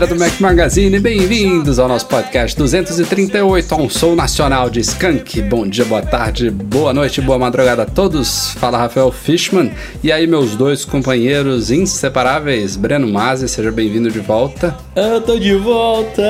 Galera 0.00 0.14
do 0.14 0.18
Mac 0.18 0.40
Magazine, 0.40 0.98
bem-vindos 0.98 1.78
ao 1.78 1.86
nosso 1.86 2.06
podcast 2.06 2.56
238, 2.56 3.74
um 3.74 3.90
som 3.90 4.14
nacional 4.14 4.70
de 4.70 4.80
Skunk. 4.80 5.42
Bom 5.42 5.66
dia, 5.68 5.84
boa 5.84 6.00
tarde, 6.00 6.48
boa 6.48 6.94
noite, 6.94 7.20
boa 7.20 7.38
madrugada 7.38 7.82
a 7.82 7.86
todos. 7.86 8.52
Fala 8.52 8.78
Rafael 8.78 9.12
Fishman. 9.12 9.70
E 10.02 10.10
aí, 10.10 10.26
meus 10.26 10.56
dois 10.56 10.86
companheiros 10.86 11.70
inseparáveis, 11.70 12.76
Breno 12.76 13.06
Mazzi, 13.08 13.46
seja 13.46 13.70
bem-vindo 13.70 14.10
de 14.10 14.20
volta. 14.20 14.74
Eu 14.96 15.20
tô 15.20 15.38
de 15.38 15.54
volta! 15.56 16.22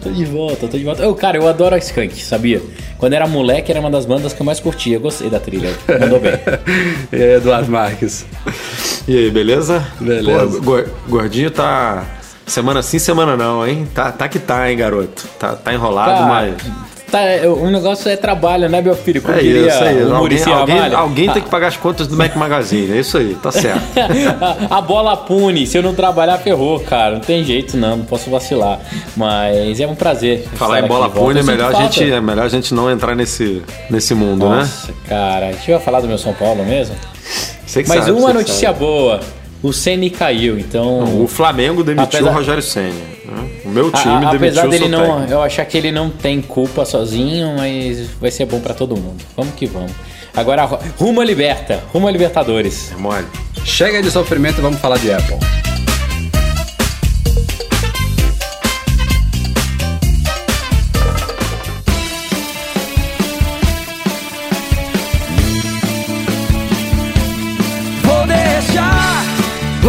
Tô 0.00 0.10
de 0.10 0.24
volta, 0.24 0.68
tô 0.68 0.78
de 0.78 0.84
volta. 0.84 1.02
Eu, 1.02 1.14
cara, 1.14 1.38
eu 1.38 1.48
adoro 1.48 1.74
a 1.74 1.78
Skunk, 1.78 2.22
sabia? 2.22 2.62
Quando 2.98 3.14
era 3.14 3.26
moleque, 3.26 3.72
era 3.72 3.80
uma 3.80 3.90
das 3.90 4.06
bandas 4.06 4.32
que 4.32 4.42
eu 4.42 4.46
mais 4.46 4.60
curtia. 4.60 4.96
Eu 4.96 5.00
gostei 5.00 5.28
da 5.28 5.40
trilha. 5.40 5.70
Mandou 5.98 6.20
bem. 6.20 6.34
e 7.12 7.16
aí, 7.16 7.32
Eduardo 7.34 7.68
Marques. 7.68 8.24
E 9.08 9.16
aí, 9.16 9.30
beleza? 9.30 9.84
Beleza. 9.98 10.60
Pô, 10.62 10.84
gordinho 11.08 11.50
tá. 11.50 12.19
Semana 12.50 12.82
sim, 12.82 12.98
semana 12.98 13.36
não, 13.36 13.64
hein? 13.64 13.86
Tá, 13.94 14.10
tá 14.10 14.28
que 14.28 14.40
tá, 14.40 14.68
hein, 14.68 14.76
garoto? 14.76 15.24
Tá, 15.38 15.54
tá 15.54 15.72
enrolado, 15.72 16.10
Cara, 16.10 16.26
mas. 16.26 16.56
Tá, 17.08 17.20
o 17.48 17.70
negócio 17.70 18.10
é 18.10 18.16
trabalho, 18.16 18.68
né, 18.68 18.80
meu 18.82 18.96
filho? 18.96 19.22
Como 19.22 19.36
É 19.36 19.40
diria 19.40 19.68
isso 19.68 19.84
aí. 19.84 20.02
o 20.02 20.14
Alguém, 20.14 20.42
alguém, 20.52 20.94
alguém 20.94 21.30
tem 21.30 21.42
que 21.42 21.48
pagar 21.48 21.68
as 21.68 21.76
contas 21.76 22.08
do 22.08 22.16
Mac 22.16 22.34
Magazine. 22.34 22.96
É 22.96 23.00
isso 23.00 23.18
aí, 23.18 23.36
tá 23.40 23.52
certo. 23.52 23.80
a 24.68 24.80
bola 24.80 25.16
pune. 25.16 25.64
Se 25.64 25.78
eu 25.78 25.82
não 25.82 25.94
trabalhar, 25.94 26.38
ferrou, 26.38 26.80
cara. 26.80 27.12
Não 27.14 27.20
tem 27.20 27.44
jeito, 27.44 27.76
não. 27.76 27.98
Não 27.98 28.04
posso 28.04 28.28
vacilar. 28.30 28.80
Mas 29.16 29.78
é 29.78 29.86
um 29.86 29.94
prazer. 29.94 30.44
Falar 30.56 30.80
em 30.80 30.88
bola 30.88 31.08
pune, 31.08 31.38
é 31.38 31.42
melhor, 31.44 31.72
a 31.72 31.82
gente, 31.82 32.12
é 32.12 32.20
melhor 32.20 32.46
a 32.46 32.48
gente 32.48 32.74
não 32.74 32.90
entrar 32.90 33.14
nesse, 33.14 33.62
nesse 33.88 34.12
mundo, 34.12 34.48
né? 34.48 34.56
Nossa, 34.56 34.92
cara. 35.08 35.48
A 35.48 35.52
gente 35.52 35.70
vai 35.70 35.80
falar 35.80 36.00
do 36.00 36.08
meu 36.08 36.18
São 36.18 36.32
Paulo 36.34 36.64
mesmo? 36.64 36.96
Sei 37.64 37.84
que 37.84 37.88
Mas 37.88 38.04
sabe, 38.04 38.18
uma 38.18 38.32
notícia 38.32 38.68
sabe. 38.68 38.80
boa. 38.80 39.20
O 39.62 39.72
Ceni 39.72 40.08
caiu, 40.10 40.58
então... 40.58 41.22
O 41.22 41.28
Flamengo 41.28 41.84
demitiu 41.84 42.04
Apesar- 42.20 42.30
o 42.30 42.34
Rogério 42.34 42.62
Senna. 42.62 42.88
né? 42.94 43.50
O 43.64 43.68
meu 43.68 43.88
A- 43.88 43.98
time 43.98 44.14
a- 44.14 44.30
demitiu 44.30 44.36
apesar 44.36 44.66
o 44.66 44.70
dele 44.70 44.88
não, 44.88 45.06
técnico. 45.06 45.32
eu 45.32 45.42
achar 45.42 45.64
que 45.66 45.76
ele 45.76 45.92
não 45.92 46.08
tem 46.10 46.40
culpa 46.40 46.84
sozinho, 46.86 47.54
mas 47.56 48.08
vai 48.20 48.30
ser 48.30 48.46
bom 48.46 48.58
pra 48.60 48.72
todo 48.74 48.96
mundo. 48.96 49.22
Vamos 49.36 49.54
que 49.54 49.66
vamos. 49.66 49.92
Agora 50.34 50.64
rumo 50.98 51.20
a 51.20 51.24
liberta, 51.24 51.82
rumo 51.92 52.08
a 52.08 52.10
Libertadores. 52.10 52.90
É 52.92 52.96
mole. 52.96 53.26
Chega 53.64 54.00
de 54.02 54.10
sofrimento 54.10 54.58
e 54.58 54.60
vamos 54.62 54.80
falar 54.80 54.96
de 54.96 55.12
Apple. 55.12 55.36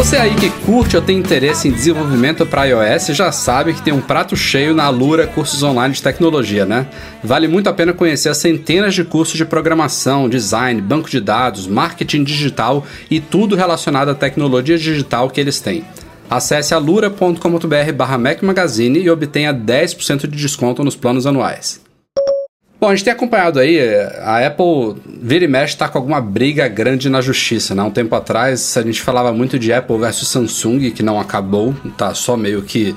Você 0.02 0.18
aí 0.18 0.34
que 0.34 0.50
curte 0.66 0.96
ou 0.96 1.02
tem 1.02 1.20
interesse 1.20 1.68
em 1.68 1.72
desenvolvimento 1.72 2.44
para 2.44 2.66
iOS 2.66 3.10
já 3.10 3.32
sabe 3.32 3.72
que 3.72 3.84
tem 3.84 3.94
um 3.94 4.02
prato 4.02 4.36
cheio 4.36 4.74
na 4.74 4.86
Alura 4.86 5.28
Cursos 5.28 5.62
Online 5.62 5.94
de 5.94 6.02
Tecnologia, 6.02 6.66
né? 6.66 6.88
Vale 7.24 7.48
muito 7.48 7.70
a 7.70 7.74
pena 7.74 7.94
conhecer 7.94 8.30
as 8.30 8.38
centenas 8.38 8.96
de 8.96 9.04
cursos 9.04 9.38
de 9.38 9.46
programação, 9.46 10.28
design, 10.28 10.82
banco 10.82 11.08
de 11.08 11.22
dados, 11.22 11.68
marketing 11.68 12.24
digital 12.24 12.84
e 13.12 13.20
tudo 13.20 13.56
relacionado 13.56 14.10
à 14.10 14.16
tecnologia 14.16 14.76
digital 14.76 15.30
que 15.30 15.40
eles 15.40 15.60
têm. 15.60 15.86
Acesse 16.28 16.74
alura.com.br 16.74 17.94
barra 17.96 18.18
Mac 18.18 18.42
Magazine 18.42 18.98
e 18.98 19.08
obtenha 19.08 19.54
10% 19.54 20.22
de 20.22 20.36
desconto 20.36 20.84
nos 20.84 20.96
planos 20.96 21.28
anuais. 21.28 21.80
Bom, 22.82 22.90
a 22.90 22.96
gente 22.96 23.04
tem 23.04 23.14
acompanhado 23.14 23.60
aí, 23.60 23.80
a 24.24 24.48
Apple 24.48 24.96
vira 25.06 25.46
e 25.46 25.48
mexe 25.48 25.78
tá 25.78 25.88
com 25.88 26.00
alguma 26.00 26.20
briga 26.20 26.68
grande 26.68 27.12
na 27.12 27.22
justiça, 27.22 27.76
né? 27.76 27.84
Um 27.84 27.92
tempo 27.92 28.16
atrás 28.16 28.76
a 28.76 28.82
gente 28.82 29.00
falava 29.04 29.32
muito 29.32 29.60
de 29.60 29.72
Apple 29.72 30.00
versus 30.00 30.28
Samsung, 30.30 30.90
que 30.90 31.04
não 31.04 31.20
acabou, 31.20 31.76
tá 31.96 32.16
só 32.16 32.36
meio 32.36 32.64
que 32.64 32.96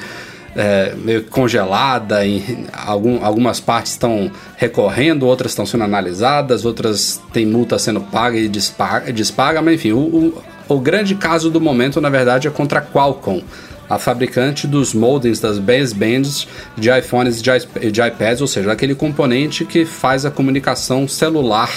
é, 0.57 0.95
meio 0.97 1.25
congelada, 1.25 2.27
em, 2.27 2.65
algum, 2.73 3.23
algumas 3.23 3.61
partes 3.61 3.93
estão 3.93 4.31
recorrendo, 4.57 5.27
outras 5.27 5.53
estão 5.53 5.67
sendo 5.67 5.85
analisadas, 5.85 6.65
outras 6.65 7.21
tem 7.31 7.45
multa 7.45 7.79
sendo 7.79 8.01
paga 8.01 8.39
e 8.39 8.49
despaga, 8.49 9.13
despaga 9.13 9.61
mas 9.61 9.75
enfim, 9.75 9.93
o, 9.93 9.99
o, 9.99 10.43
o 10.67 10.81
grande 10.81 11.15
caso 11.15 11.51
do 11.51 11.61
momento, 11.61 12.01
na 12.01 12.09
verdade, 12.09 12.49
é 12.49 12.51
contra 12.51 12.79
a 12.79 12.83
Qualcomm 12.83 13.43
a 13.89 13.99
fabricante 13.99 14.67
dos 14.67 14.95
modems 14.95 15.41
das 15.41 15.59
basebands 15.59 16.47
de 16.77 16.91
iPhones 16.91 17.43
e 17.81 17.91
de 17.91 18.01
iPads, 18.01 18.41
ou 18.41 18.47
seja, 18.47 18.73
aquele 18.73 18.95
componente 18.95 19.65
que 19.65 19.85
faz 19.85 20.25
a 20.25 20.31
comunicação 20.31 21.07
celular 21.07 21.71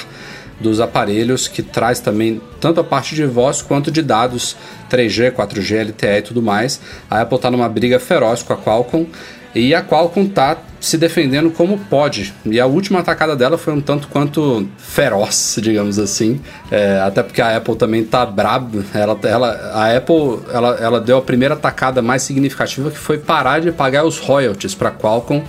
dos 0.59 0.79
aparelhos, 0.79 1.47
que 1.47 1.62
traz 1.62 2.00
também 2.00 2.41
tanto 2.59 2.79
a 2.79 2.84
parte 2.84 3.13
de 3.13 3.25
voz 3.25 3.62
quanto 3.62 3.91
de 3.91 4.01
dados 4.01 4.56
3G, 4.90 5.31
4G, 5.31 5.90
LTE 5.90 6.07
e 6.07 6.22
tudo 6.22 6.41
mais. 6.41 6.79
A 7.09 7.22
Apple 7.22 7.35
está 7.35 7.51
numa 7.51 7.69
briga 7.69 8.00
feroz 8.00 8.41
com 8.41 8.53
a 8.53 8.57
Qualcomm 8.57 9.06
e 9.53 9.74
a 9.74 9.81
Qualcomm 9.81 10.25
está 10.25 10.58
se 10.80 10.97
defendendo 10.97 11.50
como 11.52 11.78
pode. 11.78 12.34
E 12.46 12.59
a 12.59 12.66
última 12.66 13.00
atacada 13.00 13.35
dela 13.35 13.58
foi 13.58 13.74
um 13.74 13.81
tanto 13.81 14.08
quanto 14.08 14.68
feroz, 14.78 15.58
digamos 15.62 15.97
assim. 16.00 16.40
É, 16.72 17.00
até 17.00 17.24
porque 17.24 17.41
a 17.41 17.57
Apple 17.57 17.75
também 17.75 18.03
tá 18.03 18.25
braba. 18.25 18.84
Ela, 18.94 19.18
ela, 19.24 19.52
a 19.74 19.97
Apple 19.97 20.40
ela, 20.53 20.75
ela 20.80 21.02
deu 21.02 21.18
a 21.18 21.22
primeira 21.22 21.56
atacada 21.56 22.02
mais 22.02 22.22
significativa 22.22 22.91
que 22.91 22.97
foi 22.97 23.18
parar 23.18 23.59
de 23.59 23.72
pagar 23.72 24.06
os 24.06 24.18
royalties 24.19 24.75
para 24.75 24.91
Qualcomm 24.91 25.44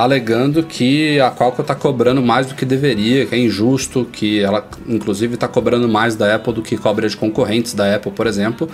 alegando 0.00 0.62
que 0.62 1.20
a 1.20 1.30
Qualcomm 1.30 1.62
está 1.62 1.74
cobrando 1.74 2.20
mais 2.20 2.46
do 2.46 2.54
que 2.54 2.64
deveria, 2.64 3.26
que 3.26 3.34
é 3.34 3.38
injusto, 3.38 4.04
que 4.04 4.40
ela 4.40 4.66
inclusive 4.88 5.34
está 5.34 5.46
cobrando 5.46 5.88
mais 5.88 6.16
da 6.16 6.34
Apple 6.34 6.52
do 6.52 6.62
que 6.62 6.76
cobra 6.76 7.08
de 7.08 7.16
concorrentes 7.16 7.74
da 7.74 7.94
Apple, 7.94 8.10
por 8.10 8.26
exemplo. 8.26 8.68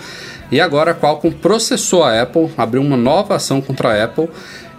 E 0.51 0.59
agora 0.59 0.91
a 0.91 0.95
Qualcomm 0.95 1.31
processou 1.31 2.03
a 2.03 2.21
Apple, 2.21 2.49
abriu 2.57 2.81
uma 2.81 2.97
nova 2.97 3.35
ação 3.35 3.61
contra 3.61 3.89
a 3.89 4.03
Apple, 4.03 4.29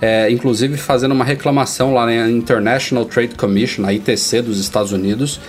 é, 0.01 0.29
inclusive 0.33 0.77
fazendo 0.77 1.13
uma 1.13 1.25
reclamação 1.25 1.95
lá 1.95 2.07
na 2.07 2.29
International 2.29 3.05
Trade 3.05 3.37
Commission, 3.37 3.87
a 3.87 3.93
ITC 3.93 4.43
dos 4.43 4.59
Estados 4.59 4.91
Unidos, 4.91 5.41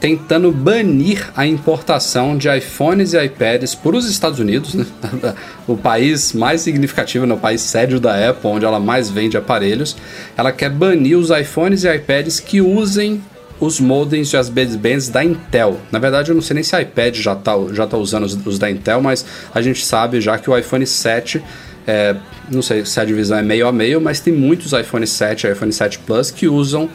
tentando 0.00 0.50
banir 0.50 1.30
a 1.36 1.46
importação 1.46 2.36
de 2.36 2.48
iPhones 2.48 3.12
e 3.12 3.22
iPads 3.22 3.74
para 3.74 3.96
os 3.96 4.08
Estados 4.08 4.38
Unidos, 4.38 4.74
né? 4.74 4.86
o 5.68 5.76
país 5.76 6.32
mais 6.32 6.62
significativo, 6.62 7.26
né? 7.26 7.34
o 7.34 7.38
país 7.38 7.60
sede 7.60 8.00
da 8.00 8.30
Apple, 8.30 8.48
onde 8.48 8.64
ela 8.64 8.80
mais 8.80 9.10
vende 9.10 9.36
aparelhos. 9.36 9.94
Ela 10.36 10.50
quer 10.52 10.70
banir 10.70 11.18
os 11.18 11.28
iPhones 11.28 11.84
e 11.84 11.94
iPads 11.94 12.40
que 12.40 12.62
usem 12.62 13.22
os 13.60 13.78
modems 13.78 14.32
e 14.32 14.38
as 14.38 14.48
basebands 14.48 15.10
da 15.10 15.22
Intel. 15.22 15.78
Na 15.92 15.98
verdade, 15.98 16.30
eu 16.30 16.34
não 16.34 16.40
sei 16.40 16.54
nem 16.54 16.62
se 16.64 16.74
a 16.74 16.80
iPad 16.80 17.16
já 17.16 17.34
está 17.34 17.52
já 17.72 17.86
tá 17.86 17.98
usando 17.98 18.24
os, 18.24 18.34
os 18.46 18.58
da 18.58 18.70
Intel, 18.70 19.02
mas 19.02 19.24
a 19.54 19.60
gente 19.60 19.84
sabe 19.84 20.18
já 20.18 20.38
que 20.38 20.48
o 20.48 20.56
iPhone 20.56 20.86
7 20.86 21.42
é, 21.86 22.16
não 22.50 22.62
sei 22.62 22.86
se 22.86 22.98
a 22.98 23.04
divisão 23.04 23.36
é 23.36 23.42
meio 23.42 23.66
a 23.66 23.72
meio, 23.72 24.00
mas 24.00 24.18
tem 24.20 24.32
muitos 24.32 24.72
iPhone 24.72 25.06
7 25.06 25.46
e 25.46 25.52
iPhone 25.52 25.72
7 25.72 25.98
Plus 26.00 26.30
que 26.30 26.48
usam 26.48 26.88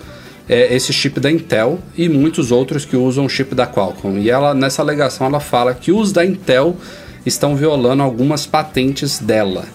é, 0.48 0.74
esse 0.76 0.92
chip 0.94 1.20
da 1.20 1.32
Intel 1.32 1.80
e 1.98 2.08
muitos 2.10 2.52
outros 2.52 2.86
que 2.86 2.96
usam 2.96 3.26
o 3.26 3.30
chip 3.30 3.54
da 3.56 3.66
Qualcomm. 3.68 4.18
E 4.20 4.30
ela 4.30 4.53
nessa 4.53 4.82
alegação 4.82 5.28
ela 5.28 5.40
fala 5.40 5.74
que 5.74 5.92
os 5.92 6.12
da 6.12 6.26
Intel 6.26 6.76
estão 7.26 7.56
violando 7.56 8.03
algumas 8.03 8.46
patentes 8.46 9.20
dela. 9.20 9.66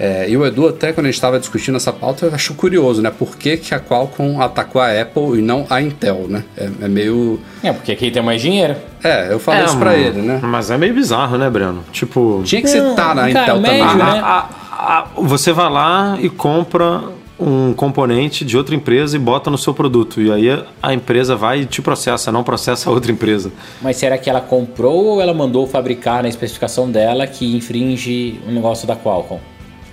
É, 0.00 0.28
e 0.28 0.36
o 0.36 0.44
Edu, 0.44 0.66
até 0.68 0.92
quando 0.92 1.06
a 1.06 1.08
gente 1.10 1.14
estava 1.16 1.38
discutindo 1.38 1.76
essa 1.76 1.92
pauta, 1.92 2.26
eu 2.26 2.34
acho 2.34 2.54
curioso, 2.54 3.00
né? 3.00 3.10
Por 3.16 3.36
que, 3.36 3.56
que 3.56 3.72
a 3.74 3.78
Qualcomm 3.78 4.40
atacou 4.40 4.80
a 4.80 4.88
Apple 5.00 5.38
e 5.38 5.42
não 5.42 5.64
a 5.70 5.80
Intel, 5.80 6.26
né? 6.28 6.42
É, 6.56 6.68
é 6.82 6.88
meio. 6.88 7.38
É, 7.62 7.72
porque 7.72 7.92
aqui 7.92 8.10
tem 8.10 8.22
mais 8.22 8.40
dinheiro. 8.40 8.74
É, 9.04 9.32
eu 9.32 9.38
falo 9.38 9.58
É, 9.60 9.64
isso 9.64 9.76
pra 9.78 9.94
ele, 9.94 10.20
né? 10.22 10.40
Mas 10.42 10.70
é 10.70 10.78
meio 10.78 10.92
bizarro, 10.92 11.38
né, 11.38 11.48
Breno? 11.48 11.84
Tipo. 11.92 12.42
Tinha 12.44 12.60
que 12.62 12.74
Não, 12.74 12.90
citar 12.90 13.14
na 13.14 13.28
cara, 13.28 13.30
Intel 13.30 13.54
também, 13.56 13.78
né? 13.78 13.94
né? 13.94 14.20
A- 14.22 14.48
a- 14.72 14.98
a- 14.98 15.06
você 15.18 15.52
vai 15.52 15.70
lá 15.70 16.18
e 16.20 16.28
compra 16.28 17.02
um 17.42 17.74
componente 17.74 18.44
de 18.44 18.56
outra 18.56 18.74
empresa 18.74 19.16
e 19.16 19.18
bota 19.18 19.50
no 19.50 19.58
seu 19.58 19.74
produto. 19.74 20.20
E 20.20 20.30
aí 20.30 20.64
a 20.82 20.94
empresa 20.94 21.34
vai 21.34 21.62
e 21.62 21.66
te 21.66 21.82
processa, 21.82 22.30
não 22.30 22.44
processa 22.44 22.88
a 22.88 22.92
outra 22.92 23.10
empresa. 23.10 23.52
Mas 23.80 23.96
será 23.96 24.16
que 24.16 24.30
ela 24.30 24.40
comprou 24.40 25.04
ou 25.04 25.20
ela 25.20 25.34
mandou 25.34 25.66
fabricar 25.66 26.22
na 26.22 26.28
especificação 26.28 26.90
dela 26.90 27.26
que 27.26 27.56
infringe 27.56 28.40
o 28.46 28.50
negócio 28.50 28.86
da 28.86 28.96
Qualcomm? 28.96 29.40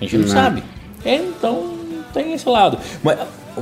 A 0.00 0.04
gente 0.04 0.18
não, 0.18 0.28
sabe. 0.28 0.62
É, 1.04 1.16
então 1.16 1.74
tem 2.12 2.32
esse 2.32 2.48
lado. 2.48 2.78
Mas 3.02 3.18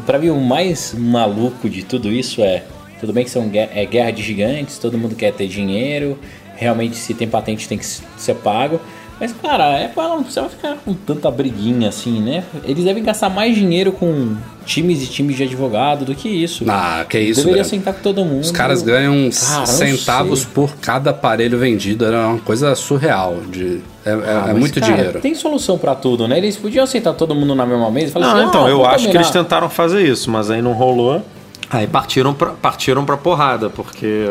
pra 0.07 0.19
mim 0.19 0.29
o 0.29 0.41
mais 0.41 0.95
maluco 0.97 1.69
de 1.69 1.83
tudo 1.83 2.11
isso 2.11 2.43
é 2.43 2.65
Tudo 3.01 3.13
bem 3.13 3.25
que 3.25 3.31
são 3.31 3.51
é 3.55 3.87
guerra 3.87 4.11
de 4.11 4.23
gigantes, 4.23 4.79
todo 4.79 4.99
mundo 4.99 5.15
quer 5.15 5.33
ter 5.33 5.47
dinheiro, 5.47 6.19
realmente 6.57 6.97
se 6.97 7.15
tem 7.15 7.29
patente 7.29 7.69
tem 7.69 7.79
que 7.79 7.87
ser 7.87 8.35
pago. 8.43 8.81
Mas, 9.21 9.33
cara, 9.43 9.65
a 9.65 9.85
Apple 9.85 10.01
ela 10.01 10.15
não 10.17 10.23
precisa 10.23 10.49
ficar 10.49 10.77
com 10.85 10.95
tanta 10.95 11.31
briguinha 11.31 11.89
assim, 11.89 12.21
né? 12.21 12.45
Eles 12.65 12.85
devem 12.85 13.03
gastar 13.03 13.29
mais 13.29 13.55
dinheiro 13.55 13.91
com 13.93 14.37
times 14.65 15.03
e 15.03 15.07
times 15.07 15.37
de 15.37 15.43
advogado 15.43 16.05
do 16.05 16.15
que 16.15 16.29
isso. 16.29 16.65
Ah, 16.69 17.05
que 17.09 17.19
isso, 17.19 17.41
Deveria 17.41 17.63
velho. 17.65 17.69
sentar 17.77 17.95
com 17.95 18.01
todo 18.03 18.25
mundo. 18.25 18.43
Os 18.43 18.51
caras 18.53 18.83
ganham 18.83 19.13
uns 19.13 19.41
Cara, 19.45 19.67
centavos 19.67 20.45
por 20.45 20.77
cada 20.77 21.11
aparelho 21.11 21.59
vendido. 21.59 22.05
Era 22.05 22.29
uma 22.29 22.39
coisa 22.39 22.75
surreal. 22.77 23.39
De, 23.51 23.81
é 24.05 24.11
é- 24.11 24.13
Ah, 24.13 24.45
é 24.49 24.53
mas, 24.53 24.59
muito 24.59 24.79
cara, 24.81 24.93
dinheiro. 24.95 25.21
Tem 25.21 25.35
solução 25.35 25.77
pra 25.79 25.95
tudo, 25.95 26.29
né? 26.29 26.39
Eles 26.39 26.57
podiam 26.57 26.87
sentar 26.87 27.15
todo 27.15 27.35
mundo 27.35 27.55
na 27.55 27.67
mesma 27.67 27.91
mesa 27.91 28.07
e 28.07 28.11
falar 28.13 28.27
Não, 28.29 28.37
assim, 28.41 28.49
então, 28.49 28.67
ah, 28.67 28.71
eu 28.71 28.85
acho 28.87 29.09
que 29.11 29.17
eles 29.17 29.31
tentaram 29.31 29.69
fazer 29.69 30.07
isso, 30.07 30.31
mas 30.31 30.51
aí 30.51 30.63
não 30.63 30.73
rolou. 30.73 31.23
Aí 31.71 31.87
partiram 31.87 32.33
pra, 32.33 32.51
partiram 32.51 33.05
pra 33.05 33.17
porrada, 33.17 33.69
porque 33.69 34.27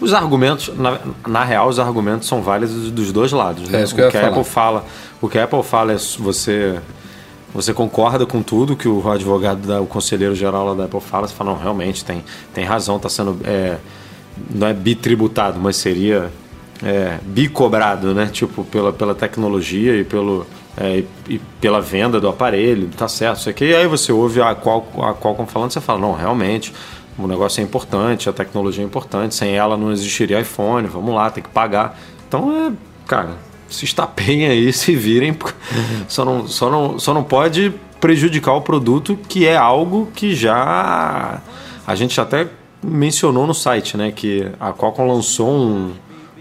os 0.00 0.14
argumentos, 0.14 0.70
na, 0.76 0.98
na 1.26 1.44
real, 1.44 1.68
os 1.68 1.78
argumentos 1.78 2.26
são 2.26 2.42
válidos 2.42 2.90
dos 2.90 3.12
dois 3.12 3.32
lados. 3.32 3.68
Né? 3.68 3.80
É 3.80 3.84
isso 3.84 3.94
que 3.94 4.00
eu 4.00 4.08
o 4.08 4.10
que 4.10 4.16
a 4.16 4.20
falar. 4.20 4.32
Apple 4.32 4.44
fala, 4.44 4.84
o 5.20 5.28
que 5.28 5.38
a 5.38 5.44
Apple 5.44 5.62
fala 5.62 5.92
é 5.92 5.96
você 6.18 6.80
você 7.52 7.74
concorda 7.74 8.24
com 8.24 8.42
tudo 8.42 8.76
que 8.76 8.86
o 8.86 9.10
advogado, 9.10 9.66
da, 9.66 9.80
o 9.80 9.86
conselheiro 9.86 10.36
geral 10.36 10.74
da 10.76 10.84
Apple 10.84 11.00
fala, 11.00 11.26
você 11.26 11.34
fala, 11.34 11.50
não, 11.50 11.58
realmente 11.58 12.04
tem, 12.04 12.24
tem 12.54 12.64
razão, 12.64 12.96
está 12.96 13.08
sendo 13.08 13.40
é, 13.44 13.76
não 14.48 14.68
é 14.68 14.72
bitributado, 14.72 15.58
mas 15.58 15.76
seria 15.76 16.30
é, 16.82 17.18
bicobrado, 17.22 18.14
né? 18.14 18.26
Tipo, 18.32 18.64
pela, 18.64 18.92
pela 18.92 19.14
tecnologia 19.14 19.96
e, 19.96 20.04
pelo, 20.04 20.46
é, 20.76 20.98
e, 20.98 21.34
e 21.34 21.38
pela 21.60 21.80
venda 21.80 22.20
do 22.20 22.28
aparelho, 22.28 22.88
tá 22.96 23.08
certo, 23.08 23.40
isso 23.40 23.50
aqui. 23.50 23.66
E 23.66 23.74
aí 23.74 23.86
você 23.86 24.12
ouve 24.12 24.40
a 24.40 24.54
qual 24.54 24.86
a 25.02 25.12
Qualcomm 25.12 25.46
falando, 25.46 25.72
você 25.72 25.80
fala, 25.80 25.98
não, 25.98 26.14
realmente, 26.14 26.72
o 27.18 27.26
negócio 27.26 27.60
é 27.60 27.64
importante, 27.64 28.28
a 28.28 28.32
tecnologia 28.32 28.82
é 28.82 28.86
importante, 28.86 29.34
sem 29.34 29.54
ela 29.54 29.76
não 29.76 29.92
existiria 29.92 30.40
iPhone, 30.40 30.86
vamos 30.88 31.14
lá, 31.14 31.30
tem 31.30 31.42
que 31.42 31.50
pagar. 31.50 31.98
Então 32.26 32.52
é, 32.52 32.72
cara, 33.06 33.30
se 33.68 33.84
estapem 33.84 34.46
aí, 34.46 34.72
se 34.74 34.94
virem, 34.94 35.36
só 36.08 36.24
não, 36.24 36.46
só 36.46 36.70
não, 36.70 36.98
só 36.98 37.14
não 37.14 37.22
pode 37.22 37.72
prejudicar 38.00 38.54
o 38.54 38.62
produto, 38.62 39.18
que 39.28 39.46
é 39.46 39.56
algo 39.56 40.08
que 40.14 40.34
já 40.34 41.40
a 41.86 41.94
gente 41.94 42.20
até 42.20 42.48
mencionou 42.82 43.46
no 43.46 43.54
site, 43.54 43.96
né, 43.96 44.10
que 44.10 44.50
a 44.58 44.72
Qualcomm 44.72 45.06
lançou 45.06 45.50
um, 45.50 45.92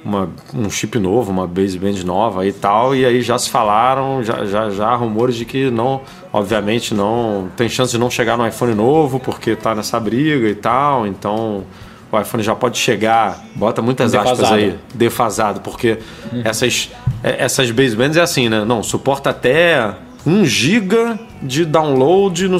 uma- 0.03 0.29
um 0.53 0.69
chip 0.69 0.97
novo, 0.99 1.31
uma 1.31 1.45
baseband 1.47 2.03
nova 2.05 2.45
e 2.45 2.51
tal, 2.53 2.95
e 2.95 3.05
aí 3.05 3.21
já 3.21 3.37
se 3.37 3.49
falaram, 3.49 4.23
já, 4.23 4.45
já, 4.45 4.69
já 4.69 4.87
há 4.87 4.95
rumores 4.95 5.35
de 5.35 5.45
que 5.45 5.69
não, 5.69 6.01
obviamente 6.31 6.93
não, 6.93 7.49
tem 7.57 7.67
chance 7.69 7.91
de 7.91 7.97
não 7.97 8.09
chegar 8.09 8.37
no 8.37 8.47
iPhone 8.47 8.73
novo, 8.73 9.19
porque 9.19 9.55
tá 9.55 9.75
nessa 9.75 9.99
briga 9.99 10.47
e 10.47 10.55
tal, 10.55 11.05
então 11.05 11.63
o 12.11 12.19
iPhone 12.19 12.41
já 12.41 12.55
pode 12.55 12.77
chegar, 12.77 13.43
bota 13.55 13.81
muitas 13.81 14.15
aspas 14.15 14.37
Defasado. 14.39 14.55
aí, 14.61 14.75
defasado, 14.95 15.61
porque 15.61 15.99
essas, 16.43 16.89
é- 17.23 17.43
essas 17.43 17.69
basebands 17.71 18.17
é 18.17 18.21
assim, 18.21 18.49
né, 18.49 18.63
não, 18.65 18.81
suporta 18.81 19.29
até 19.29 19.93
1 20.25 20.43
GB 20.45 21.19
de 21.43 21.65
download 21.65 22.47
no, 22.47 22.59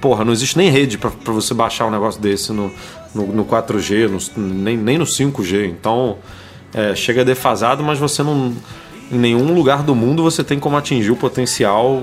Porra, 0.00 0.24
não 0.24 0.32
existe 0.32 0.58
nem 0.58 0.68
rede 0.68 0.98
pra 0.98 1.10
você 1.32 1.54
baixar 1.54 1.86
um 1.86 1.90
negócio 1.92 2.20
desse 2.20 2.52
no, 2.52 2.72
no, 3.14 3.24
no 3.28 3.44
4G, 3.44 4.08
no- 4.08 4.42
nem, 4.42 4.76
nem 4.76 4.98
no 4.98 5.06
5G. 5.06 5.64
Então, 5.68 6.16
é, 6.74 6.94
chega 6.94 7.24
defasado, 7.24 7.82
mas 7.82 7.98
você 7.98 8.22
não. 8.22 8.54
Em 9.10 9.18
nenhum 9.18 9.52
lugar 9.52 9.82
do 9.82 9.94
mundo 9.94 10.22
você 10.22 10.42
tem 10.42 10.58
como 10.58 10.76
atingir 10.76 11.10
o 11.10 11.16
potencial 11.16 12.02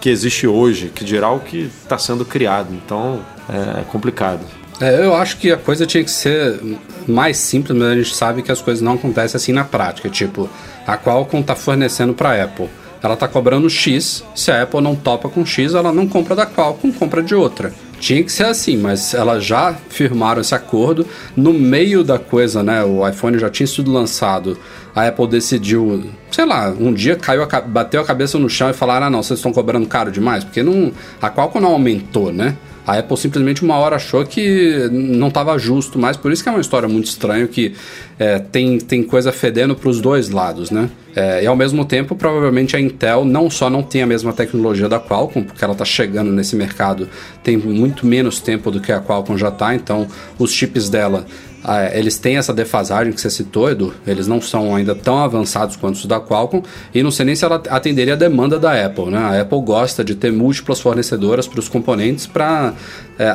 que 0.00 0.08
existe 0.08 0.46
hoje, 0.46 0.92
que 0.94 1.04
dirá 1.04 1.30
o 1.30 1.40
que 1.40 1.70
está 1.82 1.98
sendo 1.98 2.24
criado. 2.24 2.68
Então, 2.72 3.20
é 3.48 3.82
complicado. 3.90 4.46
É, 4.80 5.04
eu 5.04 5.14
acho 5.14 5.38
que 5.38 5.50
a 5.50 5.56
coisa 5.56 5.86
tinha 5.86 6.04
que 6.04 6.10
ser 6.10 6.60
mais 7.08 7.38
simples, 7.38 7.76
mas 7.76 7.88
a 7.88 7.94
gente 7.94 8.14
sabe 8.14 8.42
que 8.42 8.52
as 8.52 8.60
coisas 8.60 8.82
não 8.82 8.92
acontecem 8.94 9.36
assim 9.36 9.52
na 9.52 9.64
prática. 9.64 10.08
Tipo, 10.08 10.48
a 10.86 10.96
Qualcomm 10.96 11.40
está 11.40 11.56
fornecendo 11.56 12.12
para 12.12 12.30
a 12.30 12.44
Apple. 12.44 12.68
Ela 13.02 13.14
está 13.14 13.26
cobrando 13.26 13.68
X, 13.70 14.24
se 14.34 14.50
a 14.50 14.62
Apple 14.62 14.80
não 14.80 14.94
topa 14.94 15.28
com 15.28 15.44
X, 15.44 15.74
ela 15.74 15.92
não 15.92 16.06
compra 16.06 16.34
da 16.34 16.46
Qualcomm, 16.46 16.92
compra 16.92 17.22
de 17.22 17.34
outra. 17.34 17.72
Tinha 17.98 18.22
que 18.22 18.30
ser 18.30 18.44
assim, 18.44 18.76
mas 18.76 19.14
elas 19.14 19.44
já 19.44 19.74
firmaram 19.88 20.40
esse 20.40 20.54
acordo. 20.54 21.06
No 21.36 21.52
meio 21.52 22.04
da 22.04 22.18
coisa, 22.18 22.62
né? 22.62 22.84
O 22.84 23.06
iPhone 23.06 23.38
já 23.38 23.48
tinha 23.48 23.66
sido 23.66 23.90
lançado. 23.90 24.58
A 24.94 25.06
Apple 25.06 25.26
decidiu, 25.26 26.04
sei 26.30 26.46
lá, 26.46 26.70
um 26.70 26.92
dia 26.92 27.16
caiu 27.16 27.42
a 27.42 27.60
bateu 27.60 28.00
a 28.00 28.04
cabeça 28.04 28.38
no 28.38 28.48
chão 28.48 28.70
e 28.70 28.72
falaram: 28.72 29.06
ah, 29.06 29.10
não, 29.10 29.22
vocês 29.22 29.38
estão 29.38 29.52
cobrando 29.52 29.86
caro 29.86 30.10
demais, 30.10 30.44
porque 30.44 30.62
não, 30.62 30.92
a 31.20 31.30
Qualcomm 31.30 31.60
não 31.60 31.72
aumentou, 31.72 32.32
né? 32.32 32.56
A 32.86 32.98
Apple 32.98 33.16
simplesmente 33.16 33.64
uma 33.64 33.76
hora 33.76 33.96
achou 33.96 34.24
que 34.24 34.88
não 34.92 35.28
estava 35.28 35.58
justo 35.58 35.98
mais, 35.98 36.16
por 36.16 36.30
isso 36.30 36.42
que 36.42 36.48
é 36.48 36.52
uma 36.52 36.60
história 36.60 36.88
muito 36.88 37.06
estranha 37.06 37.46
que 37.48 37.74
é, 38.18 38.38
tem, 38.38 38.78
tem 38.78 39.02
coisa 39.02 39.32
fedendo 39.32 39.74
para 39.74 39.88
os 39.88 40.00
dois 40.00 40.30
lados, 40.30 40.70
né? 40.70 40.88
É, 41.14 41.42
e 41.42 41.46
ao 41.46 41.56
mesmo 41.56 41.84
tempo, 41.84 42.14
provavelmente 42.14 42.76
a 42.76 42.80
Intel 42.80 43.24
não 43.24 43.50
só 43.50 43.68
não 43.68 43.82
tem 43.82 44.02
a 44.02 44.06
mesma 44.06 44.32
tecnologia 44.32 44.88
da 44.88 45.00
Qualcomm, 45.00 45.44
porque 45.44 45.64
ela 45.64 45.72
está 45.72 45.84
chegando 45.84 46.30
nesse 46.30 46.54
mercado 46.54 47.08
tem 47.42 47.56
muito 47.56 48.06
menos 48.06 48.38
tempo 48.40 48.70
do 48.70 48.80
que 48.80 48.92
a 48.92 49.00
Qualcomm 49.00 49.36
já 49.36 49.48
está, 49.48 49.74
então 49.74 50.06
os 50.38 50.52
chips 50.52 50.88
dela 50.88 51.26
eles 51.92 52.18
têm 52.18 52.36
essa 52.36 52.52
defasagem 52.52 53.12
que 53.12 53.20
você 53.20 53.30
citou, 53.30 53.70
Edu. 53.70 53.92
Eles 54.06 54.26
não 54.26 54.40
são 54.40 54.74
ainda 54.74 54.94
tão 54.94 55.18
avançados 55.18 55.74
quanto 55.74 55.96
os 55.96 56.06
da 56.06 56.20
Qualcomm. 56.20 56.62
E 56.94 57.02
não 57.02 57.10
sei 57.10 57.26
nem 57.26 57.34
se 57.34 57.44
ela 57.44 57.60
atenderia 57.68 58.14
a 58.14 58.16
demanda 58.16 58.58
da 58.58 58.86
Apple. 58.86 59.06
Né? 59.06 59.18
A 59.18 59.40
Apple 59.40 59.60
gosta 59.62 60.04
de 60.04 60.14
ter 60.14 60.32
múltiplas 60.32 60.80
fornecedoras 60.80 61.46
para 61.48 61.58
os 61.58 61.68
componentes 61.68 62.26
para 62.26 62.74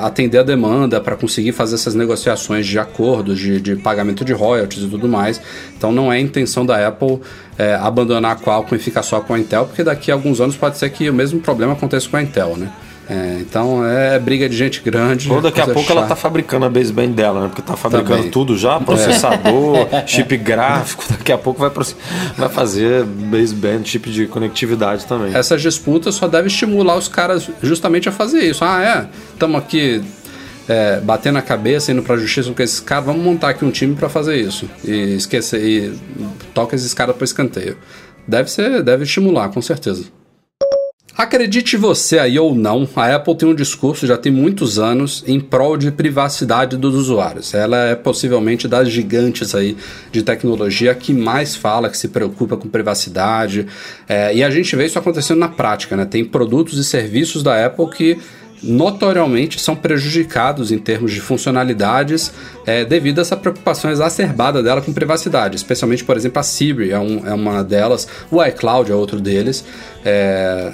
atender 0.02 0.38
a 0.38 0.44
demanda, 0.44 1.02
para 1.02 1.16
conseguir 1.16 1.52
fazer 1.52 1.76
essas 1.76 1.96
negociações 1.96 2.68
de 2.68 2.78
acordos, 2.78 3.40
de, 3.40 3.60
de 3.60 3.76
pagamento 3.76 4.24
de 4.24 4.32
royalties 4.32 4.84
e 4.84 4.88
tudo 4.88 5.08
mais. 5.08 5.42
Então 5.76 5.92
não 5.92 6.14
é 6.14 6.20
intenção 6.20 6.66
da 6.66 6.88
Apple 6.88 7.20
é, 7.58 7.76
abandonar 7.76 8.34
a 8.34 8.36
Qualcomm 8.36 8.76
e 8.76 8.80
ficar 8.80 9.04
só 9.04 9.20
com 9.22 9.34
a 9.34 9.40
Intel, 9.40 9.66
porque 9.66 9.84
daqui 9.84 10.12
a 10.12 10.14
alguns 10.14 10.40
anos 10.40 10.56
pode 10.56 10.78
ser 10.78 10.90
que 10.92 11.10
o 11.10 11.14
mesmo 11.14 11.40
problema 11.40 11.74
aconteça 11.74 12.08
com 12.08 12.18
a 12.18 12.22
Intel. 12.22 12.56
Né? 12.56 12.72
É, 13.10 13.40
então 13.42 13.86
é 13.86 14.18
briga 14.20 14.48
de 14.48 14.56
gente 14.56 14.82
grande. 14.82 15.30
Ou 15.30 15.42
daqui 15.42 15.60
a 15.60 15.66
pouco 15.66 15.92
ela 15.92 16.02
chata. 16.02 16.10
tá 16.10 16.16
fabricando 16.16 16.66
a 16.66 16.70
baseband 16.70 17.10
dela, 17.10 17.42
né? 17.42 17.48
Porque 17.48 17.62
tá 17.62 17.76
fabricando 17.76 18.18
Também. 18.18 18.32
tudo 18.32 18.58
já, 18.58 18.80
processador, 18.80 19.88
chip 20.08 20.38
gráfico, 20.38 21.04
daqui 21.12 21.32
a 21.32 21.38
pouco 21.38 21.60
vai, 21.60 21.70
vai 22.38 22.50
fazer 22.50 23.04
baseband, 23.04 23.84
chip 23.84 24.10
de 24.10 24.28
conectividade 24.28 25.06
também. 25.06 25.36
essas 25.36 25.62
disputas 25.62 26.16
só 26.16 26.28
deve 26.28 26.48
estimular 26.48 26.96
os 26.96 27.08
caras 27.08 27.50
justamente 27.62 28.08
a 28.08 28.12
fazer 28.12 28.40
isso. 28.44 28.64
Ah, 28.64 28.82
é, 28.82 29.34
estamos 29.34 29.60
aqui 29.60 30.02
é, 30.70 31.02
batendo 31.02 31.38
a 31.38 31.42
cabeça, 31.42 31.92
indo 31.92 32.04
pra 32.04 32.16
justiça 32.16 32.52
com 32.54 32.64
esses 32.64 32.80
caras, 32.80 33.06
vamos 33.06 33.24
montar 33.24 33.50
aqui 33.50 33.66
um 33.66 33.72
time 33.72 33.96
para 33.96 34.08
fazer 34.08 34.38
isso. 34.38 34.70
E 34.86 35.16
esquecer, 35.16 35.62
e 35.62 35.94
toca 36.54 36.76
esses 36.76 36.94
caras 36.94 37.16
pro 37.16 37.26
escanteio. 37.26 37.78
Deve 38.26 38.50
ser, 38.50 38.82
deve 38.84 39.04
estimular, 39.04 39.50
com 39.50 39.62
certeza. 39.62 40.06
Acredite 41.18 41.76
você 41.76 42.18
aí 42.18 42.40
ou 42.40 42.56
não, 42.56 42.88
a 42.96 43.16
Apple 43.16 43.36
tem 43.36 43.48
um 43.48 43.54
discurso 43.54 44.08
já 44.08 44.18
tem 44.18 44.32
muitos 44.32 44.80
anos 44.80 45.24
em 45.28 45.40
prol 45.40 45.76
de 45.78 45.92
privacidade 45.92 46.78
dos 46.78 46.96
usuários. 46.96 47.54
Ela 47.54 47.90
é 47.90 47.96
possivelmente 47.96 48.68
das 48.68 48.90
gigantes 48.90 49.54
aí 49.54 49.76
de 50.12 50.24
tecnologia 50.24 50.96
que 50.96 51.14
mais 51.14 51.56
fala, 51.56 51.90
que 51.90 51.98
se 51.98 52.08
preocupa 52.08 52.56
com 52.56 52.70
privacidade. 52.70 53.68
É, 54.08 54.34
e 54.34 54.42
a 54.44 54.50
gente 54.50 54.74
vê 54.76 54.86
isso 54.86 54.98
acontecendo 54.98 55.38
na 55.38 55.50
prática, 55.50 55.98
né? 55.98 56.06
Tem 56.06 56.24
produtos 56.24 56.80
e 56.80 56.84
serviços 56.84 57.44
da 57.44 57.66
Apple 57.66 57.90
que 57.90 58.18
notoriamente 58.64 59.60
são 59.60 59.76
prejudicados 59.76 60.72
em 60.72 60.78
termos 60.78 61.12
de 61.12 61.20
funcionalidades 61.20 62.32
é, 62.66 62.86
devido 62.86 63.20
a 63.20 63.22
essa 63.22 63.36
preocupação 63.36 63.92
exacerbada 63.92 64.62
dela 64.64 64.82
com 64.82 64.94
privacidade, 64.94 65.56
especialmente, 65.56 66.04
por 66.04 66.16
exemplo, 66.16 66.40
a 66.40 66.44
Siri 66.44 66.92
é, 66.92 67.00
um- 67.00 67.28
é 67.28 67.34
uma 67.34 67.64
delas, 67.64 68.08
o 68.32 68.42
iCloud 68.44 68.92
é 68.92 68.96
outro 68.96 69.20
deles. 69.20 69.66
É, 70.06 70.72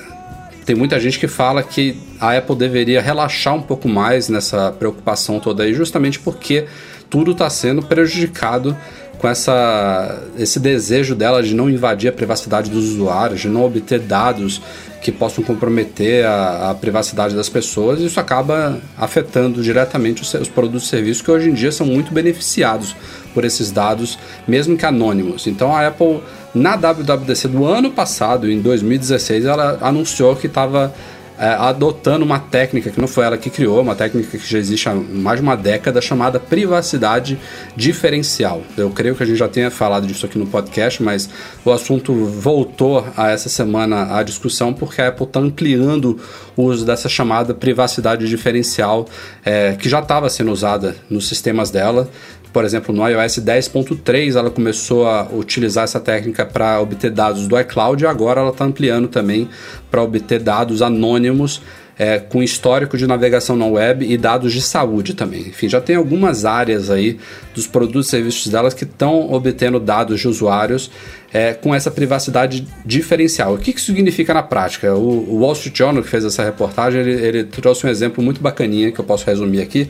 tem 0.68 0.76
muita 0.76 1.00
gente 1.00 1.18
que 1.18 1.30
fala 1.30 1.64
que 1.64 1.96
a 2.20 2.38
Apple 2.38 2.54
deveria 2.54 3.02
relaxar 3.02 3.56
um 3.56 3.62
pouco 3.62 3.88
mais 3.88 4.28
nessa 4.28 4.70
preocupação 4.70 5.40
toda 5.40 5.64
aí, 5.64 5.74
justamente 5.74 6.20
porque 6.20 6.66
tudo 7.10 7.32
está 7.32 7.50
sendo 7.50 7.82
prejudicado 7.82 8.76
com 9.18 9.30
essa, 9.30 10.24
esse 10.38 10.60
desejo 10.60 11.16
dela 11.16 11.42
de 11.42 11.56
não 11.56 11.70
invadir 11.70 12.10
a 12.10 12.12
privacidade 12.12 12.70
dos 12.70 12.84
usuários, 12.90 13.40
de 13.40 13.48
não 13.48 13.64
obter 13.64 14.00
dados 14.02 14.62
que 15.02 15.10
possam 15.10 15.42
comprometer 15.42 16.26
a, 16.26 16.72
a 16.72 16.76
privacidade 16.76 17.34
das 17.34 17.48
pessoas, 17.48 18.02
isso 18.02 18.20
acaba 18.20 18.78
afetando 18.98 19.64
diretamente 19.64 20.22
os, 20.22 20.34
os 20.34 20.50
produtos 20.50 20.88
e 20.88 20.90
serviços 20.90 21.22
que 21.22 21.32
hoje 21.32 21.50
em 21.50 21.54
dia 21.54 21.72
são 21.72 21.88
muito 21.88 22.14
beneficiados 22.14 22.94
por 23.38 23.46
esses 23.46 23.70
dados, 23.70 24.18
mesmo 24.48 24.76
que 24.76 24.84
anônimos. 24.84 25.46
Então 25.46 25.76
a 25.76 25.86
Apple, 25.86 26.22
na 26.56 26.76
WWDC 26.76 27.48
do 27.50 27.66
ano 27.66 27.92
passado, 27.92 28.50
em 28.50 28.60
2016, 28.60 29.46
ela 29.46 29.78
anunciou 29.80 30.36
que 30.36 30.48
estava 30.48 30.92
é, 31.38 31.50
adotando 31.50 32.26
uma 32.26 32.40
técnica 32.40 32.90
que 32.90 33.00
não 33.00 33.08
foi 33.08 33.24
ela 33.24 33.38
que 33.38 33.52
criou, 33.52 33.82
uma 33.82 33.94
técnica 33.94 34.38
que 34.38 34.52
já 34.52 34.58
existe 34.58 34.90
há 34.90 34.96
mais 34.96 35.40
de 35.40 35.44
uma 35.44 35.56
década, 35.56 36.02
chamada 36.02 36.40
privacidade 36.40 37.40
diferencial. 37.76 38.64
Eu 38.76 38.90
creio 38.90 39.16
que 39.16 39.22
a 39.22 39.26
gente 39.26 39.38
já 39.38 39.48
tenha 39.48 39.70
falado 39.70 40.08
disso 40.08 40.26
aqui 40.26 40.40
no 40.40 40.48
podcast, 40.48 41.04
mas 41.04 41.30
o 41.64 41.72
assunto 41.72 42.12
voltou 42.26 43.06
a 43.16 43.30
essa 43.30 43.50
semana 43.50 44.18
à 44.18 44.24
discussão 44.24 44.74
porque 44.74 45.00
a 45.00 45.10
Apple 45.10 45.28
está 45.28 45.40
ampliando 45.40 46.20
o 46.56 46.64
uso 46.64 46.84
dessa 46.84 47.08
chamada 47.08 47.54
privacidade 47.54 48.28
diferencial, 48.28 49.08
é, 49.46 49.76
que 49.76 49.88
já 49.88 50.00
estava 50.00 50.30
sendo 50.32 50.52
usada 50.52 50.96
nos 51.08 51.28
sistemas 51.28 51.70
dela. 51.70 52.10
Por 52.58 52.66
exemplo, 52.66 52.92
no 52.92 53.08
iOS 53.08 53.38
10.3 53.38 54.36
ela 54.36 54.50
começou 54.50 55.06
a 55.06 55.28
utilizar 55.32 55.84
essa 55.84 56.00
técnica 56.00 56.44
para 56.44 56.82
obter 56.82 57.12
dados 57.12 57.48
do 57.48 57.60
iCloud 57.60 58.04
e 58.04 58.08
agora 58.08 58.42
ela 58.42 58.50
está 58.50 58.66
ampliando 58.66 59.08
também 59.08 59.48
para 59.92 60.02
obter 60.02 60.40
dados 60.40 60.82
anônimos 60.82 61.62
é, 62.00 62.18
com 62.18 62.42
histórico 62.42 62.98
de 62.98 63.06
navegação 63.06 63.56
na 63.56 63.68
web 63.68 64.12
e 64.12 64.18
dados 64.18 64.54
de 64.54 64.62
saúde 64.62 65.14
também. 65.14 65.42
Enfim, 65.42 65.70
já 65.70 65.80
tem 65.80 65.96
algumas 65.96 66.46
áreas 66.46 66.90
aí 66.90 67.20
dos 67.54 67.68
produtos 67.68 68.08
e 68.08 68.10
serviços 68.10 68.52
delas 68.52 68.74
que 68.74 68.86
estão 68.86 69.32
obtendo 69.32 69.80
dados 69.80 70.20
de 70.20 70.28
usuários 70.28 70.90
é, 71.32 71.54
com 71.54 71.76
essa 71.76 71.92
privacidade 71.92 72.68
diferencial. 72.84 73.54
O 73.54 73.60
que 73.60 73.70
isso 73.70 73.86
significa 73.86 74.34
na 74.34 74.42
prática? 74.42 74.96
O, 74.96 75.32
o 75.32 75.40
Wall 75.42 75.54
Street 75.54 75.78
Journal, 75.78 76.02
que 76.02 76.10
fez 76.10 76.26
essa 76.26 76.44
reportagem, 76.44 77.02
ele, 77.02 77.12
ele 77.12 77.44
trouxe 77.44 77.86
um 77.86 77.90
exemplo 77.90 78.24
muito 78.24 78.42
bacaninha 78.42 78.92
que 78.92 79.00
eu 79.00 79.06
posso 79.06 79.28
resumir 79.28 79.62
aqui. 79.62 79.88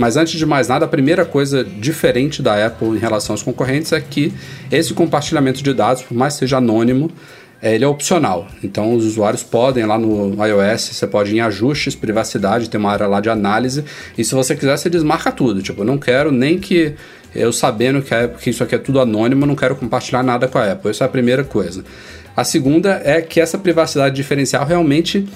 Mas 0.00 0.16
antes 0.16 0.38
de 0.38 0.46
mais 0.46 0.66
nada, 0.66 0.86
a 0.86 0.88
primeira 0.88 1.26
coisa 1.26 1.62
diferente 1.62 2.40
da 2.40 2.66
Apple 2.66 2.88
em 2.88 2.98
relação 2.98 3.34
aos 3.34 3.42
concorrentes 3.42 3.92
é 3.92 4.00
que 4.00 4.32
esse 4.72 4.94
compartilhamento 4.94 5.62
de 5.62 5.74
dados, 5.74 6.02
por 6.02 6.16
mais 6.16 6.32
que 6.32 6.38
seja 6.38 6.56
anônimo, 6.56 7.10
é, 7.60 7.74
ele 7.74 7.84
é 7.84 7.86
opcional. 7.86 8.48
Então 8.64 8.94
os 8.94 9.04
usuários 9.04 9.42
podem 9.42 9.84
lá 9.84 9.98
no 9.98 10.42
iOS, 10.42 10.80
você 10.94 11.06
pode 11.06 11.32
ir 11.32 11.36
em 11.36 11.40
ajustes, 11.42 11.94
privacidade, 11.94 12.70
tem 12.70 12.80
uma 12.80 12.90
área 12.90 13.06
lá 13.06 13.20
de 13.20 13.28
análise, 13.28 13.84
e 14.16 14.24
se 14.24 14.34
você 14.34 14.56
quiser, 14.56 14.78
você 14.78 14.88
desmarca 14.88 15.30
tudo. 15.30 15.60
Tipo, 15.60 15.82
eu 15.82 15.84
não 15.84 15.98
quero 15.98 16.32
nem 16.32 16.58
que 16.58 16.94
eu 17.34 17.52
sabendo 17.52 18.00
que, 18.00 18.14
a 18.14 18.24
Apple, 18.24 18.42
que 18.42 18.48
isso 18.48 18.64
aqui 18.64 18.76
é 18.76 18.78
tudo 18.78 19.00
anônimo, 19.00 19.44
não 19.44 19.54
quero 19.54 19.76
compartilhar 19.76 20.22
nada 20.22 20.48
com 20.48 20.56
a 20.56 20.72
Apple. 20.72 20.90
Essa 20.90 21.04
é 21.04 21.06
a 21.06 21.10
primeira 21.10 21.44
coisa. 21.44 21.84
A 22.34 22.42
segunda 22.42 23.02
é 23.04 23.20
que 23.20 23.38
essa 23.38 23.58
privacidade 23.58 24.16
diferencial 24.16 24.64
realmente 24.64 25.28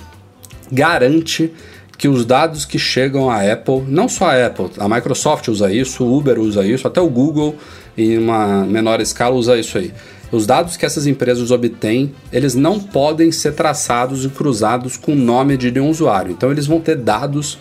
garante 0.73 1.53
que 1.97 2.09
os 2.09 2.25
dados 2.25 2.65
que 2.65 2.79
chegam 2.79 3.31
à 3.31 3.41
Apple, 3.53 3.85
não 3.89 4.09
só 4.09 4.31
a 4.31 4.47
Apple, 4.47 4.71
a 4.79 4.89
Microsoft 4.89 5.49
usa 5.49 5.73
isso, 5.73 6.05
o 6.05 6.17
Uber 6.17 6.39
usa 6.39 6.65
isso, 6.67 6.87
até 6.87 7.01
o 7.01 7.09
Google, 7.09 7.57
em 7.97 8.19
uma 8.19 8.65
menor 8.65 9.01
escala, 9.01 9.35
usa 9.37 9.57
isso 9.57 9.79
aí 9.79 9.93
os 10.35 10.47
dados 10.47 10.77
que 10.77 10.85
essas 10.85 11.07
empresas 11.07 11.51
obtêm, 11.51 12.13
eles 12.33 12.55
não 12.55 12.81
podem 12.81 13.31
ser 13.31 13.53
traçados 13.53 14.25
e 14.25 14.29
cruzados 14.29 14.97
com 14.97 15.13
o 15.13 15.17
nome 15.17 15.57
de 15.57 15.71
nenhum 15.71 15.89
usuário. 15.89 16.33
Então 16.33 16.51
eles 16.51 16.67
vão 16.67 16.81
ter 16.81 16.97
dados 16.97 17.59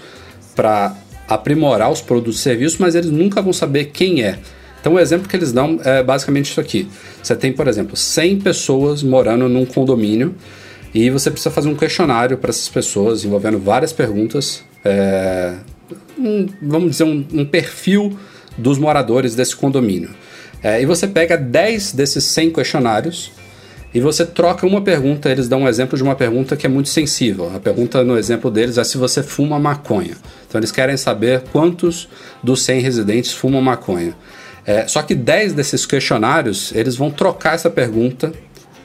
para 0.55 0.95
aprimorar 1.27 1.91
os 1.91 2.01
produtos 2.01 2.39
e 2.39 2.43
serviços, 2.43 2.79
mas 2.79 2.95
eles 2.95 3.11
nunca 3.11 3.41
vão 3.41 3.53
saber 3.53 3.85
quem 3.85 4.23
é. 4.23 4.39
Então 4.79 4.95
o 4.95 4.99
exemplo 4.99 5.29
que 5.29 5.35
eles 5.35 5.51
dão 5.51 5.79
é 5.83 6.03
basicamente 6.03 6.51
isso 6.51 6.59
aqui. 6.59 6.87
Você 7.21 7.35
tem, 7.35 7.53
por 7.53 7.67
exemplo, 7.67 7.95
100 7.95 8.39
pessoas 8.39 9.03
morando 9.03 9.47
num 9.47 9.65
condomínio 9.65 10.35
e 10.93 11.09
você 11.09 11.31
precisa 11.31 11.49
fazer 11.49 11.69
um 11.69 11.75
questionário 11.75 12.37
para 12.37 12.51
essas 12.51 12.69
pessoas 12.69 13.25
envolvendo 13.25 13.57
várias 13.57 13.91
perguntas, 13.91 14.63
é, 14.85 15.55
um, 16.17 16.47
vamos 16.61 16.91
dizer, 16.91 17.03
um, 17.03 17.25
um 17.33 17.45
perfil 17.45 18.17
dos 18.57 18.77
moradores 18.77 19.33
desse 19.33 19.55
condomínio. 19.55 20.11
É, 20.61 20.81
e 20.81 20.85
você 20.85 21.07
pega 21.07 21.35
10 21.35 21.93
desses 21.93 22.23
100 22.25 22.51
questionários 22.51 23.31
e 23.93 23.99
você 23.99 24.25
troca 24.25 24.65
uma 24.65 24.81
pergunta. 24.81 25.29
Eles 25.29 25.47
dão 25.47 25.63
um 25.63 25.67
exemplo 25.67 25.97
de 25.97 26.03
uma 26.03 26.15
pergunta 26.15 26.55
que 26.55 26.65
é 26.65 26.69
muito 26.69 26.89
sensível. 26.89 27.51
A 27.53 27.59
pergunta 27.59 28.03
no 28.03 28.17
exemplo 28.17 28.49
deles 28.49 28.77
é 28.77 28.83
se 28.83 28.97
você 28.97 29.21
fuma 29.21 29.59
maconha. 29.59 30.15
Então 30.47 30.59
eles 30.59 30.71
querem 30.71 30.95
saber 30.95 31.43
quantos 31.51 32.07
dos 32.41 32.61
100 32.61 32.81
residentes 32.81 33.33
fumam 33.33 33.61
maconha. 33.61 34.15
É, 34.65 34.87
só 34.87 35.01
que 35.01 35.13
10 35.13 35.53
desses 35.53 35.85
questionários 35.85 36.71
eles 36.73 36.95
vão 36.95 37.11
trocar 37.11 37.55
essa 37.55 37.69
pergunta 37.69 38.31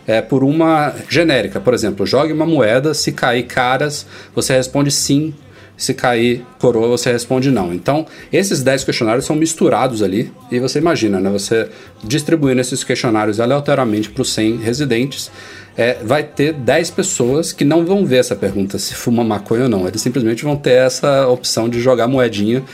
é, 0.09 0.23
por 0.23 0.43
uma 0.43 0.95
genérica. 1.09 1.61
Por 1.61 1.75
exemplo, 1.75 2.07
jogue 2.07 2.33
uma 2.33 2.47
moeda, 2.47 2.95
se 2.95 3.13
cair 3.13 3.43
caras, 3.45 4.07
você 4.35 4.57
responde 4.57 4.91
sim 4.91 5.35
se 5.79 5.95
cair 5.95 6.45
coroa, 6.59 6.89
você 6.89 7.13
responde 7.13 7.53
não. 7.53 7.73
Então, 7.73 8.05
esses 8.33 8.65
10 8.65 8.83
questionários 8.83 9.25
são 9.25 9.37
misturados 9.37 10.03
ali 10.03 10.33
e 10.51 10.59
você 10.59 10.81
imagina, 10.81 11.21
né? 11.21 11.31
Você 11.31 11.69
distribuindo 12.03 12.61
esses 12.61 12.83
questionários 12.83 13.39
aleatoriamente 13.39 14.11
para 14.11 14.23
os 14.23 14.33
100 14.35 14.57
residentes, 14.57 15.31
é, 15.77 15.99
vai 16.03 16.25
ter 16.25 16.53
10 16.53 16.91
pessoas 16.91 17.53
que 17.53 17.65
não 17.65 17.87
vão 17.87 18.05
ver 18.05 18.17
essa 18.17 18.35
pergunta 18.35 18.77
se 18.77 18.93
fuma 18.93 19.23
maconha 19.23 19.63
ou 19.63 19.69
não. 19.69 19.87
Eles 19.87 20.03
simplesmente 20.03 20.43
vão 20.43 20.57
ter 20.57 20.85
essa 20.85 21.29
opção 21.29 21.69
de 21.69 21.81
jogar 21.81 22.09
moedinha 22.09 22.65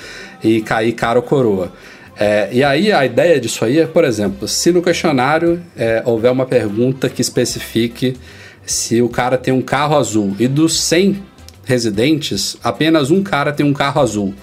e 0.43 0.63
cair 0.63 0.93
cara 0.93 1.19
ou 1.19 1.23
coroa. 1.23 1.71
É, 2.17 2.49
e 2.53 2.63
aí 2.63 2.93
a 2.93 3.05
ideia 3.05 3.41
disso 3.41 3.65
aí 3.65 3.81
é, 3.81 3.87
por 3.87 4.05
exemplo, 4.05 4.47
se 4.47 4.71
no 4.71 4.81
questionário 4.81 5.61
é, 5.77 6.03
houver 6.05 6.31
uma 6.31 6.47
pergunta 6.47 7.09
que 7.09 7.21
especifique 7.21 8.17
se 8.65 9.03
o 9.03 9.09
cara 9.09 9.37
tem 9.37 9.53
um 9.53 9.61
carro 9.61 9.97
azul 9.97 10.35
e 10.39 10.47
dos 10.47 10.81
100 10.81 11.23
residentes, 11.65 12.57
apenas 12.63 13.11
um 13.11 13.23
cara 13.23 13.53
tem 13.53 13.67
um 13.67 13.73
carro 13.73 14.01
azul. 14.01 14.35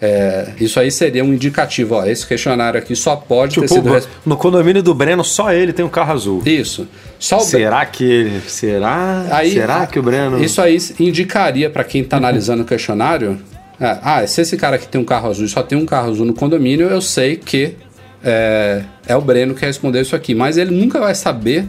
É, 0.00 0.48
isso 0.60 0.78
aí 0.78 0.90
seria 0.90 1.24
um 1.24 1.32
indicativo. 1.32 1.94
Ó, 1.94 2.04
esse 2.04 2.26
questionário 2.26 2.78
aqui 2.78 2.94
só 2.94 3.16
pode 3.16 3.54
tipo, 3.54 3.66
ter 3.66 3.74
sido. 3.74 4.08
No 4.26 4.36
condomínio 4.36 4.82
do 4.82 4.94
Breno, 4.94 5.24
só 5.24 5.52
ele 5.52 5.72
tem 5.72 5.84
um 5.84 5.88
carro 5.88 6.12
azul. 6.12 6.42
Isso. 6.44 6.86
Só 7.18 7.38
será 7.38 7.86
que 7.86 8.04
ele. 8.04 8.40
Será? 8.46 9.26
Aí, 9.30 9.52
será 9.52 9.86
que 9.86 9.98
o 9.98 10.02
Breno. 10.02 10.42
Isso 10.42 10.60
aí 10.60 10.76
indicaria 10.98 11.70
para 11.70 11.84
quem 11.84 12.02
está 12.02 12.16
analisando 12.18 12.64
o 12.64 12.66
questionário. 12.66 13.38
É, 13.80 13.98
ah, 14.02 14.26
se 14.26 14.40
esse 14.40 14.56
cara 14.56 14.76
aqui 14.76 14.86
tem 14.86 15.00
um 15.00 15.04
carro 15.04 15.28
azul 15.28 15.48
só 15.48 15.62
tem 15.62 15.76
um 15.76 15.86
carro 15.86 16.10
azul 16.10 16.24
no 16.24 16.34
condomínio, 16.34 16.88
eu 16.88 17.00
sei 17.00 17.36
que 17.36 17.74
é, 18.22 18.84
é 19.06 19.16
o 19.16 19.20
Breno 19.20 19.54
que 19.54 19.64
respondeu 19.64 20.00
isso 20.00 20.16
aqui. 20.16 20.34
Mas 20.34 20.56
ele 20.56 20.70
nunca 20.70 20.98
vai 21.00 21.14
saber 21.14 21.66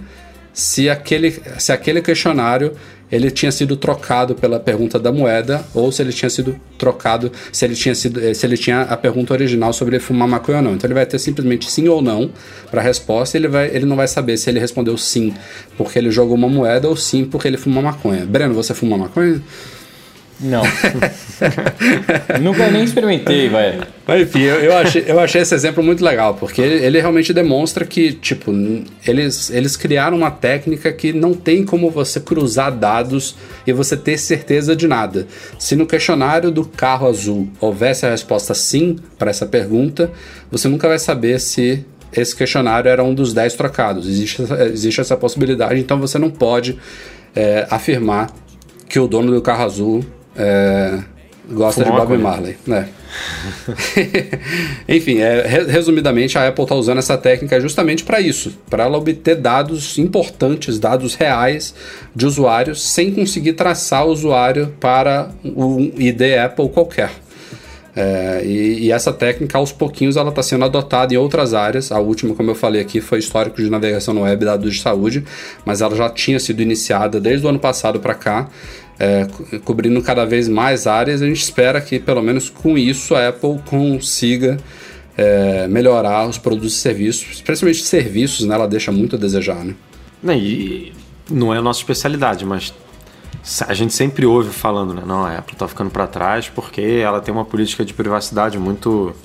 se 0.54 0.90
aquele, 0.90 1.36
se 1.58 1.72
aquele 1.72 2.02
questionário 2.02 2.74
ele 3.12 3.30
tinha 3.30 3.52
sido 3.52 3.76
trocado 3.76 4.34
pela 4.34 4.60
pergunta 4.60 5.00
da 5.00 5.12
moeda 5.12 5.64
ou 5.74 5.92
se 5.92 6.02
ele 6.02 6.12
tinha 6.12 6.30
sido 6.30 6.60
trocado, 6.78 7.32
se 7.52 7.64
ele 7.64 7.76
tinha 7.76 7.94
sido, 7.94 8.20
eh, 8.20 8.34
se 8.34 8.46
ele 8.46 8.58
tinha 8.58 8.82
a 8.82 8.98
pergunta 8.98 9.34
original 9.34 9.72
sobre 9.74 10.00
fumar 10.00 10.28
maconha 10.28 10.58
ou 10.58 10.64
não. 10.64 10.74
Então 10.74 10.88
ele 10.88 10.96
vai 10.96 11.06
ter 11.06 11.20
simplesmente 11.20 11.70
sim 11.70 11.88
ou 11.88 12.02
não 12.02 12.32
para 12.72 12.82
a 12.82 12.84
resposta, 12.84 13.38
ele 13.38 13.48
vai, 13.48 13.68
ele 13.68 13.86
não 13.86 13.96
vai 13.96 14.08
saber 14.08 14.38
se 14.38 14.50
ele 14.50 14.60
respondeu 14.60 14.98
sim 14.98 15.34
porque 15.78 16.00
ele 16.00 16.10
jogou 16.10 16.36
uma 16.36 16.50
moeda 16.50 16.88
ou 16.88 16.96
sim 16.96 17.26
porque 17.26 17.48
ele 17.48 17.58
fuma 17.58 17.82
maconha. 17.82 18.26
Breno, 18.26 18.54
você 18.54 18.74
fuma 18.74 18.98
maconha? 18.98 19.42
Não. 20.40 20.64
Nunca 22.42 22.70
nem 22.70 22.84
experimentei, 22.84 23.48
vai. 23.50 23.80
Mas 24.06 24.22
enfim, 24.22 24.42
eu, 24.42 24.56
eu, 24.56 24.78
achei, 24.78 25.04
eu 25.08 25.20
achei 25.20 25.42
esse 25.42 25.56
exemplo 25.56 25.82
muito 25.82 26.04
legal, 26.04 26.36
porque 26.36 26.62
ele, 26.62 26.86
ele, 26.86 27.00
realmente 27.00 27.34
demonstra 27.34 27.86
que, 27.86 28.12
tipo, 28.14 28.52
eles, 29.08 29.50
eles 29.50 29.78
criaram 29.78 30.18
uma 30.18 30.32
técnica 30.32 30.92
que 30.92 31.14
não 31.14 31.34
tem 31.34 31.64
como 31.64 31.90
você 31.90 32.20
cruzar 32.20 32.72
dados 32.72 33.36
e 33.66 33.72
você 33.72 33.96
ter 33.96 34.18
certeza 34.18 34.76
de 34.76 34.88
nada. 34.88 35.26
Se 35.58 35.76
no 35.76 35.88
questionário 35.88 36.52
do 36.52 36.66
carro 36.66 37.08
azul 37.08 37.50
houvesse 37.60 38.06
a 38.06 38.10
resposta 38.10 38.54
sim 38.54 38.98
para 39.18 39.32
essa 39.32 39.46
pergunta, 39.46 40.12
você 40.52 40.68
nunca 40.68 40.88
vai 40.88 41.00
saber 41.00 41.40
se 41.40 41.86
esse 42.12 42.36
questionário 42.36 42.90
era 42.90 43.04
um 43.04 43.14
dos 43.14 43.34
10 43.34 43.54
trocados. 43.54 44.08
Existe, 44.08 44.42
existe 44.72 45.02
essa 45.02 45.16
possibilidade, 45.16 45.80
então 45.80 46.00
você 46.00 46.20
não 46.20 46.30
pode 46.30 46.78
é, 47.36 47.66
afirmar 47.70 48.30
que 48.88 49.00
o 49.00 49.08
dono 49.08 49.32
do 49.32 49.42
carro 49.42 49.64
azul 49.64 50.06
é, 50.36 51.00
gosta 51.50 51.84
de 51.84 51.90
Bob 51.90 52.18
Marley, 52.18 52.58
né? 52.66 52.90
Enfim, 54.90 55.20
é, 55.20 55.46
resumidamente, 55.68 56.38
a 56.38 56.48
Apple 56.48 56.64
está 56.64 56.76
usando 56.76 56.98
essa 56.98 57.18
técnica 57.18 57.60
justamente 57.62 58.04
para 58.04 58.20
isso, 58.20 58.58
para 58.70 58.84
ela 58.84 58.98
obter 58.98 59.36
dados 59.36 59.98
importantes, 59.98 60.80
dados 60.80 61.16
reais 61.16 61.74
de 62.16 62.26
usuários, 62.26 62.84
sem 62.84 63.14
conseguir 63.14 63.54
traçar 63.54 64.06
o 64.06 64.12
usuário 64.12 64.74
para 64.80 65.30
um 65.44 65.92
ID 65.98 66.22
Apple 66.44 66.70
qualquer. 66.70 67.12
É, 67.98 68.42
e, 68.44 68.88
e, 68.88 68.92
essa 68.92 69.14
técnica, 69.14 69.58
aos 69.58 69.72
pouquinhos, 69.72 70.18
ela 70.18 70.28
está 70.28 70.44
sendo 70.44 70.66
adotada 70.66 71.14
em 71.14 71.18
outras 71.18 71.54
áreas. 71.54 71.94
A 71.94 72.00
última, 72.00 72.36
como 72.36 72.52
eu 72.52 72.56
falei 72.56 72.82
aqui, 72.82 73.00
foi 73.00 73.20
histórico 73.20 73.64
de 73.64 73.70
navegação 73.70 74.14
no 74.14 74.24
web, 74.24 74.44
dados 74.44 74.76
de 74.76 74.82
saúde, 74.82 75.24
mas 75.64 75.80
ela 75.80 75.96
já 75.96 76.10
tinha 76.10 76.38
sido 76.38 76.62
iniciada 76.62 77.22
desde 77.22 77.46
o 77.46 77.50
ano 77.50 77.60
passado 77.60 78.02
para 78.02 78.14
cá 78.14 78.50
é, 79.00 79.28
cobrindo 79.64 80.02
cada 80.02 80.26
vez 80.26 80.48
mais 80.48 80.88
áreas. 80.88 81.22
A 81.22 81.26
gente 81.26 81.42
espera 81.42 81.82
que, 81.82 82.00
pelo 82.00 82.22
menos 82.22 82.50
com 82.50 82.78
isso, 82.78 83.16
a 83.16 83.30
Apple 83.30 83.60
consiga 83.66 84.58
é, 85.18 85.68
melhorar 85.68 86.28
os 86.28 86.38
produtos 86.38 86.74
e 86.74 86.80
serviços, 86.80 87.34
especialmente 87.34 87.84
serviços, 87.84 88.46
né? 88.46 88.56
Ela 88.56 88.68
deixa 88.68 88.92
muito 88.92 89.16
a 89.16 89.20
desejar, 89.20 89.66
né? 90.22 90.38
E 90.38 90.94
não 91.30 91.54
é 91.54 91.58
a 91.58 91.62
nossa 91.62 91.80
especialidade, 91.80 92.46
mas 92.46 92.74
a 93.68 93.74
gente 93.74 93.94
sempre 93.94 94.26
ouve 94.26 94.50
falando, 94.52 94.94
né? 94.94 95.04
Não, 95.06 95.24
a 95.26 95.38
Apple 95.38 95.54
está 95.54 95.68
ficando 95.68 95.90
para 95.90 96.08
trás 96.08 96.50
porque 96.50 96.82
ela 96.82 97.22
tem 97.22 97.34
uma 97.34 97.46
política 97.46 97.86
de 97.86 97.94
privacidade 97.94 98.58
muito 98.58 99.16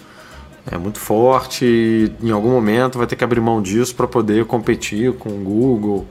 é 0.70 0.76
muito 0.76 0.98
forte 0.98 1.64
e 1.64 2.12
em 2.22 2.30
algum 2.30 2.50
momento 2.50 2.98
vai 2.98 3.06
ter 3.06 3.16
que 3.16 3.24
abrir 3.24 3.40
mão 3.40 3.62
disso 3.62 3.94
para 3.94 4.06
poder 4.06 4.44
competir 4.44 5.12
com 5.14 5.30
o 5.30 5.42
Google, 5.42 6.06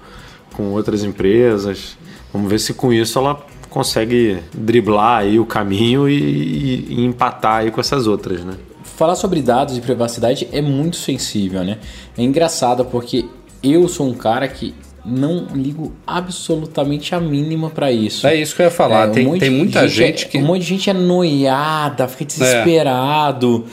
com 0.54 0.72
outras 0.72 1.04
empresas. 1.04 1.98
Vamos 2.34 2.50
ver 2.50 2.60
se 2.60 2.74
com 2.74 2.92
isso 2.94 3.18
ela 3.20 3.44
consegue 3.70 4.40
driblar 4.54 5.20
aí 5.20 5.40
o 5.40 5.46
caminho 5.46 6.08
e, 6.10 6.14
e- 6.18 6.86
e 6.90 7.06
empatar 7.06 7.58
aí 7.62 7.72
com 7.72 7.80
essas 7.80 8.08
outras, 8.08 8.44
né? 8.44 8.54
Falar 8.84 9.16
sobre 9.16 9.42
dados 9.42 9.78
e 9.78 9.82
privacidade 9.82 10.48
é 10.52 10.62
muito 10.62 10.98
sensível, 10.98 11.64
né? 11.64 11.78
É 12.18 12.22
engraçado 12.24 12.84
porque 12.86 13.26
eu 13.64 13.88
sou 13.88 14.08
um 14.08 14.14
cara 14.14 14.48
que 14.48 14.74
não 15.06 15.48
ligo 15.54 15.94
absolutamente 16.06 17.16
a 17.16 17.20
mínima 17.20 17.70
pra 17.70 17.92
isso. 17.92 18.28
É 18.28 18.36
isso 18.36 18.56
que 18.56 18.62
eu 18.62 18.66
ia 18.66 18.72
falar. 18.72 19.08
É, 19.08 19.10
um 19.10 19.12
tem, 19.14 19.26
monte 19.26 19.40
tem 19.40 19.50
muita 19.50 19.88
gente, 19.88 20.26
é- 20.26 20.28
que. 20.28 20.38
Um 20.38 20.46
monte 20.46 20.62
de 20.62 20.68
gente 20.68 20.90
é 20.90 20.94
noiada, 20.94 22.08
fica 22.08 22.26
desesperado. 22.26 23.66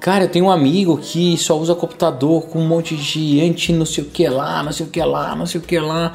Cara, 0.00 0.24
eu 0.24 0.28
tenho 0.28 0.46
um 0.46 0.50
amigo 0.50 0.96
que 0.98 1.36
só 1.38 1.56
usa 1.56 1.74
computador 1.76 2.42
com 2.48 2.58
um 2.58 2.66
monte 2.66 2.96
de 2.96 3.40
anti 3.40 3.72
não 3.72 3.86
sei 3.86 4.02
o 4.02 4.06
que 4.08 4.26
lá, 4.28 4.60
não 4.62 4.72
sei 4.72 4.86
o 4.86 4.88
que 4.88 5.00
lá, 5.00 5.36
não 5.36 5.46
sei 5.46 5.60
o 5.60 5.64
que 5.64 5.78
lá. 5.78 6.14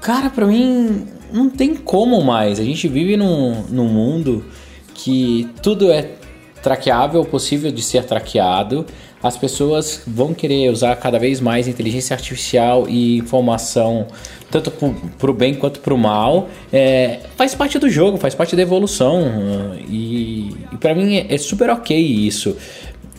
Cara, 0.00 0.30
pra 0.30 0.46
mim 0.46 1.06
não 1.32 1.48
tem 1.48 1.74
como 1.74 2.20
mais. 2.22 2.60
A 2.60 2.64
gente 2.64 2.88
vive 2.88 3.16
num, 3.16 3.62
num 3.68 3.88
mundo 3.88 4.44
que 4.94 5.48
tudo 5.62 5.90
é 5.90 6.10
traqueável, 6.62 7.24
possível 7.24 7.72
de 7.72 7.82
ser 7.82 8.04
traqueado. 8.04 8.86
As 9.22 9.36
pessoas 9.36 10.02
vão 10.04 10.34
querer 10.34 10.68
usar 10.68 10.96
cada 10.96 11.16
vez 11.16 11.40
mais 11.40 11.68
inteligência 11.68 12.12
artificial 12.12 12.88
e 12.88 13.18
informação, 13.18 14.08
tanto 14.50 14.70
para 14.70 15.30
o 15.30 15.34
bem 15.34 15.54
quanto 15.54 15.78
para 15.78 15.94
o 15.94 15.98
mal. 15.98 16.48
É, 16.72 17.20
faz 17.36 17.54
parte 17.54 17.78
do 17.78 17.88
jogo, 17.88 18.18
faz 18.18 18.34
parte 18.34 18.56
da 18.56 18.62
evolução. 18.62 19.76
E, 19.88 20.50
e 20.72 20.76
para 20.76 20.92
mim 20.92 21.16
é, 21.16 21.34
é 21.34 21.38
super 21.38 21.70
ok 21.70 21.96
isso. 21.96 22.56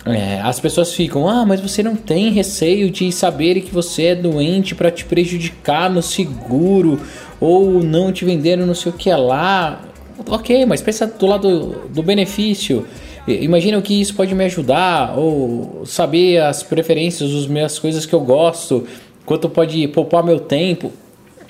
É, 0.05 0.41
as 0.41 0.59
pessoas 0.59 0.93
ficam, 0.93 1.27
ah, 1.29 1.45
mas 1.45 1.61
você 1.61 1.81
não 1.81 1.95
tem 1.95 2.29
receio 2.29 2.89
de 2.91 3.11
saber 3.11 3.61
que 3.61 3.73
você 3.73 4.07
é 4.07 4.15
doente 4.15 4.75
para 4.75 4.91
te 4.91 5.05
prejudicar 5.05 5.89
no 5.89 6.01
seguro 6.01 6.99
ou 7.39 7.81
não 7.81 8.11
te 8.11 8.25
vender 8.25 8.57
não 8.57 8.75
sei 8.75 8.91
o 8.91 8.95
que 8.95 9.09
lá. 9.13 9.81
Ok, 10.27 10.65
mas 10.65 10.81
pensa 10.81 11.07
do 11.07 11.25
lado 11.25 11.89
do 11.89 12.03
benefício. 12.03 12.85
Imagina 13.25 13.77
o 13.77 13.81
que 13.81 13.99
isso 13.99 14.13
pode 14.13 14.35
me 14.35 14.43
ajudar, 14.43 15.17
ou 15.17 15.83
saber 15.85 16.41
as 16.41 16.61
preferências, 16.61 17.33
as 17.33 17.47
minhas 17.47 17.79
coisas 17.79 18.05
que 18.05 18.13
eu 18.13 18.19
gosto, 18.19 18.85
quanto 19.25 19.47
pode 19.47 19.87
poupar 19.87 20.23
meu 20.23 20.41
tempo. 20.41 20.91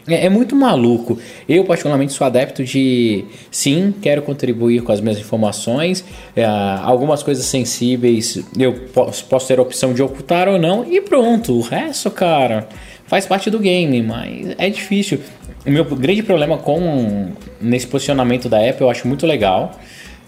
É, 0.07 0.25
é 0.25 0.29
muito 0.29 0.55
maluco. 0.55 1.17
Eu, 1.47 1.63
particularmente, 1.63 2.13
sou 2.13 2.25
adepto 2.25 2.63
de 2.63 3.25
sim, 3.49 3.93
quero 4.01 4.21
contribuir 4.21 4.81
com 4.81 4.91
as 4.91 4.99
minhas 4.99 5.19
informações. 5.19 6.03
É, 6.35 6.45
algumas 6.45 7.23
coisas 7.23 7.45
sensíveis 7.45 8.43
eu 8.57 8.73
posso, 8.93 9.25
posso 9.25 9.47
ter 9.47 9.59
a 9.59 9.61
opção 9.61 9.93
de 9.93 10.01
ocultar 10.01 10.47
ou 10.47 10.59
não, 10.59 10.85
e 10.91 11.01
pronto. 11.01 11.53
O 11.53 11.61
resto, 11.61 12.11
cara, 12.11 12.67
faz 13.07 13.25
parte 13.25 13.49
do 13.49 13.59
game, 13.59 14.01
mas 14.01 14.55
é 14.57 14.69
difícil. 14.69 15.19
O 15.65 15.71
meu 15.71 15.85
grande 15.85 16.23
problema 16.23 16.57
com 16.57 17.31
nesse 17.61 17.87
posicionamento 17.87 18.49
da 18.49 18.57
Apple 18.57 18.81
eu 18.81 18.89
acho 18.89 19.07
muito 19.07 19.25
legal. 19.25 19.79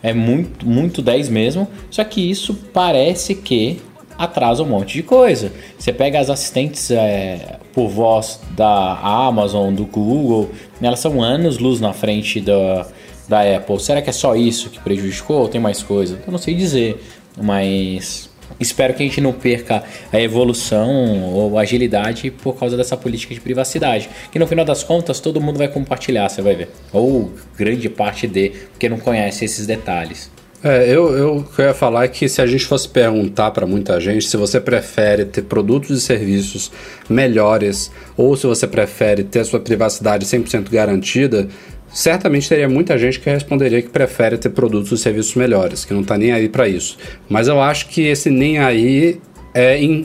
É 0.01 0.13
muito, 0.13 0.65
muito 0.67 1.01
10 1.01 1.29
mesmo. 1.29 1.67
Só 1.89 2.03
que 2.03 2.29
isso 2.29 2.53
parece 2.72 3.36
que 3.36 3.82
atrasa 4.17 4.63
um 4.63 4.67
monte 4.67 4.93
de 4.93 5.03
coisa. 5.03 5.51
Você 5.77 5.91
pega 5.91 6.19
as 6.19 6.29
assistentes 6.29 6.91
é, 6.91 7.60
por 7.74 7.89
voz 7.89 8.39
da 8.51 9.00
Amazon, 9.00 9.74
do 9.74 9.86
Google, 9.86 10.50
elas 10.81 11.00
são 11.00 11.22
anos 11.22 11.57
luz 11.57 11.79
na 11.79 11.93
frente 11.93 12.39
da, 12.39 12.88
da 13.27 13.41
Apple. 13.55 13.79
Será 13.79 14.01
que 14.01 14.10
é 14.10 14.13
só 14.13 14.36
isso 14.36 14.69
que 14.69 14.79
prejudicou 14.79 15.41
ou 15.41 15.48
tem 15.48 15.60
mais 15.60 15.84
coisa? 15.84 16.19
Eu 16.25 16.31
não 16.31 16.39
sei 16.39 16.53
dizer, 16.53 17.03
mas 17.41 18.29
espero 18.60 18.93
que 18.93 19.03
a 19.03 19.05
gente 19.05 19.19
não 19.19 19.34
perca 19.34 19.84
a 20.12 20.19
evolução 20.19 21.34
ou 21.34 21.57
agilidade 21.57 22.31
por 22.31 22.55
causa 22.55 22.77
dessa 22.77 22.95
política 22.95 23.34
de 23.34 23.41
privacidade. 23.41 24.10
Que 24.31 24.39
no 24.39 24.48
final 24.48 24.63
das 24.63 24.84
contas 24.84 25.19
todo 25.19 25.41
mundo 25.41 25.57
vai 25.57 25.67
compartilhar, 25.67 26.29
você 26.29 26.41
vai 26.41 26.55
ver. 26.55 26.69
Ou 26.93 27.31
grande 27.57 27.89
parte 27.89 28.27
de, 28.27 28.50
porque 28.72 28.88
não 28.88 29.00
conhece 29.00 29.45
esses 29.45 29.65
detalhes. 29.65 30.31
É, 30.67 30.89
eu, 30.89 31.15
eu, 31.15 31.45
ia 31.60 31.75
falar 31.75 32.05
é 32.05 32.07
que 32.07 32.27
se 32.27 32.41
a 32.41 32.48
gente 32.48 32.65
fosse 32.65 32.89
perguntar 32.89 33.51
para 33.51 33.67
muita 33.67 34.00
gente 34.00 34.25
se 34.27 34.36
você 34.36 34.60
prefere 34.60 35.24
ter 35.24 35.43
produtos 35.43 35.95
e 35.95 36.01
serviços 36.01 36.72
melhores 37.07 37.91
ou 38.17 38.36
se 38.36 38.48
você 38.48 38.65
prefere 38.65 39.24
ter 39.24 39.41
a 39.41 39.45
sua 39.45 39.60
privacidade 39.60 40.25
100% 40.25 40.72
garantida, 40.72 41.48
certamente 41.93 42.50
teria 42.50 42.67
muita 42.67 42.98
gente 42.98 43.19
que 43.19 43.29
responderia 43.29 43.79
que 43.79 43.89
prefere 43.89 44.39
ter 44.39 44.50
produtos 44.50 44.91
e 44.91 44.98
serviços 45.03 45.36
melhores, 45.36 45.86
que 45.86 45.93
não 45.93 46.03
tá 46.03 46.17
nem 46.17 46.31
aí 46.31 46.50
para 46.50 46.67
isso. 46.67 46.98
Mas 47.29 47.48
eu 47.48 47.62
acho 47.62 47.88
que 47.88 48.01
esse 48.01 48.31
nem 48.31 48.57
aí 48.57 49.22
é, 49.53 49.79
é- 49.79 50.01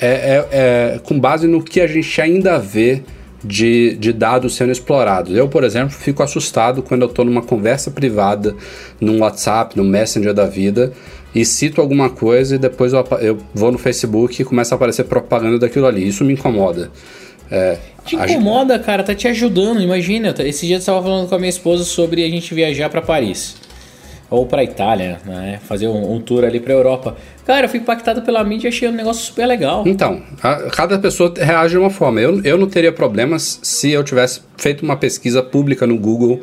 é- 0.00 0.48
é 0.52 1.00
com 1.02 1.18
base 1.18 1.48
no 1.48 1.60
que 1.60 1.80
a 1.80 1.86
gente 1.88 2.20
ainda 2.20 2.60
vê 2.60 3.02
de, 3.42 3.96
de 3.96 4.12
dados 4.12 4.54
sendo 4.54 4.72
explorados. 4.72 5.36
Eu, 5.36 5.48
por 5.48 5.64
exemplo, 5.64 5.90
fico 5.90 6.22
assustado 6.22 6.82
quando 6.82 7.02
eu 7.02 7.08
estou 7.08 7.24
numa 7.24 7.42
conversa 7.42 7.90
privada, 7.90 8.54
num 9.00 9.20
WhatsApp, 9.20 9.76
no 9.76 9.84
Messenger 9.84 10.32
da 10.32 10.46
vida, 10.46 10.92
e 11.34 11.44
cito 11.44 11.80
alguma 11.80 12.08
coisa 12.08 12.56
e 12.56 12.58
depois 12.58 12.92
eu, 12.92 13.04
eu 13.20 13.38
vou 13.54 13.70
no 13.70 13.78
Facebook 13.78 14.40
e 14.40 14.44
começa 14.44 14.74
a 14.74 14.76
aparecer 14.76 15.04
propaganda 15.04 15.58
daquilo 15.58 15.86
ali. 15.86 16.06
Isso 16.06 16.24
me 16.24 16.32
incomoda. 16.32 16.90
É, 17.50 17.76
Te 18.04 18.16
a 18.16 18.24
incomoda, 18.24 18.78
cara, 18.78 19.02
tá 19.02 19.14
te 19.14 19.28
ajudando. 19.28 19.80
Imagina, 19.80 20.34
esse 20.38 20.66
dia 20.66 20.76
eu 20.76 20.80
estava 20.80 21.02
falando 21.02 21.28
com 21.28 21.34
a 21.34 21.38
minha 21.38 21.50
esposa 21.50 21.84
sobre 21.84 22.24
a 22.24 22.28
gente 22.28 22.54
viajar 22.54 22.88
pra 22.88 23.02
Paris. 23.02 23.56
Ou 24.28 24.44
pra 24.44 24.64
Itália, 24.64 25.18
né? 25.24 25.60
Fazer 25.68 25.86
um, 25.86 26.14
um 26.14 26.20
tour 26.20 26.44
ali 26.44 26.58
pra 26.58 26.72
Europa. 26.72 27.16
Cara, 27.46 27.66
eu 27.66 27.68
fui 27.68 27.78
impactado 27.78 28.22
pela 28.22 28.42
mídia 28.42 28.66
e 28.66 28.70
achei 28.70 28.88
um 28.88 28.92
negócio 28.92 29.22
super 29.24 29.46
legal. 29.46 29.84
Então, 29.86 30.20
a- 30.42 30.62
cada 30.70 30.98
pessoa 30.98 31.32
reage 31.36 31.74
de 31.74 31.78
uma 31.78 31.90
forma. 31.90 32.20
Eu, 32.20 32.42
eu 32.42 32.58
não 32.58 32.66
teria 32.68 32.90
problemas 32.90 33.60
se 33.62 33.92
eu 33.92 34.02
tivesse 34.02 34.40
feito 34.56 34.82
uma 34.84 34.96
pesquisa 34.96 35.42
pública 35.44 35.86
no 35.86 35.96
Google 35.96 36.40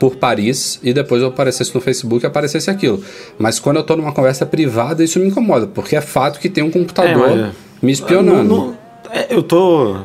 por 0.00 0.16
Paris 0.16 0.80
e 0.82 0.92
depois 0.94 1.20
eu 1.20 1.28
aparecesse 1.28 1.74
no 1.74 1.80
Facebook 1.82 2.24
e 2.24 2.26
aparecesse 2.26 2.70
aquilo. 2.70 3.02
Mas 3.38 3.58
quando 3.58 3.76
eu 3.76 3.82
tô 3.82 3.94
numa 3.96 4.12
conversa 4.12 4.46
privada, 4.46 5.04
isso 5.04 5.18
me 5.20 5.26
incomoda, 5.28 5.66
porque 5.66 5.96
é 5.96 6.00
fato 6.00 6.38
que 6.40 6.48
tem 6.48 6.64
um 6.64 6.70
computador 6.70 7.30
É, 7.30 7.36
mas- 7.42 7.54
me 7.82 7.92
espionando. 7.92 8.44
Não- 8.48 8.66
não- 8.68 8.74
é, 9.12 9.26
eu 9.34 9.42
tô 9.42 9.96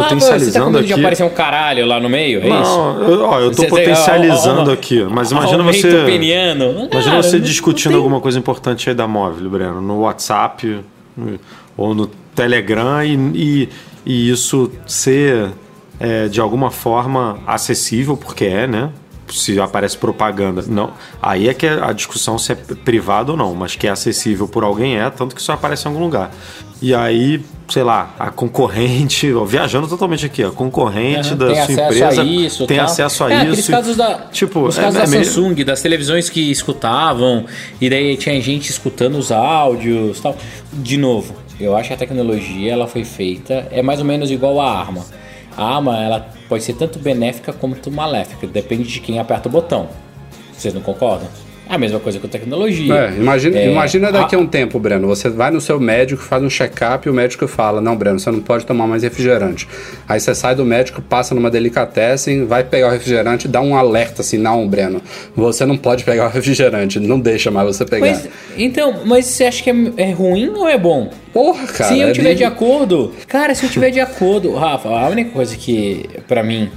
Ah, 0.00 0.02
pô, 0.02 0.02
você 0.02 0.08
tá 0.08 0.14
potencializando 0.16 0.70
medo 0.70 0.86
de 0.86 0.92
aqui. 0.92 1.00
aparecer 1.02 1.22
um 1.24 1.28
caralho 1.30 1.86
lá 1.86 2.00
no 2.00 2.08
meio? 2.08 2.40
É 2.40 2.44
isso? 2.48 2.50
Não, 2.50 3.02
eu, 3.02 3.22
ó, 3.24 3.40
eu 3.40 3.50
tô 3.50 3.56
Você- 3.62 3.66
potencializando 3.68 4.60
ó, 4.62 4.64
ó, 4.64 4.68
ó, 4.70 4.72
aqui. 4.72 5.04
Mas 5.10 5.30
imagina 5.30 5.62
você. 5.62 6.04
peniano. 6.04 6.88
Imagina 6.90 7.02
Cara, 7.16 7.22
você 7.22 7.38
discutindo 7.38 7.90
tem- 7.92 7.96
alguma 7.98 8.20
coisa 8.20 8.38
importante 8.38 8.88
aí 8.88 8.94
da 8.94 9.06
móvel, 9.06 9.50
Breno, 9.50 9.80
no 9.82 10.00
WhatsApp 10.00 10.80
ou 11.76 11.94
no 11.94 12.06
Telegram 12.34 13.04
e, 13.04 13.14
e, 13.34 13.68
e 14.06 14.30
isso 14.30 14.70
ser 14.86 15.50
é, 16.00 16.26
de 16.28 16.40
alguma 16.40 16.70
forma 16.70 17.38
acessível, 17.46 18.16
porque 18.16 18.44
é, 18.46 18.66
né? 18.66 18.90
Se 19.32 19.58
aparece 19.60 19.96
propaganda. 19.96 20.62
Não, 20.68 20.92
aí 21.20 21.48
é 21.48 21.54
que 21.54 21.66
a 21.66 21.92
discussão 21.92 22.36
se 22.38 22.52
é 22.52 22.54
privado 22.54 23.32
ou 23.32 23.38
não, 23.38 23.54
mas 23.54 23.74
que 23.76 23.86
é 23.86 23.90
acessível 23.90 24.46
por 24.46 24.62
alguém 24.64 24.98
é, 24.98 25.08
tanto 25.10 25.34
que 25.34 25.40
isso 25.40 25.50
aparece 25.52 25.86
em 25.86 25.90
algum 25.90 26.02
lugar. 26.04 26.30
E 26.80 26.92
aí, 26.94 27.40
sei 27.68 27.84
lá, 27.84 28.12
a 28.18 28.30
concorrente, 28.30 29.32
ó, 29.34 29.44
viajando 29.44 29.86
totalmente 29.86 30.26
aqui, 30.26 30.42
a 30.42 30.50
concorrente 30.50 31.28
Aham, 31.28 31.36
da 31.36 31.46
sua 31.46 31.62
acesso 31.62 31.72
empresa 31.80 32.22
a 32.22 32.24
isso, 32.24 32.66
tem 32.66 32.76
tal. 32.78 32.86
acesso 32.86 33.24
a 33.24 33.30
é, 33.30 33.34
isso. 33.36 33.42
Aqueles 33.46 33.68
casos 33.68 33.96
da, 33.96 34.14
tipo, 34.32 34.60
os 34.66 34.76
é- 34.78 34.82
casos 34.82 35.00
é 35.00 35.04
da 35.04 35.08
meio- 35.08 35.24
Samsung, 35.24 35.64
das 35.64 35.80
televisões 35.80 36.28
que 36.28 36.50
escutavam, 36.50 37.46
e 37.80 37.88
daí 37.88 38.16
tinha 38.16 38.40
gente 38.40 38.68
escutando 38.70 39.16
os 39.16 39.30
áudios 39.30 40.20
tal. 40.20 40.36
De 40.72 40.96
novo, 40.96 41.34
eu 41.60 41.76
acho 41.76 41.88
que 41.88 41.94
a 41.94 41.96
tecnologia 41.96 42.72
ela 42.72 42.88
foi 42.88 43.04
feita, 43.04 43.68
é 43.70 43.80
mais 43.80 44.00
ou 44.00 44.04
menos 44.04 44.30
igual 44.30 44.60
a 44.60 44.70
arma. 44.80 45.04
A 45.56 45.76
arma 45.76 45.96
ela 46.02 46.26
pode 46.52 46.64
ser 46.64 46.74
tanto 46.74 46.98
benéfica 46.98 47.50
quanto 47.50 47.90
maléfica, 47.90 48.46
depende 48.46 48.84
de 48.84 49.00
quem 49.00 49.18
aperta 49.18 49.48
o 49.48 49.52
botão. 49.52 49.88
Vocês 50.52 50.74
não 50.74 50.82
concordam? 50.82 51.26
A 51.72 51.78
mesma 51.78 51.98
coisa 51.98 52.18
com 52.20 52.28
tecnologia. 52.28 52.92
É, 52.94 53.14
imagina, 53.16 53.58
É, 53.58 53.70
imagina 53.72 54.12
daqui 54.12 54.34
a 54.34 54.38
um 54.38 54.46
tempo, 54.46 54.78
Breno. 54.78 55.06
Você 55.08 55.30
vai 55.30 55.50
no 55.50 55.58
seu 55.58 55.80
médico, 55.80 56.20
faz 56.22 56.42
um 56.42 56.50
check-up 56.50 57.08
e 57.08 57.10
o 57.10 57.14
médico 57.14 57.48
fala: 57.48 57.80
Não, 57.80 57.96
Breno, 57.96 58.20
você 58.20 58.30
não 58.30 58.40
pode 58.40 58.66
tomar 58.66 58.86
mais 58.86 59.02
refrigerante. 59.02 59.66
Aí 60.06 60.20
você 60.20 60.34
sai 60.34 60.54
do 60.54 60.66
médico, 60.66 61.00
passa 61.00 61.34
numa 61.34 61.50
delicatessen, 61.50 62.44
vai 62.44 62.62
pegar 62.62 62.88
o 62.88 62.90
refrigerante, 62.90 63.48
dá 63.48 63.62
um 63.62 63.74
alerta 63.74 64.20
assim: 64.20 64.36
Não, 64.36 64.68
Breno, 64.68 65.00
você 65.34 65.64
não 65.64 65.78
pode 65.78 66.04
pegar 66.04 66.26
o 66.26 66.28
refrigerante, 66.28 67.00
não 67.00 67.18
deixa 67.18 67.50
mais 67.50 67.66
você 67.74 67.86
pegar. 67.86 68.06
Mas, 68.06 68.28
então, 68.58 69.06
mas 69.06 69.24
você 69.24 69.44
acha 69.44 69.62
que 69.62 69.70
é, 69.70 69.74
é 69.96 70.12
ruim 70.12 70.50
ou 70.50 70.68
é 70.68 70.76
bom? 70.76 71.10
Porra, 71.32 71.66
cara. 71.68 71.88
se 71.94 71.98
eu 72.00 72.08
é 72.08 72.12
tiver 72.12 72.34
de- 72.34 72.44
acordo, 72.44 73.12
cara, 73.26 73.54
se 73.54 73.64
eu 73.64 73.70
tiver 73.70 73.88
de 73.90 73.98
acordo, 74.00 74.52
Rafa, 74.54 74.90
a 74.90 75.08
única 75.08 75.30
coisa 75.30 75.56
que 75.56 76.04
pra 76.28 76.42
mim 76.42 76.68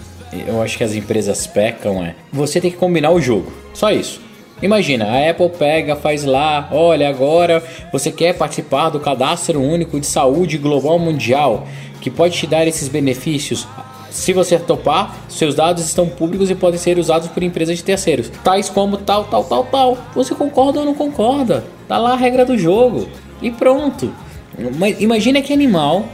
eu 0.48 0.62
acho 0.62 0.78
que 0.78 0.86
as 0.86 0.96
empresas 0.96 1.46
pecam 1.46 2.02
é 2.02 2.16
você 2.32 2.62
tem 2.62 2.72
que 2.72 2.78
combinar 2.78 3.12
o 3.12 3.20
jogo. 3.20 3.52
Só 3.74 3.92
isso. 3.92 4.24
Imagina, 4.62 5.06
a 5.06 5.30
Apple 5.30 5.50
pega, 5.50 5.96
faz 5.96 6.24
lá, 6.24 6.70
olha, 6.72 7.10
agora 7.10 7.62
você 7.92 8.10
quer 8.10 8.38
participar 8.38 8.90
do 8.90 9.00
cadastro 9.02 9.62
único 9.62 10.00
de 10.00 10.06
saúde 10.06 10.58
global 10.58 10.98
mundial, 10.98 11.68
que 12.00 12.10
pode 12.10 12.38
te 12.38 12.48
dar 12.48 12.66
esses 12.66 12.88
benefícios. 12.88 13.68
Se 14.10 14.32
você 14.32 14.58
topar, 14.58 15.14
seus 15.28 15.56
dados 15.56 15.84
estão 15.86 16.08
públicos 16.08 16.50
e 16.50 16.56
podem 16.56 16.80
ser 16.80 16.98
usados 16.98 17.28
por 17.28 17.44
empresas 17.44 17.78
de 17.78 17.84
terceiros, 17.84 18.32
tais 18.46 18.70
como 18.70 18.96
tal, 18.96 19.26
tal, 19.26 19.44
tal, 19.44 19.66
tal. 19.66 19.98
Você 20.16 20.34
concorda 20.34 20.80
ou 20.80 20.86
não 20.86 20.96
concorda? 20.96 21.66
Tá 21.86 21.98
lá 21.98 22.14
a 22.14 22.16
regra 22.16 22.46
do 22.46 22.58
jogo. 22.58 23.10
E 23.42 23.52
pronto. 23.52 24.14
Imagina 25.00 25.42
que 25.42 25.52
animal 25.52 26.06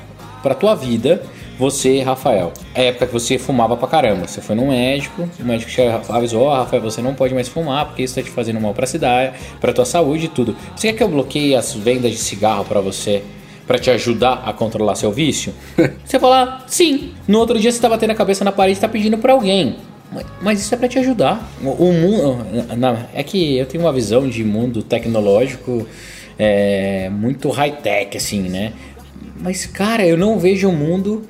para 0.41 0.55
tua 0.55 0.73
vida 0.73 1.21
você, 1.61 2.01
Rafael, 2.01 2.51
é 2.73 2.81
a 2.81 2.83
época 2.85 3.05
que 3.05 3.13
você 3.13 3.37
fumava 3.37 3.77
pra 3.77 3.87
caramba. 3.87 4.27
Você 4.27 4.41
foi 4.41 4.55
no 4.55 4.69
médico, 4.69 5.29
o 5.39 5.45
médico 5.45 5.69
te 5.69 5.79
avisou, 6.09 6.45
ó, 6.45 6.55
Rafael, 6.57 6.81
você 6.81 7.03
não 7.03 7.13
pode 7.13 7.35
mais 7.35 7.47
fumar 7.47 7.85
porque 7.85 8.01
isso 8.01 8.15
tá 8.15 8.23
te 8.23 8.31
fazendo 8.31 8.59
mal 8.59 8.73
pra 8.73 8.87
cidade, 8.87 9.33
pra 9.59 9.71
tua 9.71 9.85
saúde 9.85 10.25
e 10.25 10.27
tudo. 10.27 10.55
Você 10.75 10.87
quer 10.87 10.97
que 10.97 11.03
eu 11.03 11.07
bloqueie 11.07 11.55
as 11.55 11.71
vendas 11.75 12.09
de 12.09 12.17
cigarro 12.17 12.65
pra 12.65 12.81
você? 12.81 13.21
Pra 13.67 13.77
te 13.77 13.91
ajudar 13.91 14.41
a 14.43 14.51
controlar 14.51 14.95
seu 14.95 15.11
vício? 15.11 15.53
você 16.03 16.19
fala, 16.19 16.63
sim. 16.65 17.11
No 17.27 17.37
outro 17.37 17.59
dia 17.59 17.71
você 17.71 17.79
tá 17.79 17.87
batendo 17.87 18.09
a 18.09 18.15
cabeça 18.15 18.43
na 18.43 18.51
parede 18.51 18.79
e 18.79 18.81
tá 18.81 18.89
pedindo 18.89 19.19
pra 19.19 19.33
alguém. 19.33 19.75
Mas- 20.41 20.61
isso 20.61 20.73
é 20.73 20.77
pra 20.79 20.87
te 20.87 20.97
ajudar. 20.97 21.47
O, 21.63 21.93
mundo. 21.93 22.43
É 23.13 23.21
que 23.21 23.57
eu 23.57 23.67
tenho 23.67 23.83
uma 23.83 23.93
visão 23.93 24.27
de 24.27 24.43
mundo 24.43 24.81
tecnológico 24.81 25.87
é, 26.39 27.07
muito 27.11 27.49
high-tech, 27.51 28.17
assim, 28.17 28.49
né? 28.49 28.73
Mas, 29.39 29.67
cara, 29.67 30.05
eu 30.05 30.17
não 30.17 30.39
vejo 30.39 30.67
o 30.67 30.73
mundo 30.73 31.23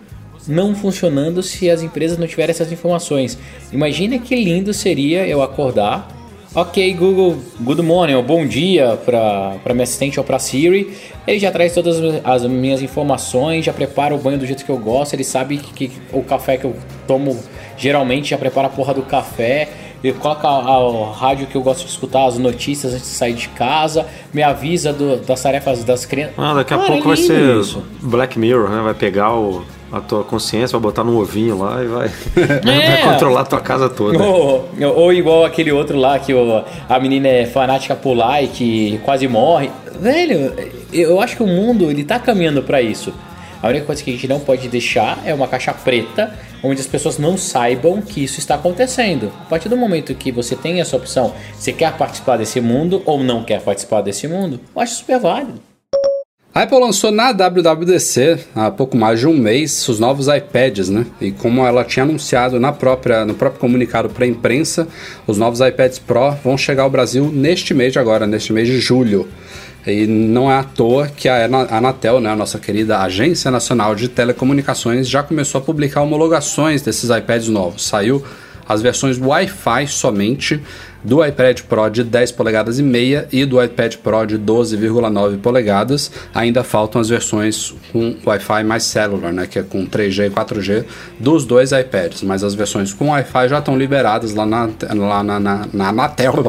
não 0.48 0.76
funcionando 0.76 1.42
se 1.44 1.70
as 1.70 1.82
empresas 1.82 2.18
não 2.18 2.28
tiverem 2.28 2.52
essas 2.52 2.72
informações. 2.72 3.38
Imagina 3.72 4.18
que 4.20 4.36
lindo 4.36 4.74
seria 4.74 5.26
eu 5.28 5.42
acordar. 5.42 6.08
Ok, 6.54 6.94
Google, 6.96 7.38
good 7.62 7.82
morning, 7.82 8.16
ou 8.16 8.24
bom 8.24 8.46
dia 8.46 9.00
para 9.06 9.58
minha 9.74 9.84
assistente 9.84 10.20
ou 10.20 10.24
para 10.26 10.38
Siri. 10.38 10.94
Ele 11.26 11.40
já 11.40 11.50
traz 11.50 11.74
todas 11.74 11.96
as 12.26 12.44
minhas 12.46 12.82
informações, 12.82 13.64
já 13.64 13.72
prepara 13.72 14.14
o 14.14 14.18
banho 14.18 14.38
do 14.38 14.46
jeito 14.46 14.66
que 14.66 14.70
eu 14.72 14.78
gosto. 14.78 15.14
Ele 15.14 15.24
sabe 15.24 15.58
que, 15.58 15.88
que 15.88 16.02
o 16.12 16.22
café 16.24 16.58
que 16.58 16.66
eu 16.66 16.76
tomo 17.08 17.40
geralmente 17.78 18.32
já 18.32 18.38
prepara 18.38 18.68
a 18.68 18.70
porra 18.70 18.94
do 18.94 19.02
café. 19.04 19.70
Ele 20.04 20.14
coloca 20.14 20.50
o 20.50 21.12
rádio 21.12 21.48
que 21.48 21.56
eu 21.56 21.62
gosto 21.62 21.86
de 21.86 21.92
escutar, 21.92 22.26
as 22.26 22.38
notícias 22.38 22.92
antes 22.96 23.08
de 23.08 23.16
sair 23.16 23.34
de 23.34 23.48
casa, 23.50 24.06
me 24.34 24.42
avisa 24.44 24.92
do- 24.92 25.18
das 25.18 25.42
tarefas 25.42 25.84
das 25.86 26.06
crianças. 26.06 26.34
Ah, 26.38 26.54
daqui 26.56 26.74
a 26.74 26.78
Cara, 26.78 26.88
pouco 26.90 27.04
é 27.14 27.16
vai 27.16 27.18
ser 27.18 27.60
isso. 27.62 27.82
Black 28.02 28.38
Mirror, 28.38 28.70
né? 28.72 28.82
Vai 28.82 28.94
pegar 28.96 29.34
o- 29.38 29.64
a 29.92 30.00
tua 30.00 30.24
consciência, 30.24 30.78
vai 30.78 30.82
botar 30.82 31.04
num 31.04 31.18
ovinho 31.18 31.58
lá 31.60 31.84
e 31.84 31.88
vai, 31.88 32.08
vai 32.64 32.94
É. 32.94 32.98
controlar 33.04 33.42
a 33.42 33.46
tua 33.46 33.60
casa 33.60 33.90
toda. 33.90 34.18
Ou, 34.24 34.70
ou 34.96 35.14
igual 35.14 35.44
aquele 35.46 35.72
outro 35.72 35.98
lá 35.98 36.18
que 36.20 36.34
o- 36.34 36.64
a 36.88 37.00
menina 37.00 37.28
é 37.28 37.46
fanática 37.46 37.96
por 37.96 38.14
lá 38.14 38.42
e 38.42 38.48
que 38.48 39.00
quase 39.04 39.28
morre. 39.28 39.70
Velho, 40.00 40.54
eu 40.94 41.22
acho 41.22 41.36
que 41.38 41.44
o 41.44 41.48
mundo 41.48 41.90
ele 41.92 42.04
tá 42.04 42.18
caminhando 42.20 42.64
pra 42.64 42.82
isso. 42.82 43.14
A 43.62 43.68
única 43.68 43.86
coisa 43.86 44.02
que 44.04 44.10
a 44.10 44.14
gente 44.14 44.28
não 44.28 44.40
pode 44.40 44.68
deixar 44.68 45.20
é 45.24 45.32
uma 45.36 45.48
caixa 45.48 45.72
preta 45.72 46.34
onde 46.64 46.82
as 46.82 46.88
pessoas 46.88 47.20
não 47.20 47.38
saibam 47.38 48.02
que 48.02 48.24
isso 48.24 48.40
está 48.40 48.56
acontecendo. 48.56 49.32
A 49.42 49.46
partir 49.50 49.70
do 49.70 49.78
momento 49.78 50.16
que 50.16 50.32
você 50.32 50.56
tem 50.56 50.82
essa 50.82 50.96
opção, 50.96 51.34
você 51.56 51.72
quer 51.72 51.92
participar 51.98 52.38
desse 52.38 52.60
mundo 52.60 53.04
ou 53.06 53.24
não 53.24 53.44
quer 53.44 53.62
participar 53.62 54.02
desse 54.02 54.28
mundo, 54.28 54.60
eu 54.76 54.82
acho 54.82 54.96
super 54.96 55.20
válido. 55.20 55.60
A 56.54 56.64
Apple 56.64 56.80
lançou 56.80 57.12
na 57.12 57.32
WWDC 57.32 58.40
há 58.54 58.70
pouco 58.70 58.98
mais 58.98 59.22
de 59.22 59.26
um 59.26 59.34
mês 59.34 59.88
os 59.88 60.02
novos 60.02 60.28
iPads, 60.28 60.90
né? 60.90 61.06
E 61.22 61.32
como 61.32 61.66
ela 61.66 61.82
tinha 61.86 62.04
anunciado 62.04 62.60
na 62.60 62.74
própria, 62.74 63.24
no 63.26 63.34
próprio 63.34 63.62
comunicado 63.62 64.10
para 64.10 64.26
a 64.26 64.28
imprensa, 64.28 64.86
os 65.26 65.38
novos 65.38 65.62
iPads 65.62 66.00
Pro 66.00 66.32
vão 66.44 66.58
chegar 66.58 66.84
ao 66.84 66.90
Brasil 66.90 67.32
neste 67.34 67.74
mês 67.74 67.94
de 67.94 68.00
agora, 68.00 68.28
neste 68.28 68.52
mês 68.52 68.68
de 68.68 68.82
julho. 68.82 69.30
E 69.88 70.06
não 70.06 70.52
é 70.52 70.58
à 70.58 70.64
toa 70.64 71.08
que 71.08 71.30
a 71.30 71.46
Ana- 71.46 71.68
a 71.72 71.78
Anatel, 71.78 72.20
né, 72.20 72.30
a 72.30 72.36
nossa 72.36 72.60
querida 72.60 73.00
Agência 73.00 73.50
Nacional 73.50 73.96
de 73.96 74.10
Telecomunicações, 74.10 75.08
já 75.08 75.24
começou 75.24 75.60
a 75.60 75.64
publicar 75.64 76.02
homologações 76.02 76.82
desses 76.82 77.10
iPads 77.10 77.48
novos. 77.48 77.86
Saiu 77.88 78.22
as 78.68 78.82
versões 78.82 79.18
Wi-Fi 79.18 79.88
somente 79.88 80.62
do 81.04 81.26
iPad 81.26 81.62
Pro 81.62 81.90
de 81.90 82.04
10 82.04 82.32
polegadas 82.34 82.80
e 82.80 82.84
meia 82.84 83.28
e 83.32 83.46
do 83.46 83.62
iPad 83.62 83.96
Pro 83.98 84.26
de 84.26 84.38
12,9 84.38 85.40
polegadas. 85.40 86.12
Ainda 86.34 86.64
faltam 86.64 87.02
as 87.02 87.10
versões 87.10 87.74
com 87.92 88.16
Wi-Fi 88.26 88.64
mais 88.64 88.84
cellular, 88.84 89.32
né, 89.32 89.48
que 89.48 89.60
é 89.60 89.64
com 89.64 89.86
3G 89.86 90.28
e 90.28 90.30
4G 90.30 90.86
dos 91.20 91.46
dois 91.46 91.72
iPads, 91.72 92.24
mas 92.24 92.44
as 92.44 92.54
versões 92.54 92.94
com 92.94 93.10
Wi-Fi 93.10 93.50
já 93.50 93.60
estão 93.60 93.78
liberadas 93.78 94.34
lá 94.34 94.46
na 94.46 94.70
lá 94.94 95.24
na, 95.24 95.40
na, 95.40 95.68
na 95.72 95.90
Anatel. 95.90 96.34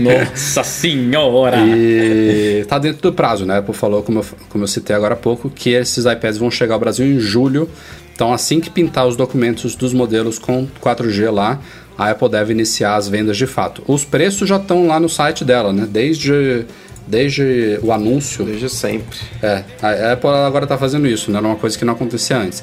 Nossa 0.00 0.62
senhora! 0.62 1.58
E 1.66 2.64
tá 2.68 2.78
dentro 2.78 3.02
do 3.02 3.12
prazo, 3.12 3.44
né? 3.44 3.58
Apple 3.58 3.74
falou, 3.74 4.02
como 4.02 4.20
eu, 4.20 4.26
como 4.48 4.64
eu 4.64 4.68
citei 4.68 4.94
agora 4.94 5.14
há 5.14 5.16
pouco, 5.16 5.50
que 5.50 5.70
esses 5.70 6.04
iPads 6.04 6.38
vão 6.38 6.50
chegar 6.50 6.74
ao 6.74 6.80
Brasil 6.80 7.06
em 7.06 7.18
julho. 7.18 7.68
Então, 8.14 8.32
assim 8.32 8.58
que 8.60 8.68
pintar 8.68 9.06
os 9.06 9.16
documentos 9.16 9.76
dos 9.76 9.92
modelos 9.92 10.38
com 10.38 10.66
4G 10.82 11.30
lá, 11.30 11.60
a 11.98 12.10
Apple 12.10 12.28
deve 12.28 12.52
iniciar 12.52 12.94
as 12.94 13.08
vendas 13.08 13.36
de 13.36 13.46
fato. 13.46 13.82
Os 13.88 14.04
preços 14.04 14.48
já 14.48 14.56
estão 14.56 14.86
lá 14.86 15.00
no 15.00 15.08
site 15.08 15.44
dela, 15.44 15.72
né? 15.72 15.84
Desde, 15.90 16.64
desde 17.04 17.80
o 17.82 17.90
anúncio. 17.90 18.44
Desde 18.44 18.70
sempre. 18.70 19.18
É, 19.42 19.64
a 19.82 20.12
Apple 20.12 20.30
agora 20.30 20.64
está 20.64 20.78
fazendo 20.78 21.08
isso, 21.08 21.32
né? 21.32 21.38
Era 21.38 21.46
uma 21.48 21.56
coisa 21.56 21.76
que 21.76 21.84
não 21.84 21.94
acontecia 21.94 22.38
antes. 22.38 22.62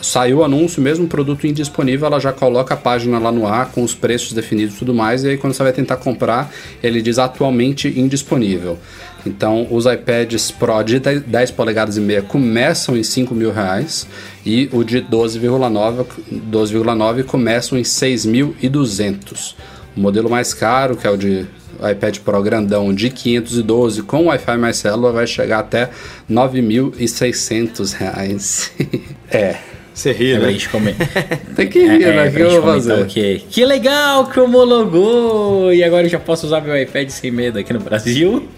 Saiu 0.00 0.38
o 0.38 0.44
anúncio, 0.44 0.80
mesmo 0.80 1.06
produto 1.06 1.46
indisponível, 1.46 2.06
ela 2.06 2.18
já 2.18 2.32
coloca 2.32 2.72
a 2.72 2.76
página 2.76 3.18
lá 3.18 3.30
no 3.30 3.46
ar 3.46 3.70
com 3.70 3.82
os 3.82 3.94
preços 3.94 4.32
definidos 4.32 4.76
e 4.76 4.78
tudo 4.78 4.94
mais, 4.94 5.24
e 5.24 5.28
aí 5.28 5.36
quando 5.36 5.52
você 5.52 5.62
vai 5.62 5.72
tentar 5.72 5.96
comprar, 5.96 6.50
ele 6.82 7.02
diz 7.02 7.18
atualmente 7.18 7.88
indisponível. 7.88 8.78
Então, 9.26 9.66
os 9.70 9.84
iPads 9.84 10.50
Pro 10.50 10.82
de 10.82 10.98
10 10.98 11.50
polegadas 11.50 11.96
e 11.98 12.00
meia 12.00 12.22
começam 12.22 12.96
em 12.96 13.02
5 13.02 13.34
mil 13.34 13.52
reais 13.52 14.06
e 14.44 14.68
o 14.72 14.82
de 14.82 15.02
12,9 15.02 16.06
12,9 16.50 17.24
começam 17.24 17.78
em 17.78 17.82
6.200. 17.82 19.54
O 19.96 20.00
modelo 20.00 20.30
mais 20.30 20.54
caro, 20.54 20.96
que 20.96 21.06
é 21.06 21.10
o 21.10 21.16
de 21.16 21.46
iPad 21.90 22.18
Pro 22.18 22.42
grandão 22.42 22.92
de 22.92 23.10
512 23.10 24.02
com 24.02 24.26
Wi-Fi 24.26 24.56
mais 24.58 24.76
célula 24.76 25.12
vai 25.12 25.26
chegar 25.26 25.60
até 25.60 25.90
9.600 26.30 27.94
reais. 27.94 28.72
é, 29.30 29.56
Você 30.00 30.12
ri, 30.12 30.38
né? 30.38 30.56
tem 31.54 31.68
que 31.68 31.78
rir, 31.80 32.04
É, 32.04 32.16
né? 32.16 32.26
é, 32.26 32.28
O 32.30 32.32
que 32.32 32.40
eu 32.40 32.50
vou 32.52 32.62
fazer? 32.62 33.02
o 33.02 33.06
quê? 33.06 33.42
Que 33.50 33.66
legal 33.66 34.26
que 34.30 34.40
homologou! 34.40 35.70
E 35.74 35.84
agora 35.84 36.06
eu 36.06 36.08
já 36.08 36.18
posso 36.18 36.46
usar 36.46 36.62
meu 36.62 36.74
iPad 36.74 37.10
sem 37.10 37.30
medo 37.30 37.58
aqui 37.58 37.70
no 37.70 37.80
Brasil? 37.80 38.48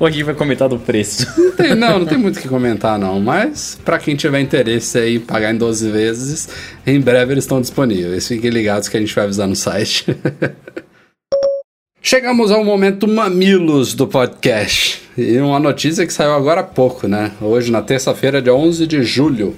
Ou 0.00 0.06
a 0.08 0.10
gente 0.10 0.24
vai 0.24 0.34
comentar 0.34 0.68
do 0.68 0.80
preço? 0.80 1.28
Não 1.40 1.52
tem, 1.52 1.74
não, 1.76 1.98
não 2.00 2.06
tem 2.06 2.18
muito 2.18 2.38
o 2.38 2.40
que 2.42 2.48
comentar 2.48 2.98
não, 2.98 3.20
mas 3.20 3.78
pra 3.84 4.00
quem 4.00 4.16
tiver 4.16 4.40
interesse 4.40 4.98
aí 4.98 5.14
em 5.14 5.20
pagar 5.20 5.54
em 5.54 5.58
12 5.58 5.88
vezes, 5.90 6.48
em 6.84 7.00
breve 7.00 7.34
eles 7.34 7.44
estão 7.44 7.60
disponíveis. 7.60 8.26
Fiquem 8.26 8.50
ligados 8.50 8.88
que 8.88 8.96
a 8.96 9.00
gente 9.00 9.14
vai 9.14 9.22
avisar 9.24 9.46
no 9.46 9.54
site. 9.54 10.06
Chegamos 12.02 12.50
ao 12.50 12.64
momento 12.64 13.06
mamilos 13.06 13.94
do 13.94 14.08
podcast. 14.08 15.02
E 15.16 15.38
uma 15.38 15.60
notícia 15.60 16.04
que 16.06 16.12
saiu 16.12 16.32
agora 16.32 16.62
há 16.62 16.64
pouco, 16.64 17.06
né? 17.06 17.30
Hoje, 17.40 17.70
na 17.70 17.82
terça-feira, 17.82 18.40
dia 18.42 18.54
11 18.54 18.86
de 18.86 19.02
julho. 19.04 19.54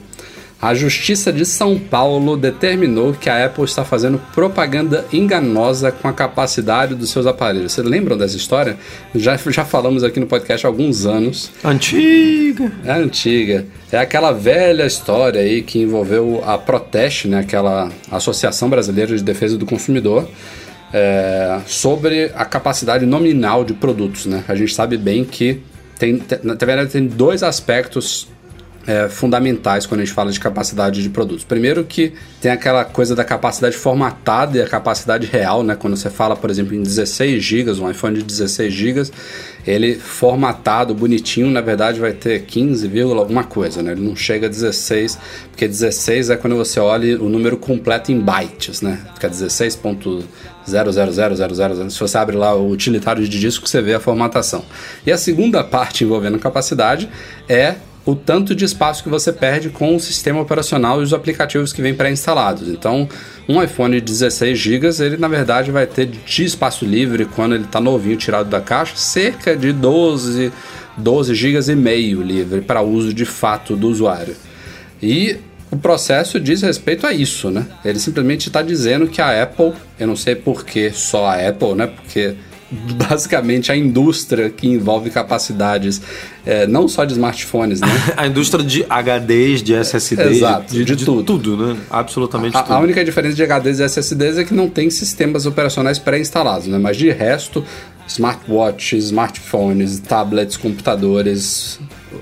A 0.62 0.74
Justiça 0.74 1.32
de 1.32 1.44
São 1.44 1.76
Paulo 1.76 2.36
determinou 2.36 3.12
que 3.12 3.28
a 3.28 3.46
Apple 3.46 3.64
está 3.64 3.84
fazendo 3.84 4.20
propaganda 4.32 5.04
enganosa 5.12 5.90
com 5.90 6.06
a 6.06 6.12
capacidade 6.12 6.94
dos 6.94 7.10
seus 7.10 7.26
aparelhos. 7.26 7.72
Vocês 7.72 7.84
lembram 7.84 8.16
dessa 8.16 8.36
história? 8.36 8.76
Já, 9.12 9.36
já 9.36 9.64
falamos 9.64 10.04
aqui 10.04 10.20
no 10.20 10.26
podcast 10.28 10.64
há 10.64 10.68
alguns 10.68 11.04
anos. 11.04 11.50
Antiga. 11.64 12.70
É 12.84 12.92
antiga. 12.92 13.66
É 13.90 13.98
aquela 13.98 14.30
velha 14.30 14.86
história 14.86 15.40
aí 15.40 15.62
que 15.62 15.80
envolveu 15.80 16.40
a 16.46 16.56
Proteste, 16.56 17.26
né, 17.26 17.40
aquela 17.40 17.90
Associação 18.08 18.70
Brasileira 18.70 19.16
de 19.16 19.24
Defesa 19.24 19.58
do 19.58 19.66
Consumidor, 19.66 20.28
é, 20.94 21.58
sobre 21.66 22.30
a 22.36 22.44
capacidade 22.44 23.04
nominal 23.04 23.64
de 23.64 23.74
produtos. 23.74 24.26
Né? 24.26 24.44
A 24.46 24.54
gente 24.54 24.72
sabe 24.72 24.96
bem 24.96 25.24
que 25.24 25.60
tem, 25.98 26.20
tem, 26.20 26.38
na 26.44 26.54
verdade, 26.54 26.92
tem 26.92 27.04
dois 27.04 27.42
aspectos 27.42 28.28
é, 28.86 29.08
fundamentais 29.08 29.86
quando 29.86 30.00
a 30.00 30.04
gente 30.04 30.14
fala 30.14 30.32
de 30.32 30.40
capacidade 30.40 31.02
de 31.02 31.08
produtos. 31.08 31.44
Primeiro 31.44 31.84
que 31.84 32.12
tem 32.40 32.50
aquela 32.50 32.84
coisa 32.84 33.14
da 33.14 33.22
capacidade 33.24 33.76
formatada 33.76 34.58
e 34.58 34.62
a 34.62 34.66
capacidade 34.66 35.26
real, 35.26 35.62
né? 35.62 35.76
Quando 35.76 35.96
você 35.96 36.10
fala, 36.10 36.34
por 36.34 36.50
exemplo, 36.50 36.74
em 36.74 36.82
16 36.82 37.40
GB, 37.42 37.70
um 37.80 37.90
iPhone 37.90 38.18
de 38.18 38.24
16 38.24 38.72
GB, 38.72 39.02
ele 39.66 39.94
formatado, 39.94 40.94
bonitinho, 40.94 41.50
na 41.50 41.60
verdade 41.60 42.00
vai 42.00 42.12
ter 42.12 42.42
15, 42.42 42.88
vírgula 42.88 43.20
alguma 43.20 43.44
coisa, 43.44 43.82
né? 43.82 43.92
Ele 43.92 44.02
não 44.02 44.16
chega 44.16 44.46
a 44.46 44.50
16, 44.50 45.18
porque 45.50 45.68
16 45.68 46.30
é 46.30 46.36
quando 46.36 46.56
você 46.56 46.80
olha 46.80 47.22
o 47.22 47.28
número 47.28 47.56
completo 47.56 48.10
em 48.10 48.18
bytes, 48.18 48.82
né? 48.82 48.98
Fica 49.14 49.30
16.0000000. 49.30 51.90
Se 51.90 52.00
você 52.00 52.18
abre 52.18 52.36
lá 52.36 52.54
o 52.54 52.70
utilitário 52.70 53.26
de 53.26 53.38
disco, 53.38 53.68
você 53.68 53.80
vê 53.80 53.94
a 53.94 54.00
formatação. 54.00 54.64
E 55.06 55.12
a 55.12 55.18
segunda 55.18 55.62
parte 55.62 56.02
envolvendo 56.04 56.38
capacidade 56.38 57.08
é 57.48 57.76
o 58.04 58.14
tanto 58.14 58.54
de 58.54 58.64
espaço 58.64 59.02
que 59.02 59.08
você 59.08 59.32
perde 59.32 59.70
com 59.70 59.94
o 59.94 60.00
sistema 60.00 60.40
operacional 60.40 61.00
e 61.00 61.04
os 61.04 61.14
aplicativos 61.14 61.72
que 61.72 61.80
vêm 61.80 61.94
pré-instalados. 61.94 62.68
Então, 62.68 63.08
um 63.48 63.62
iPhone 63.62 64.00
de 64.00 64.12
16 64.12 64.58
GB, 64.58 64.88
ele 65.00 65.16
na 65.16 65.28
verdade 65.28 65.70
vai 65.70 65.86
ter 65.86 66.06
de 66.06 66.44
espaço 66.44 66.84
livre 66.84 67.24
quando 67.24 67.54
ele 67.54 67.64
está 67.64 67.80
novinho 67.80 68.16
tirado 68.16 68.48
da 68.48 68.60
caixa, 68.60 68.96
cerca 68.96 69.56
de 69.56 69.72
12, 69.72 70.52
12 70.96 71.34
GB 71.34 71.72
e 71.72 71.76
meio 71.76 72.22
livre 72.22 72.60
para 72.60 72.82
uso 72.82 73.14
de 73.14 73.24
fato 73.24 73.76
do 73.76 73.88
usuário. 73.88 74.34
E 75.00 75.36
o 75.70 75.76
processo 75.76 76.38
diz 76.38 76.60
respeito 76.60 77.06
a 77.06 77.12
isso, 77.12 77.50
né? 77.50 77.66
Ele 77.84 77.98
simplesmente 77.98 78.48
está 78.48 78.62
dizendo 78.62 79.06
que 79.06 79.22
a 79.22 79.42
Apple, 79.42 79.72
eu 79.98 80.06
não 80.06 80.16
sei 80.16 80.34
por 80.34 80.64
que 80.64 80.90
só 80.90 81.26
a 81.26 81.48
Apple, 81.48 81.74
né? 81.74 81.86
Porque 81.86 82.34
basicamente 83.08 83.70
a 83.70 83.76
indústria 83.76 84.48
que 84.48 84.66
envolve 84.66 85.10
capacidades 85.10 86.00
é, 86.44 86.66
não 86.66 86.88
só 86.88 87.04
de 87.04 87.12
smartphones, 87.12 87.80
né? 87.80 87.88
A 88.16 88.26
indústria 88.26 88.64
de 88.64 88.84
HDs, 88.84 89.62
de 89.62 89.74
SSDs, 89.74 90.38
Exato, 90.38 90.72
de, 90.72 90.84
de 90.84 90.96
de 90.96 91.04
tudo. 91.04 91.22
tudo, 91.22 91.56
né? 91.56 91.76
Absolutamente 91.90 92.56
A, 92.56 92.62
tudo. 92.62 92.74
a 92.74 92.78
única 92.80 93.04
diferença 93.04 93.36
de 93.36 93.42
HDs 93.46 93.78
e 93.78 93.84
SSDs 93.84 94.38
é 94.38 94.44
que 94.44 94.54
não 94.54 94.68
tem 94.68 94.90
sistemas 94.90 95.46
operacionais 95.46 95.98
pré-instalados, 95.98 96.66
né? 96.66 96.78
Mas 96.78 96.96
de 96.96 97.10
resto, 97.10 97.64
smartwatches, 98.08 99.04
smartphones, 99.04 99.98
tablets, 100.00 100.56
computadores, 100.56 101.78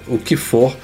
o 0.06 0.18
que 0.18 0.36
for, 0.36 0.76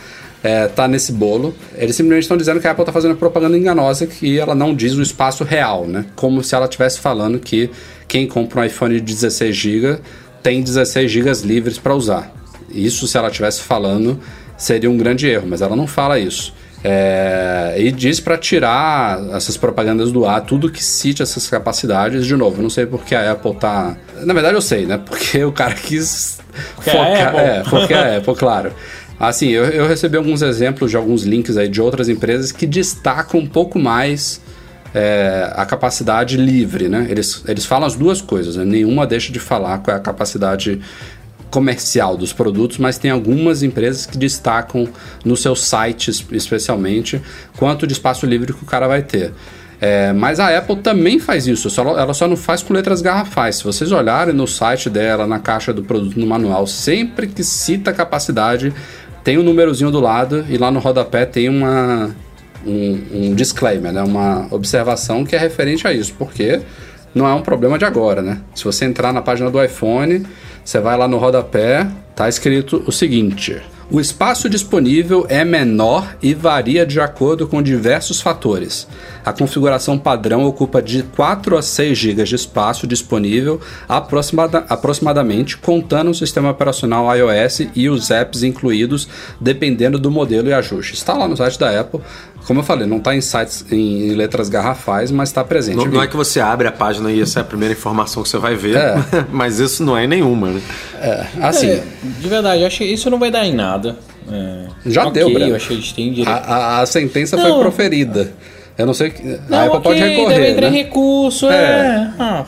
é, 0.42 0.68
tá 0.68 0.86
nesse 0.86 1.12
bolo. 1.12 1.54
Eles 1.74 1.96
simplesmente 1.96 2.22
estão 2.22 2.36
dizendo 2.36 2.60
que 2.60 2.66
a 2.66 2.70
Apple 2.70 2.82
está 2.82 2.92
fazendo 2.92 3.16
propaganda 3.16 3.58
enganosa 3.58 4.06
que 4.06 4.38
ela 4.38 4.54
não 4.54 4.74
diz 4.74 4.94
o 4.94 5.02
espaço 5.02 5.44
real, 5.44 5.86
né? 5.86 6.06
Como 6.14 6.42
se 6.42 6.54
ela 6.54 6.66
estivesse 6.66 7.00
falando 7.00 7.38
que 7.38 7.70
quem 8.08 8.26
compra 8.26 8.60
um 8.60 8.64
iPhone 8.64 8.94
de 8.94 9.14
16 9.14 9.56
GB 9.56 9.98
tem 10.42 10.62
16 10.62 11.10
GB 11.10 11.30
livres 11.44 11.78
para 11.78 11.94
usar. 11.94 12.32
Isso, 12.70 13.06
se 13.06 13.16
ela 13.16 13.28
estivesse 13.28 13.62
falando, 13.62 14.20
seria 14.56 14.90
um 14.90 14.96
grande 14.96 15.26
erro, 15.28 15.46
mas 15.48 15.60
ela 15.60 15.74
não 15.74 15.86
fala 15.86 16.18
isso. 16.18 16.54
É, 16.84 17.74
e 17.78 17.90
diz 17.90 18.20
para 18.20 18.38
tirar 18.38 19.20
essas 19.34 19.56
propagandas 19.56 20.12
do 20.12 20.24
ar, 20.24 20.42
tudo 20.42 20.70
que 20.70 20.84
cite 20.84 21.22
essas 21.22 21.48
capacidades. 21.48 22.24
De 22.26 22.36
novo, 22.36 22.58
eu 22.58 22.62
não 22.62 22.70
sei 22.70 22.86
porque 22.86 23.14
a 23.14 23.32
Apple 23.32 23.56
tá. 23.56 23.96
Na 24.20 24.32
verdade, 24.32 24.54
eu 24.54 24.60
sei, 24.60 24.86
né? 24.86 25.00
Porque 25.04 25.42
o 25.42 25.50
cara 25.50 25.74
quis 25.74 26.38
Porque 26.74 26.90
é 26.90 27.00
a 27.00 27.28
Apple. 27.28 27.40
É, 27.40 27.62
porque 27.68 27.94
é 27.94 27.98
a 27.98 28.18
Apple, 28.18 28.34
claro. 28.34 28.72
Assim, 29.18 29.48
eu, 29.48 29.64
eu 29.64 29.88
recebi 29.88 30.16
alguns 30.16 30.42
exemplos 30.42 30.90
de 30.90 30.96
alguns 30.96 31.22
links 31.22 31.56
aí 31.56 31.68
de 31.68 31.80
outras 31.80 32.08
empresas 32.08 32.52
que 32.52 32.66
destacam 32.66 33.40
um 33.40 33.46
pouco 33.46 33.78
mais 33.78 34.40
é, 34.96 35.52
a 35.54 35.66
capacidade 35.66 36.38
livre, 36.38 36.88
né? 36.88 37.06
Eles, 37.10 37.44
eles 37.46 37.66
falam 37.66 37.86
as 37.86 37.94
duas 37.94 38.22
coisas, 38.22 38.56
né? 38.56 38.64
nenhuma 38.64 39.06
deixa 39.06 39.30
de 39.30 39.38
falar 39.38 39.76
qual 39.78 39.94
é 39.94 40.00
a 40.00 40.02
capacidade 40.02 40.80
comercial 41.50 42.16
dos 42.16 42.32
produtos, 42.32 42.78
mas 42.78 42.96
tem 42.96 43.10
algumas 43.10 43.62
empresas 43.62 44.06
que 44.06 44.16
destacam 44.16 44.88
nos 45.22 45.42
seus 45.42 45.62
sites, 45.64 46.24
especialmente, 46.32 47.20
quanto 47.58 47.86
de 47.86 47.92
espaço 47.92 48.24
livre 48.24 48.54
que 48.54 48.62
o 48.62 48.66
cara 48.66 48.88
vai 48.88 49.02
ter. 49.02 49.34
É, 49.78 50.14
mas 50.14 50.40
a 50.40 50.56
Apple 50.56 50.76
também 50.76 51.18
faz 51.18 51.46
isso, 51.46 51.68
só, 51.68 51.82
ela 51.98 52.14
só 52.14 52.26
não 52.26 52.36
faz 52.36 52.62
com 52.62 52.72
letras 52.72 53.02
garrafais. 53.02 53.56
Se 53.56 53.64
vocês 53.64 53.92
olharem 53.92 54.34
no 54.34 54.46
site 54.46 54.88
dela, 54.88 55.26
na 55.26 55.38
caixa 55.38 55.74
do 55.74 55.82
produto, 55.82 56.18
no 56.18 56.26
manual, 56.26 56.66
sempre 56.66 57.26
que 57.26 57.44
cita 57.44 57.92
capacidade, 57.92 58.72
tem 59.22 59.36
um 59.36 59.42
númerozinho 59.42 59.90
do 59.90 60.00
lado 60.00 60.46
e 60.48 60.56
lá 60.56 60.70
no 60.70 60.80
rodapé 60.80 61.26
tem 61.26 61.50
uma, 61.50 62.14
um, 62.66 63.28
um 63.28 63.34
disclaimer, 63.34 63.92
né? 63.92 64.02
uma 64.02 64.46
observação 64.50 65.24
que 65.24 65.34
é 65.36 65.38
referente 65.38 65.86
a 65.86 65.92
isso, 65.92 66.14
porque 66.18 66.60
não 67.14 67.26
é 67.26 67.34
um 67.34 67.42
problema 67.42 67.78
de 67.78 67.84
agora, 67.84 68.20
né? 68.20 68.40
Se 68.54 68.64
você 68.64 68.84
entrar 68.84 69.12
na 69.12 69.22
página 69.22 69.50
do 69.50 69.62
iPhone, 69.62 70.26
você 70.64 70.80
vai 70.80 70.96
lá 70.98 71.08
no 71.08 71.16
rodapé, 71.16 71.86
tá 72.14 72.28
escrito 72.28 72.82
o 72.86 72.92
seguinte: 72.92 73.62
o 73.88 74.00
espaço 74.00 74.50
disponível 74.50 75.24
é 75.28 75.44
menor 75.44 76.16
e 76.20 76.34
varia 76.34 76.84
de 76.84 77.00
acordo 77.00 77.46
com 77.46 77.62
diversos 77.62 78.20
fatores. 78.20 78.88
A 79.24 79.32
configuração 79.32 79.96
padrão 79.96 80.44
ocupa 80.44 80.82
de 80.82 81.04
4 81.04 81.56
a 81.56 81.62
6 81.62 81.96
GB 81.96 82.24
de 82.24 82.34
espaço 82.34 82.84
disponível 82.84 83.60
aproximada- 83.88 84.66
aproximadamente, 84.68 85.56
contando 85.56 86.10
o 86.10 86.14
sistema 86.14 86.50
operacional 86.50 87.06
iOS 87.16 87.68
e 87.76 87.88
os 87.88 88.10
apps 88.10 88.42
incluídos, 88.42 89.08
dependendo 89.40 90.00
do 90.00 90.10
modelo 90.10 90.48
e 90.48 90.52
ajuste. 90.52 90.94
Está 90.94 91.14
lá 91.14 91.28
no 91.28 91.36
site 91.36 91.56
da 91.56 91.80
Apple. 91.80 92.00
Como 92.46 92.60
eu 92.60 92.64
falei, 92.64 92.86
não 92.86 92.98
está 92.98 93.14
em 93.14 93.20
sites 93.20 93.64
em 93.72 94.10
letras 94.14 94.48
garrafais, 94.48 95.10
mas 95.10 95.28
está 95.30 95.42
presente. 95.42 95.76
Não, 95.76 95.86
não 95.86 96.02
é 96.02 96.06
que 96.06 96.16
você 96.16 96.38
abre 96.40 96.68
a 96.68 96.72
página 96.72 97.10
e 97.10 97.20
essa 97.20 97.40
é 97.40 97.42
a 97.42 97.44
primeira 97.44 97.74
informação 97.74 98.22
que 98.22 98.28
você 98.28 98.38
vai 98.38 98.54
ver, 98.54 98.76
É. 98.76 98.94
mas 99.32 99.58
isso 99.58 99.82
não 99.84 99.96
é 99.96 100.06
nenhuma, 100.06 100.48
né? 100.50 100.60
assim, 101.42 101.70
É, 101.70 101.82
de 102.20 102.28
verdade, 102.28 102.60
eu 102.62 102.66
acho 102.68 102.78
que 102.78 102.84
isso 102.84 103.10
não 103.10 103.18
vai 103.18 103.30
dar 103.30 103.44
em 103.44 103.52
nada. 103.54 103.96
É, 104.30 104.66
Já 104.86 105.02
ok, 105.02 105.12
deu, 105.12 105.32
Breno. 105.32 105.50
Eu 105.50 105.56
acho 105.56 105.68
que 105.68 105.74
eles 105.74 105.92
têm 105.92 106.10
direito. 106.12 106.28
a, 106.28 106.36
a- 106.36 106.80
a 106.82 106.86
sentença 106.86 107.36
Não. 107.36 107.42
foi 107.50 107.60
proferida. 107.60 108.32
Eu 108.78 108.86
não 108.86 108.94
sei. 108.94 109.10
que- 109.10 109.22
Não, 109.48 109.58
a 109.58 109.64
Apple 109.64 109.80
pode 109.80 110.00
ok, 110.02 110.08
recorrer. 110.16 110.34
deve 110.38 110.50
entrar 110.50 110.70
né? 110.70 110.76
em 110.78 110.82
recurso, 110.82 111.48
É. 111.48 111.54
é. 111.54 112.10
Ah, 112.18 112.44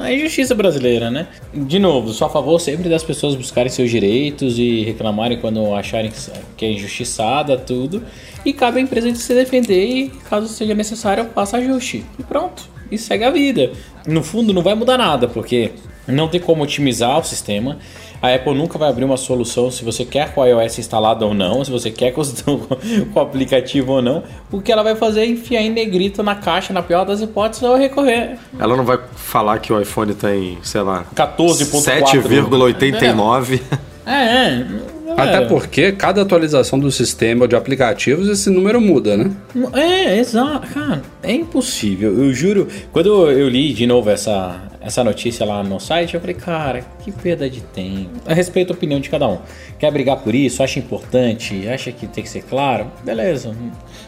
a 0.00 0.12
injustiça 0.12 0.54
brasileira, 0.54 1.10
né? 1.10 1.26
De 1.54 1.78
novo, 1.78 2.12
sou 2.12 2.26
a 2.26 2.30
favor 2.30 2.58
sempre 2.60 2.88
das 2.88 3.02
pessoas 3.02 3.34
buscarem 3.34 3.70
seus 3.70 3.90
direitos 3.90 4.58
e 4.58 4.82
reclamarem 4.84 5.38
quando 5.38 5.74
acharem 5.74 6.10
que- 6.10 6.30
que 6.56 6.64
é 6.64 6.70
injustiçada, 6.72 7.56
tudo. 7.56 8.02
E 8.44 8.52
cabe 8.52 8.78
à 8.78 8.82
empresa 8.82 9.10
de 9.12 9.18
se 9.18 9.34
defender 9.34 9.84
e, 9.84 10.08
caso 10.28 10.48
seja 10.48 10.74
necessário, 10.74 11.28
faça 11.34 11.56
ajuste. 11.58 12.04
E 12.18 12.22
pronto. 12.22 12.68
E 12.90 12.98
segue 12.98 13.24
a 13.24 13.30
vida. 13.30 13.70
No 14.06 14.22
fundo, 14.22 14.52
não 14.52 14.62
vai 14.62 14.74
mudar 14.74 14.98
nada, 14.98 15.28
porque 15.28 15.70
não 16.08 16.26
tem 16.28 16.40
como 16.40 16.62
otimizar 16.62 17.18
o 17.18 17.24
sistema. 17.24 17.78
A 18.22 18.34
Apple 18.34 18.54
nunca 18.54 18.78
vai 18.78 18.90
abrir 18.90 19.04
uma 19.04 19.16
solução 19.16 19.70
se 19.70 19.82
você 19.82 20.04
quer 20.04 20.34
com 20.34 20.42
o 20.42 20.46
iOS 20.46 20.78
instalado 20.78 21.24
ou 21.24 21.32
não, 21.32 21.64
se 21.64 21.70
você 21.70 21.90
quer 21.90 22.12
com, 22.12 22.20
o 23.14 23.20
aplicativo 23.20 23.92
ou 23.92 24.02
não. 24.02 24.22
O 24.52 24.60
que 24.60 24.70
ela 24.70 24.82
vai 24.82 24.94
fazer 24.94 25.20
é 25.20 25.26
enfiar 25.26 25.62
em 25.62 25.70
negrito 25.70 26.22
na 26.22 26.34
caixa, 26.34 26.72
na 26.72 26.82
pior 26.82 27.04
das 27.04 27.20
hipóteses, 27.20 27.62
ou 27.62 27.76
recorrer. 27.76 28.36
Ela 28.58 28.76
não 28.76 28.84
vai 28.84 28.98
falar 29.16 29.58
que 29.58 29.72
o 29.72 29.80
iPhone 29.80 30.14
tem, 30.14 30.58
sei 30.62 30.82
lá, 30.82 31.04
14.4. 31.14 32.22
7,89. 32.22 33.60
É, 34.06 34.12
é. 34.12 34.66
Até 35.12 35.32
galera. 35.32 35.46
porque 35.46 35.92
cada 35.92 36.22
atualização 36.22 36.78
do 36.78 36.90
sistema 36.90 37.42
ou 37.42 37.48
de 37.48 37.56
aplicativos, 37.56 38.28
esse 38.28 38.48
número 38.48 38.80
muda, 38.80 39.16
né? 39.16 39.30
É, 39.72 40.18
exato. 40.18 40.68
Cara, 40.68 41.02
é 41.22 41.32
impossível. 41.32 42.12
Eu 42.16 42.32
juro. 42.32 42.68
Quando 42.92 43.30
eu 43.30 43.48
li 43.48 43.72
de 43.72 43.86
novo 43.86 44.08
essa, 44.10 44.60
essa 44.80 45.04
notícia 45.04 45.44
lá 45.44 45.62
no 45.62 45.78
site, 45.78 46.14
eu 46.14 46.20
falei, 46.20 46.34
cara, 46.34 46.84
que 47.00 47.12
perda 47.12 47.48
de 47.50 47.60
tempo. 47.60 48.10
A 48.24 48.32
respeito 48.32 48.68
da 48.68 48.74
opinião 48.74 48.98
de 48.98 49.10
cada 49.10 49.28
um. 49.28 49.38
Quer 49.78 49.92
brigar 49.92 50.16
por 50.18 50.34
isso? 50.34 50.62
Acha 50.62 50.78
importante? 50.78 51.68
Acha 51.68 51.92
que 51.92 52.06
tem 52.06 52.24
que 52.24 52.30
ser 52.30 52.42
claro? 52.42 52.90
Beleza. 53.04 53.54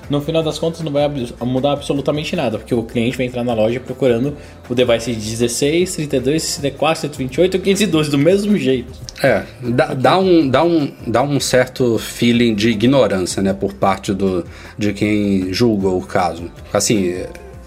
No 0.09 0.21
final 0.21 0.43
das 0.43 0.59
contas, 0.59 0.81
não 0.81 0.91
vai 0.91 1.09
mudar 1.41 1.73
absolutamente 1.73 2.35
nada, 2.35 2.59
porque 2.59 2.75
o 2.75 2.83
cliente 2.83 3.17
vai 3.17 3.27
entrar 3.27 3.45
na 3.45 3.53
loja 3.53 3.81
procurando 3.81 4.37
o 4.69 4.75
device 4.75 5.13
de 5.13 5.31
16, 5.31 5.95
32, 5.97 6.43
64, 6.43 7.01
128 7.03 7.57
ou 7.57 7.61
512 7.63 8.11
do 8.11 8.19
mesmo 8.19 8.57
jeito. 8.57 8.93
É, 9.23 9.43
dá, 9.63 9.95
dá 9.95 10.19
um, 10.19 10.49
dá, 10.49 10.65
um, 10.65 10.93
dá 11.07 11.23
um 11.23 11.39
certo 11.39 11.99
feeling 11.99 12.55
de 12.55 12.71
ignorância, 12.71 13.43
né, 13.43 13.53
por 13.53 13.75
parte 13.75 14.13
do, 14.13 14.45
de 14.79 14.93
quem 14.93 15.53
julgou 15.53 15.99
o 15.99 16.03
caso. 16.03 16.51
Assim, 16.73 17.25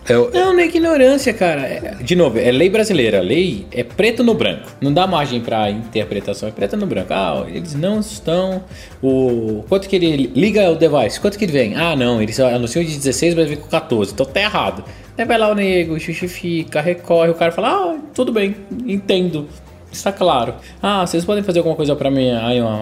eu, 0.08 0.30
Não, 0.32 0.54
não 0.54 0.60
é 0.60 0.66
ignorância, 0.66 1.34
cara. 1.34 1.62
É- 1.62 1.96
de 2.02 2.16
novo, 2.16 2.38
é 2.38 2.52
lei 2.52 2.70
brasileira. 2.70 3.22
Lei 3.22 3.66
é 3.72 3.84
preto 3.84 4.24
no 4.24 4.34
branco. 4.34 4.70
Não 4.80 4.94
dá 4.94 5.08
margem 5.08 5.42
pra 5.42 5.70
interpretação. 5.70 6.48
É 6.50 6.52
preto 6.52 6.78
no 6.78 6.86
branco. 6.86 7.14
Ah, 7.14 7.46
eles 7.48 7.74
não 7.76 8.00
estão. 8.00 8.64
O 9.02 9.64
quanto 9.68 9.88
que 9.90 9.96
ele 9.96 10.32
liga 10.36 10.70
o 10.70 10.76
device? 10.76 11.20
Quanto 11.20 11.38
que 11.38 11.46
ele 11.46 11.52
vem? 11.52 11.76
Ah, 11.76 11.96
não. 11.96 12.22
Eles 12.22 12.40
anunciam 12.40 12.84
de 12.84 12.96
16, 12.96 13.34
mas 13.36 13.48
vem 13.48 13.58
com 13.58 13.68
14. 13.68 14.14
Então 14.14 14.26
tá 14.26 14.40
errado. 14.42 14.84
Aí 15.18 15.24
vai 15.26 15.38
lá 15.38 15.50
o 15.50 15.56
nego, 15.56 15.98
justifica, 15.98 16.82
recorre. 16.82 17.30
O 17.32 17.36
cara 17.36 17.52
fala: 17.52 17.70
Ah, 17.70 17.98
tudo 18.14 18.32
bem, 18.32 18.56
entendo. 18.86 19.48
Está 19.96 20.12
claro. 20.12 20.56
Ah, 20.82 21.06
vocês 21.06 21.24
podem 21.26 21.44
fazer 21.44 21.60
alguma 21.60 21.76
coisa 21.76 21.96
para 21.96 22.10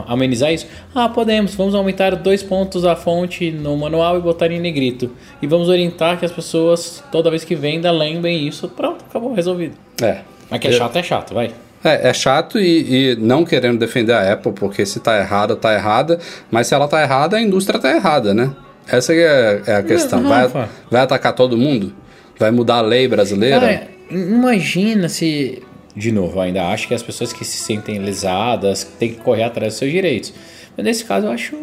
amenizar 0.07 0.51
isso? 0.53 0.67
Ah, 0.93 1.07
podemos. 1.09 1.55
Vamos 1.55 1.75
aumentar 1.75 2.15
dois 2.15 2.41
pontos 2.43 2.85
a 2.85 2.95
fonte 2.95 3.51
no 3.51 3.77
manual 3.77 4.17
e 4.17 4.21
botar 4.21 4.51
em 4.51 4.59
negrito. 4.59 5.11
E 5.41 5.47
vamos 5.47 5.69
orientar 5.69 6.19
que 6.19 6.25
as 6.25 6.31
pessoas, 6.31 7.03
toda 7.11 7.29
vez 7.29 7.43
que 7.43 7.55
venda, 7.55 7.91
lembrem 7.91 8.47
isso. 8.47 8.67
Pronto, 8.67 9.05
acabou, 9.09 9.33
resolvido. 9.33 9.75
é. 10.01 10.21
Mas 10.49 10.59
que 10.59 10.67
é 10.67 10.71
chato, 10.71 10.95
é 10.97 11.03
chato, 11.03 11.33
vai. 11.33 11.51
É, 11.83 12.09
é 12.09 12.13
chato 12.13 12.59
e, 12.59 13.11
e 13.11 13.15
não 13.15 13.43
querendo 13.43 13.79
defender 13.79 14.13
a 14.13 14.33
Apple, 14.33 14.53
porque 14.53 14.85
se 14.85 14.99
tá 14.99 15.17
errada, 15.17 15.55
tá 15.55 15.73
errada. 15.73 16.19
Mas 16.51 16.67
se 16.67 16.75
ela 16.75 16.87
tá 16.87 17.01
errada, 17.01 17.37
a 17.37 17.41
indústria 17.41 17.79
tá 17.79 17.89
errada, 17.95 18.33
né? 18.33 18.51
Essa 18.87 19.13
é, 19.13 19.61
é 19.65 19.75
a 19.75 19.83
questão. 19.83 20.21
Vai, 20.23 20.43
Rafa. 20.43 20.69
vai 20.91 21.01
atacar 21.01 21.33
todo 21.33 21.57
mundo? 21.57 21.93
Vai 22.37 22.51
mudar 22.51 22.75
a 22.77 22.81
lei 22.81 23.07
brasileira? 23.07 23.59
Cara, 23.59 23.87
imagina 24.11 25.09
se. 25.09 25.63
De 25.95 26.11
novo, 26.11 26.39
ainda 26.39 26.67
acho 26.67 26.87
que 26.87 26.93
as 26.93 27.03
pessoas 27.03 27.31
que 27.31 27.45
se 27.45 27.57
sentem 27.57 27.99
lesadas 27.99 28.83
têm 28.83 29.13
que 29.13 29.21
correr 29.21 29.43
atrás 29.43 29.73
dos 29.73 29.79
seus 29.79 29.91
direitos. 29.91 30.33
Mas 30.75 30.85
nesse 30.85 31.05
caso 31.05 31.27
eu 31.27 31.31
acho 31.31 31.55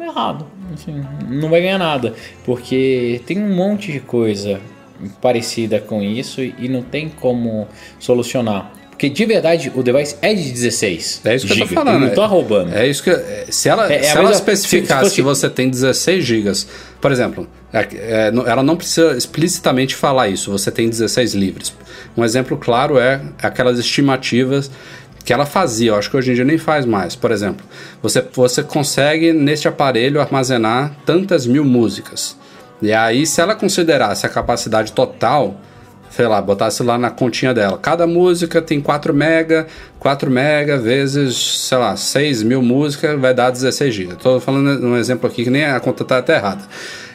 errado. 0.00 0.46
Assim, 0.72 1.04
não 1.28 1.48
vai 1.48 1.60
ganhar 1.60 1.78
nada. 1.78 2.14
Porque 2.44 3.20
tem 3.26 3.38
um 3.38 3.54
monte 3.54 3.92
de 3.92 4.00
coisa 4.00 4.60
parecida 5.20 5.80
com 5.80 6.02
isso 6.02 6.42
e 6.42 6.68
não 6.68 6.82
tem 6.82 7.08
como 7.08 7.66
solucionar. 7.98 8.72
Porque 8.98 9.08
de 9.08 9.24
verdade 9.26 9.70
o 9.76 9.80
device 9.80 10.16
é 10.20 10.34
de 10.34 10.50
16. 10.50 11.20
É 11.24 11.36
isso 11.36 11.46
que 11.46 11.52
eu 11.52 11.56
giga. 11.58 11.68
tô 11.68 11.74
falando. 11.74 11.94
Eu 12.02 12.08
não 12.08 12.14
tô 12.16 12.26
roubando. 12.26 12.74
É 12.74 12.84
isso 12.84 13.00
que. 13.00 13.10
é, 13.10 13.44
Se 13.48 13.68
ela, 13.68 13.88
É- 13.92 13.98
é 13.98 14.02
se 14.02 14.16
ela 14.16 14.32
especificasse 14.32 15.04
se- 15.04 15.10
se 15.10 15.14
que 15.16 15.22
você 15.22 15.48
tem 15.48 15.70
16 15.70 16.24
gigas, 16.24 16.66
por 17.00 17.12
exemplo, 17.12 17.46
é- 17.72 17.86
é, 17.92 18.32
ela 18.44 18.60
não 18.64 18.76
precisa 18.76 19.16
explicitamente 19.16 19.94
falar 19.94 20.26
isso, 20.26 20.50
você 20.50 20.72
tem 20.72 20.88
16 20.88 21.32
livres. 21.32 21.72
Um 22.16 22.24
exemplo 22.24 22.56
claro 22.56 22.98
é 22.98 23.20
aquelas 23.40 23.78
estimativas 23.78 24.68
que 25.24 25.32
ela 25.32 25.46
fazia, 25.46 25.92
eu 25.92 25.94
acho 25.94 26.10
que 26.10 26.16
hoje 26.16 26.32
em 26.32 26.34
dia 26.34 26.44
nem 26.44 26.58
faz 26.58 26.84
mais. 26.84 27.14
Por 27.14 27.30
exemplo, 27.30 27.64
você, 28.02 28.20
você 28.32 28.64
consegue 28.64 29.32
neste 29.32 29.68
aparelho 29.68 30.20
armazenar 30.20 30.96
tantas 31.06 31.46
mil 31.46 31.64
músicas. 31.64 32.36
E 32.82 32.92
aí, 32.92 33.24
se 33.26 33.40
ela 33.40 33.54
considerasse 33.54 34.26
a 34.26 34.28
capacidade 34.28 34.90
total, 34.92 35.60
sei 36.10 36.26
lá, 36.26 36.40
botasse 36.40 36.82
lá 36.82 36.98
na 36.98 37.10
continha 37.10 37.52
dela. 37.54 37.78
Cada 37.78 38.06
música 38.06 38.60
tem 38.62 38.80
4 38.80 39.12
mega, 39.14 39.66
4 39.98 40.30
mega 40.30 40.78
vezes, 40.78 41.36
sei 41.36 41.78
lá, 41.78 41.96
6 41.96 42.42
mil 42.42 42.62
músicas 42.62 43.18
vai 43.18 43.34
dar 43.34 43.50
16 43.50 43.94
GB. 43.94 44.14
Tô 44.16 44.40
falando 44.40 44.86
um 44.86 44.96
exemplo 44.96 45.28
aqui 45.28 45.44
que 45.44 45.50
nem 45.50 45.64
a 45.64 45.78
conta 45.80 46.04
tá 46.04 46.18
até 46.18 46.36
errada. 46.36 46.62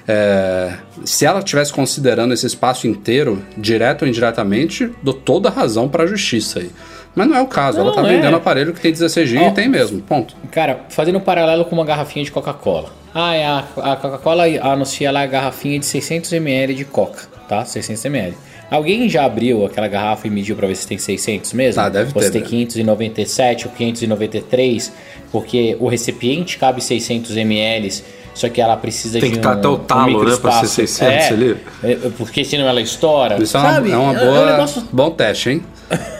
É, 0.07 0.73
se 1.05 1.25
ela 1.25 1.39
estivesse 1.39 1.71
considerando 1.71 2.33
esse 2.33 2.45
espaço 2.45 2.87
inteiro, 2.87 3.41
direto 3.57 4.01
ou 4.01 4.07
indiretamente, 4.07 4.91
dou 5.01 5.13
toda 5.13 5.49
a 5.49 5.51
razão 5.51 5.87
para 5.87 6.03
a 6.03 6.07
justiça 6.07 6.59
aí. 6.59 6.69
Mas 7.15 7.27
não 7.27 7.37
é 7.37 7.41
o 7.41 7.47
caso, 7.47 7.79
ela 7.79 7.89
Não, 7.89 7.95
tá 7.95 8.01
é. 8.01 8.15
vendendo 8.15 8.35
aparelho 8.35 8.73
que 8.73 8.81
tem 8.81 8.91
16 8.91 9.29
GB 9.29 9.43
Ó. 9.45 9.49
e 9.49 9.53
tem 9.53 9.69
mesmo, 9.69 10.01
ponto. 10.01 10.35
Cara, 10.51 10.81
fazendo 10.89 11.19
um 11.19 11.21
paralelo 11.21 11.63
com 11.63 11.75
uma 11.75 11.85
garrafinha 11.85 12.25
de 12.25 12.31
Coca-Cola. 12.31 12.89
Ah, 13.13 13.35
é 13.35 13.45
a, 13.45 13.63
a 13.77 13.95
Coca-Cola 13.95 14.45
anuncia 14.61 15.11
lá 15.11 15.21
a 15.21 15.27
garrafinha 15.27 15.79
de 15.79 15.85
600ml 15.85 16.73
de 16.73 16.83
Coca, 16.85 17.21
tá? 17.47 17.63
600ml. 17.63 18.33
Alguém 18.71 19.07
já 19.07 19.25
abriu 19.25 19.65
aquela 19.65 19.87
garrafa 19.87 20.25
e 20.27 20.29
mediu 20.31 20.55
pra 20.55 20.67
ver 20.67 20.75
se 20.75 20.87
tem 20.87 20.97
600 20.97 21.53
mesmo? 21.53 21.81
Ah, 21.81 21.89
deve 21.89 22.11
ou 22.15 22.21
se 22.21 22.31
ter, 22.31 22.33
tem 22.33 22.41
né? 22.41 22.47
597 22.47 23.67
ou 23.67 23.73
593, 23.73 24.91
porque 25.31 25.77
o 25.79 25.87
recipiente 25.87 26.57
cabe 26.57 26.81
600 26.83 27.35
ml, 27.37 28.03
só 28.33 28.49
que 28.49 28.59
ela 28.59 28.75
precisa 28.75 29.19
Tem 29.19 29.29
de 29.29 29.33
que 29.35 29.39
um, 29.39 29.41
tá 29.43 29.51
até 29.53 29.67
o 29.67 29.73
um 29.73 29.77
talo, 29.77 30.23
né, 30.27 30.37
pra 30.37 30.51
ser 30.63 30.65
microespaço. 30.65 30.67
600 30.67 31.01
é, 31.13 31.27
ali. 31.29 31.57
é, 31.83 31.95
porque 32.17 32.43
senão 32.43 32.67
ela 32.67 32.81
estoura. 32.81 33.41
Isso 33.41 33.55
é 33.55 33.59
uma, 33.59 33.73
sabe? 33.73 33.91
é 33.91 33.97
uma 33.97 34.13
É- 34.13 34.25
boa. 34.25 34.37
É 34.37 34.41
um 34.41 34.45
negócio 34.51 34.83
Bom 34.91 35.11
teste, 35.11 35.49
hein? 35.51 35.63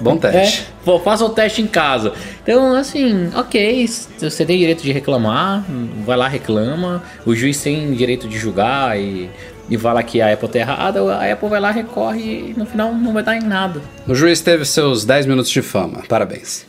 Bom 0.01 0.13
é, 0.21 0.29
teste. 0.31 0.67
pô, 0.86 0.99
faça 0.99 1.25
o 1.25 1.29
teste 1.29 1.62
em 1.62 1.65
casa. 1.67 2.13
Então, 2.43 2.75
assim, 2.75 3.31
ok, 3.36 3.88
você 4.19 4.45
tem 4.45 4.59
direito 4.59 4.83
de 4.83 4.91
reclamar, 4.91 5.65
vai 6.05 6.15
lá, 6.17 6.27
reclama. 6.27 7.01
O 7.25 7.33
juiz 7.36 7.59
tem 7.62 7.91
direito 7.93 8.27
de 8.27 8.38
julgar 8.38 8.99
e, 8.99 9.27
e 9.69 9.78
fala 9.78 10.04
que 10.04 10.21
a 10.21 10.34
Apple 10.34 10.49
tá 10.49 10.60
errada, 10.60 11.02
a 11.15 11.32
Apple 11.32 11.49
vai 11.49 11.60
lá, 11.60 11.71
recorre 11.71 12.49
e 12.49 12.54
no 12.58 12.65
final 12.65 12.93
não 12.93 13.13
vai 13.13 13.23
dar 13.23 13.38
em 13.38 13.43
nada. 13.43 13.82
O 14.08 14.13
juiz 14.13 14.41
teve 14.41 14.65
seus 14.65 15.06
10 15.06 15.26
minutos 15.26 15.52
de 15.52 15.62
fama. 15.62 16.04
Parabéns. 16.08 16.65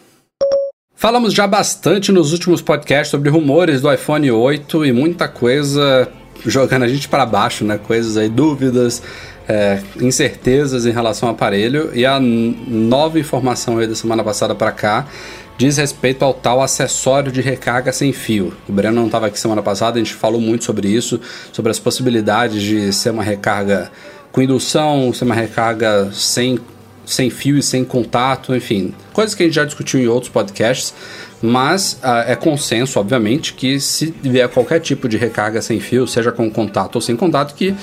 Falamos 0.95 1.35
já 1.35 1.47
bastante 1.47 2.13
nos 2.13 2.33
últimos 2.33 2.63
podcasts 2.63 3.11
sobre 3.11 3.29
rumores 3.29 3.81
do 3.81 3.93
iPhone 3.93 4.31
8 4.31 4.87
e 4.87 4.93
muita 4.93 5.29
coisa 5.29 6.09
jogando 6.47 6.85
a 6.85 6.89
gente 6.89 7.09
para 7.09 7.27
baixo, 7.27 7.65
né? 7.65 7.79
Coisas 7.79 8.17
aí, 8.17 8.29
dúvidas, 8.29 9.03
é, 9.49 9.81
incertezas 10.01 10.87
em 10.87 10.93
relação 10.93 11.29
ao 11.29 11.35
aparelho. 11.35 11.91
E 11.95 12.07
a 12.07 12.19
nova 12.21 13.19
informação 13.19 13.79
aí 13.79 13.87
da 13.87 13.95
semana 13.95 14.23
passada 14.25 14.55
para 14.55 14.73
cá 14.73 15.07
diz 15.57 15.77
respeito 15.77 16.25
ao 16.25 16.35
tal 16.35 16.62
acessório 16.62 17.31
de 17.31 17.40
recarga 17.40 17.93
sem 17.93 18.12
fio. 18.12 18.55
O 18.69 18.73
Breno 18.73 18.97
não 18.97 19.07
estava 19.07 19.27
aqui 19.27 19.38
semana 19.38 19.62
passada, 19.62 19.97
a 19.97 20.03
gente 20.03 20.14
falou 20.14 20.40
muito 20.40 20.64
sobre 20.64 20.88
isso, 20.88 21.21
sobre 21.53 21.71
as 21.71 21.79
possibilidades 21.79 22.62
de 22.62 22.93
ser 22.93 23.11
uma 23.11 23.23
recarga 23.23 23.90
com 24.33 24.43
indução, 24.43 25.12
ser 25.12 25.25
uma 25.25 25.35
recarga 25.35 26.11
sem 26.12 26.59
sem 27.07 27.29
fio 27.29 27.59
e 27.59 27.62
sem 27.62 27.85
contato, 27.85 28.55
enfim, 28.55 28.95
coisas 29.12 29.35
que 29.35 29.43
a 29.43 29.47
gente 29.47 29.55
já 29.55 29.64
discutiu 29.67 30.01
em 30.01 30.09
outros 30.09 30.33
podcasts, 30.33 30.95
mas 31.43 31.99
ah, 32.03 32.25
é 32.27 32.35
consenso, 32.35 32.99
obviamente, 32.99 33.53
que 33.53 33.79
se 33.79 34.14
vier 34.23 34.49
qualquer 34.49 34.81
tipo 34.81 35.07
de 35.07 35.19
recarga 35.19 35.61
sem 35.61 35.79
fio, 35.81 36.07
seja 36.07 36.33
com 36.33 36.51
contato 36.51 36.95
ou 36.95 37.03
sem 37.03 37.14
contato, 37.14 37.55
que 37.55 37.75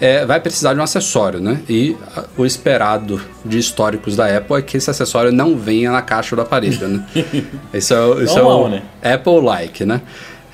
é, 0.00 0.26
vai 0.26 0.40
precisar 0.40 0.74
de 0.74 0.80
um 0.80 0.82
acessório, 0.82 1.40
né? 1.40 1.60
E 1.68 1.96
ah, 2.16 2.24
o 2.36 2.44
esperado 2.44 3.20
de 3.44 3.58
históricos 3.58 4.16
da 4.16 4.36
Apple 4.36 4.56
é 4.56 4.62
que 4.62 4.76
esse 4.76 4.90
acessório 4.90 5.32
não 5.32 5.56
venha 5.56 5.90
na 5.90 6.02
caixa 6.02 6.36
do 6.36 6.42
aparelho, 6.42 6.88
né? 6.88 7.04
Isso 7.72 7.94
é, 7.94 8.24
isso 8.24 8.38
é 8.38 8.42
Normal, 8.42 8.64
o 8.64 8.68
né? 8.68 8.82
Apple-like, 9.02 9.84
né? 9.84 10.00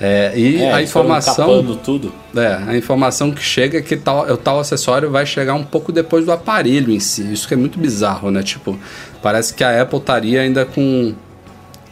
É, 0.01 0.33
e 0.37 0.61
É, 0.61 0.73
a 0.73 0.83
informação. 0.83 1.77
tudo. 1.85 2.13
É, 2.37 2.59
a 2.67 2.77
informação 2.77 3.31
que 3.31 3.43
chega 3.43 3.79
é 3.79 3.83
que 3.83 3.97
tal, 3.97 4.29
o 4.29 4.37
tal 4.37 4.59
acessório 4.59 5.11
vai 5.11 5.25
chegar 5.25 5.55
um 5.55 5.63
pouco 5.63 5.93
depois 5.93 6.25
do 6.25 6.33
aparelho 6.33 6.93
em 6.93 6.99
si. 6.99 7.33
Isso 7.33 7.47
que 7.47 7.55
é 7.55 7.57
muito 7.57 7.79
bizarro, 7.79 8.29
né? 8.31 8.43
Tipo, 8.43 8.77
parece 9.23 9.55
que 9.55 9.63
a 9.63 9.81
Apple 9.81 9.99
estaria 9.99 10.41
ainda 10.41 10.65
com 10.65 11.15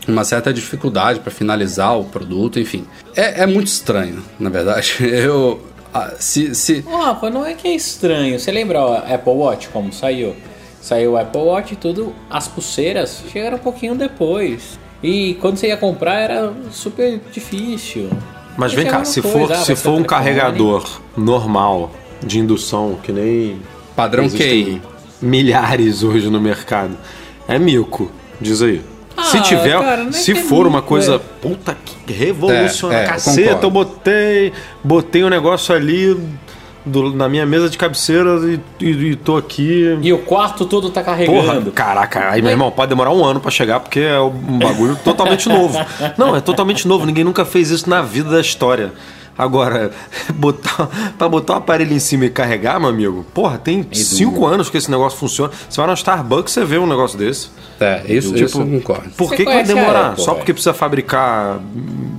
uma 0.08 0.24
certa 0.24 0.52
dificuldade 0.52 1.20
para 1.20 1.30
finalizar 1.30 1.96
o 1.96 2.04
produto, 2.04 2.58
enfim. 2.58 2.84
É, 3.14 3.42
é 3.42 3.46
muito 3.46 3.68
estranho, 3.68 4.22
na 4.40 4.50
verdade. 4.50 4.96
Eu. 5.06 5.60
Ah, 5.92 6.12
se, 6.18 6.54
se, 6.54 6.84
Ó, 6.86 6.96
Rafa, 7.04 7.30
não 7.30 7.44
é 7.44 7.54
que 7.54 7.66
é 7.68 7.74
estranho. 7.74 8.38
Você 8.38 8.50
lembra 8.50 8.80
o 8.84 8.94
Apple 8.94 9.32
Watch 9.32 9.68
como 9.68 9.92
saiu? 9.92 10.36
Saiu 10.80 11.12
o 11.12 11.16
Apple 11.18 11.42
Watch 11.42 11.74
e 11.74 11.76
tudo, 11.76 12.14
as 12.28 12.48
pulseiras 12.48 13.22
chegaram 13.30 13.56
um 13.56 13.60
pouquinho 13.60 13.94
depois. 13.94 14.78
E 15.02 15.34
quando 15.40 15.56
você 15.56 15.68
ia 15.68 15.76
comprar 15.76 16.20
era 16.20 16.52
super 16.70 17.20
difícil. 17.32 18.08
Mas 18.56 18.72
E 18.72 18.76
vem 18.76 18.86
é 18.86 18.90
cá, 18.90 19.04
se 19.04 19.20
coisa, 19.22 19.38
for, 19.38 19.52
ah, 19.52 19.56
se 19.56 19.76
for 19.76 19.92
um 19.92 20.04
carregador 20.04 21.00
normal 21.16 21.90
de 22.22 22.38
indução, 22.38 22.98
que 23.02 23.12
nem 23.12 23.60
padrão 23.96 24.28
QI. 24.28 24.80
milhares 25.20 26.02
hoje 26.02 26.28
no 26.28 26.40
mercado, 26.40 26.96
é 27.48 27.58
mico, 27.58 28.10
diz 28.40 28.60
aí. 28.62 28.82
Se 29.22 29.36
Ah, 29.38 29.42
tiver, 29.42 29.78
cara, 29.80 30.12
se 30.12 30.34
for 30.34 30.66
uma 30.66 30.80
coisa, 30.82 31.16
é. 31.16 31.18
puta 31.42 31.76
que 32.06 32.12
revoluciona, 32.12 32.94
É, 32.94 33.04
é, 33.04 33.06
caceta, 33.06 33.42
concordo. 33.48 33.66
eu 33.66 33.70
botei, 33.70 34.52
botei 34.82 35.24
um 35.24 35.28
negócio 35.28 35.74
ali 35.74 36.16
do- 36.86 37.14
na 37.14 37.28
minha 37.28 37.44
mesa 37.44 37.68
de 37.68 37.76
cabeceira 37.76 38.30
e, 38.80 38.84
e, 38.84 38.90
e 39.10 39.16
tô 39.16 39.36
aqui. 39.36 39.98
E 40.00 40.12
o 40.12 40.18
quarto 40.18 40.64
todo 40.64 40.88
tá 40.90 41.02
Porra, 41.02 41.16
carregando. 41.16 41.70
caraca, 41.72 42.30
aí 42.30 42.40
meu 42.40 42.50
irmão, 42.50 42.70
pode 42.70 42.88
demorar 42.88 43.10
um 43.12 43.22
ano 43.24 43.38
pra 43.40 43.50
chegar 43.50 43.80
porque 43.80 44.00
é 44.00 44.18
um 44.18 44.58
bagulho 44.58 44.96
totalmente 45.04 45.46
novo. 45.50 45.78
Não, 46.16 46.34
é 46.34 46.40
totalmente 46.40 46.88
novo, 46.88 47.04
ninguém 47.04 47.22
nunca 47.24 47.44
fez 47.44 47.70
isso 47.70 47.88
na 47.90 48.00
vida 48.00 48.30
da 48.30 48.40
história. 48.40 48.92
Agora, 49.40 49.90
botar, 50.36 50.86
pra 51.16 51.26
botar 51.26 51.54
o 51.54 51.56
aparelho 51.56 51.94
em 51.94 51.98
cima 51.98 52.26
e 52.26 52.30
carregar, 52.30 52.78
meu 52.78 52.90
amigo, 52.90 53.24
porra, 53.32 53.56
tem 53.56 53.86
cinco 53.90 54.44
anos 54.46 54.68
que 54.68 54.76
esse 54.76 54.90
negócio 54.90 55.18
funciona. 55.18 55.50
Você 55.66 55.78
vai 55.80 55.86
na 55.86 55.94
Starbucks 55.94 56.52
você 56.52 56.62
vê 56.62 56.76
um 56.76 56.86
negócio 56.86 57.18
desse. 57.18 57.48
É, 57.80 58.02
isso, 58.06 58.34
Tipo, 58.34 58.44
isso 58.44 58.60
eu 58.60 58.66
concordo. 58.66 59.08
Por 59.16 59.30
que, 59.30 59.38
que 59.38 59.44
vai 59.44 59.64
demorar? 59.64 60.10
Apple, 60.10 60.24
Só 60.24 60.34
porque 60.34 60.52
precisa 60.52 60.74
fabricar, 60.74 61.56
hum, 61.58 62.18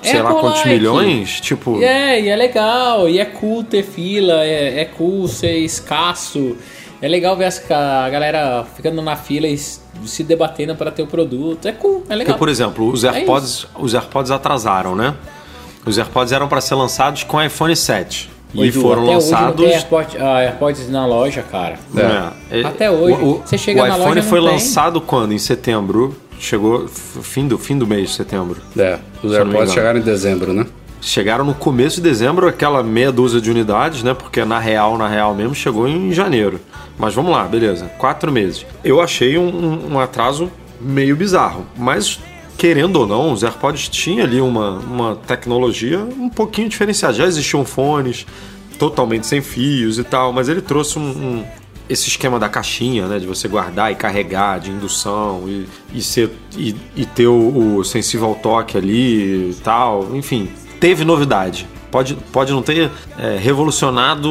sei 0.00 0.22
lá 0.22 0.30
Apple 0.30 0.40
quantos 0.40 0.60
like. 0.60 0.68
milhões? 0.72 1.40
Tipo, 1.40 1.82
é, 1.82 2.20
e 2.20 2.28
é 2.28 2.36
legal, 2.36 3.08
e 3.08 3.18
é 3.18 3.24
cool 3.24 3.64
ter 3.64 3.82
fila, 3.82 4.44
é, 4.44 4.82
é 4.82 4.84
cool 4.84 5.26
ser 5.26 5.58
escasso. 5.58 6.56
É 7.00 7.08
legal 7.08 7.36
ver 7.36 7.52
a 7.70 8.08
galera 8.08 8.64
ficando 8.76 9.02
na 9.02 9.16
fila 9.16 9.48
e 9.48 9.58
se 9.58 10.22
debatendo 10.22 10.76
para 10.76 10.92
ter 10.92 11.02
o 11.02 11.08
produto. 11.08 11.66
É 11.66 11.72
cool, 11.72 12.04
é 12.08 12.14
legal. 12.14 12.26
Porque, 12.34 12.38
por 12.38 12.48
exemplo, 12.48 12.88
os 12.88 13.02
É 13.02 13.08
AirPods, 13.08 13.66
os 13.76 13.92
AirPods 13.92 14.30
atrasaram, 14.30 14.94
né? 14.94 15.12
Os 15.84 15.98
AirPods 15.98 16.32
eram 16.32 16.48
para 16.48 16.60
ser 16.60 16.74
lançados 16.74 17.24
com 17.24 17.42
iPhone 17.42 17.74
7 17.74 18.30
Ô, 18.54 18.64
e 18.64 18.68
Edu, 18.68 18.80
foram 18.80 19.02
até 19.04 19.16
Hoje 19.16 19.30
não 19.30 19.38
lançados. 19.40 19.64
tem 19.64 19.74
AirPods, 19.74 20.16
ah, 20.20 20.38
AirPods 20.38 20.88
na 20.90 21.06
loja, 21.06 21.42
cara. 21.42 21.78
É. 22.50 22.60
É, 22.60 22.64
Até 22.64 22.90
hoje. 22.90 23.16
O, 23.20 23.26
o- 23.30 23.42
Você 23.44 23.56
chega 23.58 23.80
o 23.80 23.82
na 23.82 23.88
iPhone 23.90 24.08
loja, 24.10 24.20
não 24.22 24.28
foi 24.28 24.40
tem. 24.40 24.48
lançado 24.50 25.00
quando? 25.00 25.32
Em 25.32 25.38
setembro. 25.38 26.14
Chegou 26.38 26.88
fim 26.88 27.46
do, 27.46 27.56
fim 27.56 27.78
do 27.78 27.86
mês 27.86 28.10
de 28.10 28.16
setembro. 28.16 28.60
É, 28.76 28.98
os 29.22 29.32
AirPods 29.32 29.72
chegaram 29.72 29.98
em 30.00 30.02
dezembro, 30.02 30.52
né? 30.52 30.66
Chegaram 31.00 31.44
no 31.44 31.54
começo 31.54 31.96
de 31.96 32.02
dezembro, 32.02 32.46
aquela 32.48 32.82
meia 32.82 33.10
dúzia 33.12 33.40
de 33.40 33.50
unidades, 33.50 34.02
né? 34.02 34.12
Porque 34.14 34.44
na 34.44 34.58
real, 34.58 34.96
na 34.98 35.08
real 35.08 35.34
mesmo, 35.34 35.54
chegou 35.54 35.88
em 35.88 36.12
janeiro. 36.12 36.60
Mas 36.98 37.14
vamos 37.14 37.30
lá, 37.32 37.44
beleza. 37.44 37.86
Quatro 37.98 38.30
meses. 38.30 38.66
Eu 38.84 39.00
achei 39.00 39.38
um- 39.38 39.92
um 39.94 39.98
atraso 40.00 40.50
meio 40.80 41.14
bizarro. 41.16 41.64
Mas, 41.76 42.18
querendo 42.56 42.96
ou 42.96 43.06
não, 43.06 43.32
os 43.32 43.42
AirPods 43.42 43.88
tinham 43.88 44.24
ali 44.24 44.40
uma, 44.40 44.70
uma 44.78 45.16
tecnologia 45.16 45.98
um 45.98 46.28
pouquinho 46.28 46.68
diferenciada. 46.68 47.14
Já 47.14 47.26
existiam 47.26 47.64
fones 47.64 48.26
totalmente 48.78 49.26
sem 49.26 49.40
fios 49.40 49.98
e 49.98 50.04
tal, 50.04 50.32
mas 50.32 50.48
ele 50.48 50.60
trouxe 50.60 50.98
um, 50.98 51.02
um- 51.02 51.44
esse 51.88 52.08
esquema 52.08 52.38
da 52.38 52.48
caixinha, 52.48 53.06
né, 53.06 53.18
de 53.18 53.26
você 53.26 53.46
guardar 53.48 53.92
e 53.92 53.94
carregar, 53.96 54.58
de 54.60 54.70
indução 54.70 55.44
e, 55.46 55.66
e, 55.92 56.00
ser, 56.00 56.30
e, 56.56 56.74
e 56.96 57.04
ter 57.04 57.26
o, 57.26 57.76
o 57.76 57.84
sensível 57.84 58.28
ao 58.28 58.34
toque 58.36 58.78
ali 58.78 59.50
e 59.50 59.54
tal, 59.62 60.14
enfim, 60.16 60.48
teve 60.80 61.04
novidade. 61.04 61.66
Pode, 61.90 62.14
pode 62.32 62.50
não 62.52 62.62
ter 62.62 62.90
é, 63.18 63.36
revolucionado 63.36 64.26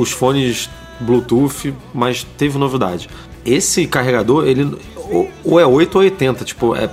os 0.00 0.10
fones 0.12 0.70
Bluetooth, 1.00 1.74
mas 1.92 2.24
teve 2.38 2.56
novidade. 2.56 3.10
Esse 3.44 3.86
carregador, 3.86 4.46
ele 4.46 4.74
ou- 5.10 5.28
ou 5.44 5.60
é 5.60 5.66
8 5.66 5.96
ou 5.96 6.00
80, 6.02 6.44
tipo, 6.44 6.74
é, 6.74 6.88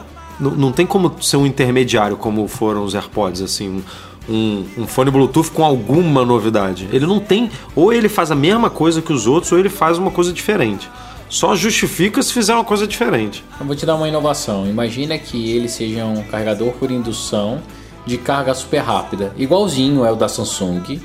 não, 0.52 0.72
tem 0.72 0.86
como 0.86 1.14
ser 1.22 1.38
um 1.38 1.46
intermediário 1.46 2.18
como 2.18 2.48
foram 2.48 2.84
os 2.84 2.96
AirPods, 2.96 3.42
assim, 3.42 3.84
um, 4.30 4.66
um 4.78 4.88
fone 4.88 5.12
Bluetooth 5.12 5.52
com 5.52 5.64
alguma 5.64 6.26
novidade. 6.26 6.88
Ele 6.92 7.06
não 7.06 7.20
tem, 7.20 7.50
ou 7.76 7.92
ele 7.92 8.10
faz 8.10 8.32
a 8.32 8.36
mesma 8.36 8.70
coisa 8.70 9.02
que 9.02 9.12
os 9.12 9.28
outros, 9.28 9.52
ou 9.52 9.60
ele 9.60 9.70
faz 9.70 9.98
uma 9.98 10.12
coisa 10.12 10.32
diferente. 10.32 10.90
Só 11.30 11.56
justifica 11.56 12.22
se 12.22 12.32
fizer 12.32 12.54
uma 12.54 12.64
coisa 12.64 12.86
diferente. 12.86 13.44
Eu 13.60 13.66
vou 13.66 13.76
te 13.76 13.86
dar 13.86 13.96
uma 13.96 14.08
inovação. 14.08 14.68
Imagina 14.68 15.18
que 15.18 15.52
ele 15.52 15.68
seja 15.68 16.06
um 16.06 16.22
carregador 16.24 16.72
por 16.74 16.92
indução 16.92 17.60
de 18.06 18.18
carga 18.18 18.54
super 18.54 18.82
rápida. 18.82 19.34
Igualzinho 19.38 20.06
é 20.06 20.12
o 20.12 20.16
da 20.16 20.28
Samsung. 20.28 21.00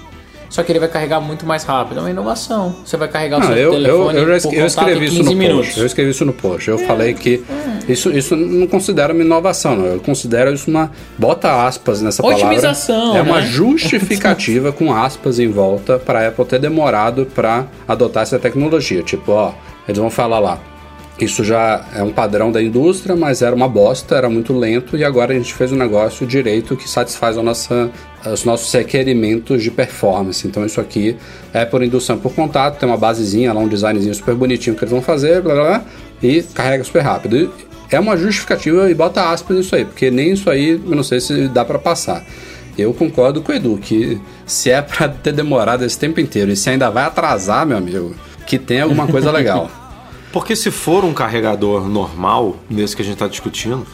Só 0.49 0.63
que 0.63 0.73
ele 0.73 0.79
vai 0.79 0.89
carregar 0.89 1.21
muito 1.21 1.47
mais 1.47 1.65
rápido. 1.65 1.99
É 1.99 2.01
uma 2.01 2.11
inovação. 2.11 2.75
Você 2.85 2.97
vai 2.97 3.09
carregar 3.09 3.41
o 3.41 3.45
seu 3.45 3.57
eu, 3.57 3.63
eu, 3.65 3.71
telefone 3.73 4.19
eu, 4.19 4.27
já 4.27 4.35
eu 4.35 4.41
contato 4.43 4.67
escrevi 4.67 5.07
isso 5.07 5.17
15 5.17 5.31
no 5.31 5.37
minutos. 5.37 5.67
post. 5.67 5.81
Eu 5.81 5.87
escrevi 5.87 6.11
isso 6.11 6.25
no 6.25 6.33
post. 6.33 6.71
Eu 6.71 6.79
falei 6.79 7.15
que 7.15 7.45
isso, 7.89 8.11
isso 8.11 8.37
não 8.37 8.67
considero 8.67 9.13
uma 9.13 9.23
inovação, 9.23 9.77
não. 9.77 9.87
Eu 9.87 10.01
considero 10.01 10.53
isso 10.53 10.71
uma. 10.71 10.91
Bota 11.17 11.67
aspas 11.67 12.01
nessa 12.03 12.25
Otimização, 12.25 13.13
palavra. 13.13 13.19
É 13.19 13.23
uma 13.23 13.41
né? 13.41 13.47
justificativa 13.47 14.73
com 14.73 14.95
aspas 14.95 15.39
em 15.39 15.49
volta 15.49 15.99
para 15.99 16.21
a 16.21 16.29
Apple 16.29 16.45
ter 16.45 16.59
demorado 16.59 17.27
para 17.35 17.67
adotar 17.87 18.23
essa 18.23 18.39
tecnologia. 18.39 19.03
Tipo, 19.03 19.33
ó, 19.33 19.53
eles 19.87 19.99
vão 19.99 20.11
falar 20.11 20.39
lá. 20.39 20.59
Isso 21.21 21.43
já 21.43 21.85
é 21.97 22.03
um 22.03 22.13
padrão 22.13 22.53
da 22.53 22.63
indústria, 22.63 23.17
mas 23.17 23.43
era 23.43 23.55
uma 23.55 23.69
bosta, 23.69 24.15
era 24.15 24.31
muito 24.31 24.57
lento 24.57 24.97
e 24.97 25.05
agora 25.05 25.33
a 25.33 25.37
gente 25.37 25.53
fez 25.53 25.73
um 25.73 25.77
negócio 25.77 26.25
direito 26.25 26.77
que 26.77 26.89
satisfaz 26.89 27.37
a 27.37 27.43
nossa, 27.43 27.91
os 28.25 28.45
nossos 28.45 28.73
requerimentos 28.73 29.61
de 29.65 29.71
performance. 29.71 30.47
Então 30.47 30.65
isso 30.65 30.81
aqui 30.81 31.17
é 31.53 31.65
por 31.65 31.83
indução 31.83 32.19
por 32.19 32.33
contato, 32.33 32.79
tem 32.79 32.89
uma 32.89 32.97
basezinha 32.97 33.53
lá, 33.53 33.61
um 33.61 33.67
designzinho 33.67 34.15
super 34.15 34.37
bonitinho 34.37 34.77
que 34.77 34.85
eles 34.85 34.93
vão 34.93 35.03
fazer, 35.03 35.43
blá 35.43 35.55
blá 35.55 35.65
blá, 35.65 35.85
e 36.23 36.41
carrega 36.55 36.85
super 36.85 37.03
rápido. 37.03 37.37
E 37.37 37.51
é 37.91 37.99
uma 37.99 38.17
justificativa 38.17 38.89
e 38.89 38.95
bota 38.95 39.29
aspas 39.31 39.57
nisso 39.57 39.75
aí, 39.75 39.85
porque 39.85 40.13
nem 40.13 40.33
isso 40.33 40.49
aí 40.49 40.71
eu 40.71 40.95
não 40.95 41.03
sei 41.03 41.21
se 41.21 41.49
dá 41.49 41.65
para 41.65 41.81
passar. 41.81 42.25
Eu 42.79 42.95
concordo 42.95 43.43
com 43.43 43.51
o 43.51 43.55
Edu 43.57 43.77
que 43.77 44.21
se 44.47 44.71
é 44.71 44.81
para 44.81 45.09
ter 45.09 45.33
demorado 45.33 45.85
esse 45.85 45.99
tempo 45.99 46.21
inteiro 46.21 46.53
e 46.53 46.57
se 46.57 46.71
ainda 46.71 46.89
vai 46.91 47.03
atrasar, 47.03 47.67
meu 47.67 47.77
amigo, 47.77 48.15
que 48.47 48.57
tem 48.57 48.83
alguma 48.83 49.09
coisa 49.09 49.33
legal. 49.33 49.69
Porque 50.33 50.55
se 50.55 50.71
for 50.71 51.05
um 51.05 51.13
carregador 51.15 51.89
normal, 51.89 52.57
nesse 52.69 52.95
que 52.95 53.03
a 53.03 53.05
gente 53.05 53.15
está 53.15 53.27
discutindo, 53.29 53.87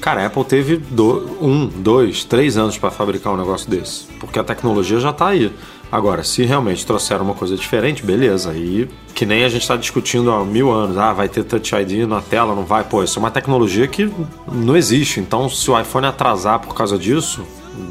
cara, 0.00 0.22
a 0.22 0.26
Apple 0.26 0.44
teve 0.44 0.76
do- 0.76 1.36
um, 1.40 1.66
dois, 1.66 2.24
três 2.24 2.56
anos 2.56 2.76
para 2.76 2.90
fabricar 2.90 3.32
um 3.32 3.36
negócio 3.36 3.70
desse. 3.70 4.04
Porque 4.20 4.38
a 4.38 4.44
tecnologia 4.44 4.98
já 5.00 5.10
está 5.10 5.28
aí. 5.28 5.52
Agora, 5.90 6.22
se 6.22 6.44
realmente 6.44 6.84
trouxeram 6.84 7.24
uma 7.24 7.32
coisa 7.34 7.56
diferente, 7.56 8.04
beleza. 8.04 8.52
E 8.52 8.88
que 9.14 9.24
nem 9.24 9.44
a 9.44 9.48
gente 9.48 9.62
está 9.62 9.74
discutindo 9.76 10.30
há 10.30 10.44
mil 10.44 10.70
anos. 10.70 10.98
Ah, 10.98 11.12
vai 11.14 11.28
ter 11.30 11.44
Touch 11.44 11.74
ID 11.74 12.06
na 12.06 12.20
tela, 12.20 12.54
não 12.54 12.64
vai. 12.64 12.84
Pô, 12.84 13.02
isso 13.02 13.18
é 13.18 13.20
uma 13.22 13.30
tecnologia 13.30 13.86
que 13.88 14.10
não 14.52 14.76
existe. 14.76 15.18
Então, 15.20 15.48
se 15.48 15.70
o 15.70 15.80
iPhone 15.80 16.06
atrasar 16.06 16.58
por 16.60 16.74
causa 16.74 16.98
disso, 16.98 17.42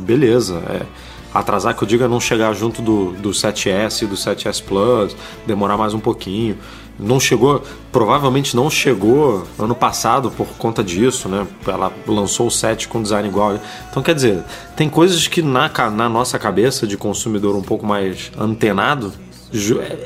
beleza. 0.02 0.62
É, 0.70 0.82
atrasar 1.34 1.76
que 1.76 1.82
eu 1.84 1.88
digo 1.88 2.04
é 2.04 2.08
não 2.08 2.20
chegar 2.20 2.54
junto 2.54 2.84
do, 2.84 3.14
do 3.14 3.30
7S 3.32 4.04
e 4.04 4.06
do 4.06 4.16
7S 4.16 4.62
Plus, 4.64 5.16
demorar 5.48 5.76
mais 5.76 5.96
um 5.96 6.00
pouquinho. 6.00 6.56
Não 7.00 7.20
chegou, 7.20 7.62
provavelmente 7.92 8.56
não 8.56 8.70
chegou 8.72 9.44
ano 9.60 9.76
passado 9.76 10.32
por 10.32 10.48
conta 10.58 10.84
disso, 10.84 11.30
né? 11.30 11.46
Ela 11.68 11.94
lançou 12.08 12.48
o 12.48 12.52
7 12.52 12.88
com 12.88 13.02
design 13.04 13.28
igual. 13.30 13.60
Então, 13.92 14.02
quer 14.02 14.16
dizer, 14.16 14.44
tem 14.76 14.90
coisas 14.90 15.28
que 15.28 15.42
na, 15.44 15.70
na 15.92 16.10
nossa 16.10 16.40
cabeça 16.40 16.88
de 16.88 16.98
consumidor 16.98 17.56
um 17.56 17.62
pouco 17.62 17.86
mais 17.86 18.32
antenado 18.38 19.14
ju- 19.52 19.80
é, 19.80 19.98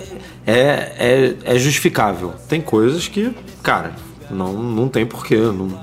é, 0.45 1.35
é 1.45 1.57
justificável. 1.57 2.33
Tem 2.49 2.59
coisas 2.59 3.07
que, 3.07 3.33
cara, 3.63 3.93
não, 4.29 4.51
não 4.53 4.89
tem 4.89 5.05
porquê, 5.05 5.37
não, 5.37 5.79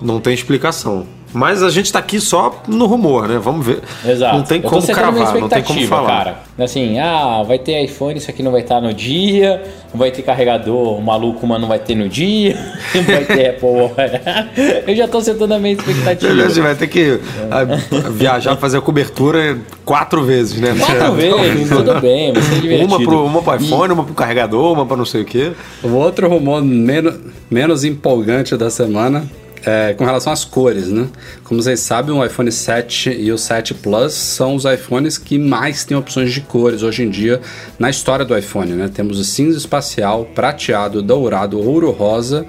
não 0.00 0.20
tem 0.20 0.34
explicação. 0.34 1.06
Mas 1.32 1.62
a 1.62 1.70
gente 1.70 1.92
tá 1.92 2.00
aqui 2.00 2.20
só 2.20 2.62
no 2.66 2.86
rumor, 2.86 3.28
né? 3.28 3.38
Vamos 3.38 3.64
ver. 3.64 3.80
Exato. 4.04 4.36
Não 4.36 4.44
tem 4.44 4.60
como 4.60 4.84
cravar, 4.84 5.34
não 5.38 5.48
tem 5.48 5.62
como 5.62 5.86
falar. 5.86 6.08
Cara. 6.08 6.38
Assim, 6.58 6.98
ah, 6.98 7.42
vai 7.46 7.58
ter 7.58 7.82
iPhone, 7.84 8.18
isso 8.18 8.30
aqui 8.30 8.42
não 8.42 8.50
vai 8.50 8.62
estar 8.62 8.80
no 8.80 8.92
dia, 8.92 9.62
não 9.92 9.98
vai 9.98 10.10
ter 10.10 10.22
carregador 10.22 11.00
maluco, 11.00 11.46
mas 11.46 11.60
não 11.60 11.68
vai 11.68 11.78
ter 11.78 11.94
no 11.94 12.08
dia, 12.08 12.54
não 12.94 13.02
vai 13.02 13.24
ter 13.24 13.50
Apple. 13.50 14.82
Eu 14.86 14.96
já 14.96 15.06
tô 15.06 15.20
setando 15.20 15.54
a 15.54 15.58
minha 15.58 15.74
expectativa. 15.74 16.34
Beleza, 16.34 16.62
vai 16.62 16.74
ter 16.74 16.88
que 16.88 17.20
ah, 17.50 17.64
viajar, 18.10 18.56
fazer 18.56 18.78
a 18.78 18.80
cobertura 18.80 19.58
quatro 19.84 20.24
vezes, 20.24 20.60
né? 20.60 20.74
Quatro 20.78 21.12
vezes, 21.14 21.68
tudo 21.68 22.00
bem, 22.00 22.32
vai 22.32 22.42
ser 22.42 22.60
divertido. 22.60 22.94
Uma 22.94 23.04
pro, 23.04 23.24
uma 23.24 23.42
pro 23.42 23.56
iPhone, 23.56 23.92
uma 23.92 24.04
pro 24.04 24.14
carregador, 24.14 24.72
uma 24.72 24.84
pra 24.84 24.96
não 24.96 25.06
sei 25.06 25.22
o 25.22 25.24
quê. 25.24 25.52
O 25.82 25.92
outro 25.92 26.28
rumor 26.28 26.62
menos, 26.62 27.14
menos 27.48 27.84
empolgante 27.84 28.56
da 28.56 28.68
semana 28.68 29.24
é 29.64 29.94
com 29.94 30.04
relação 30.04 30.32
às 30.32 30.44
cores, 30.44 30.88
né? 30.88 31.08
Como 31.44 31.62
vocês 31.62 31.80
sabem, 31.80 32.14
o 32.14 32.24
iPhone 32.24 32.50
7 32.50 33.10
e 33.10 33.30
o 33.32 33.38
7 33.38 33.74
Plus 33.74 34.12
são 34.14 34.54
os 34.54 34.64
iPhones 34.64 35.18
que 35.18 35.38
mais 35.38 35.84
têm 35.84 35.96
opções 35.96 36.32
de 36.32 36.40
cores 36.40 36.82
hoje 36.82 37.02
em 37.02 37.10
dia 37.10 37.40
na 37.78 37.90
história 37.90 38.24
do 38.24 38.36
iPhone, 38.36 38.72
né? 38.72 38.90
Temos 38.92 39.18
o 39.18 39.24
cinza 39.24 39.58
espacial, 39.58 40.24
prateado, 40.34 41.02
dourado, 41.02 41.58
ouro 41.58 41.90
rosa, 41.90 42.46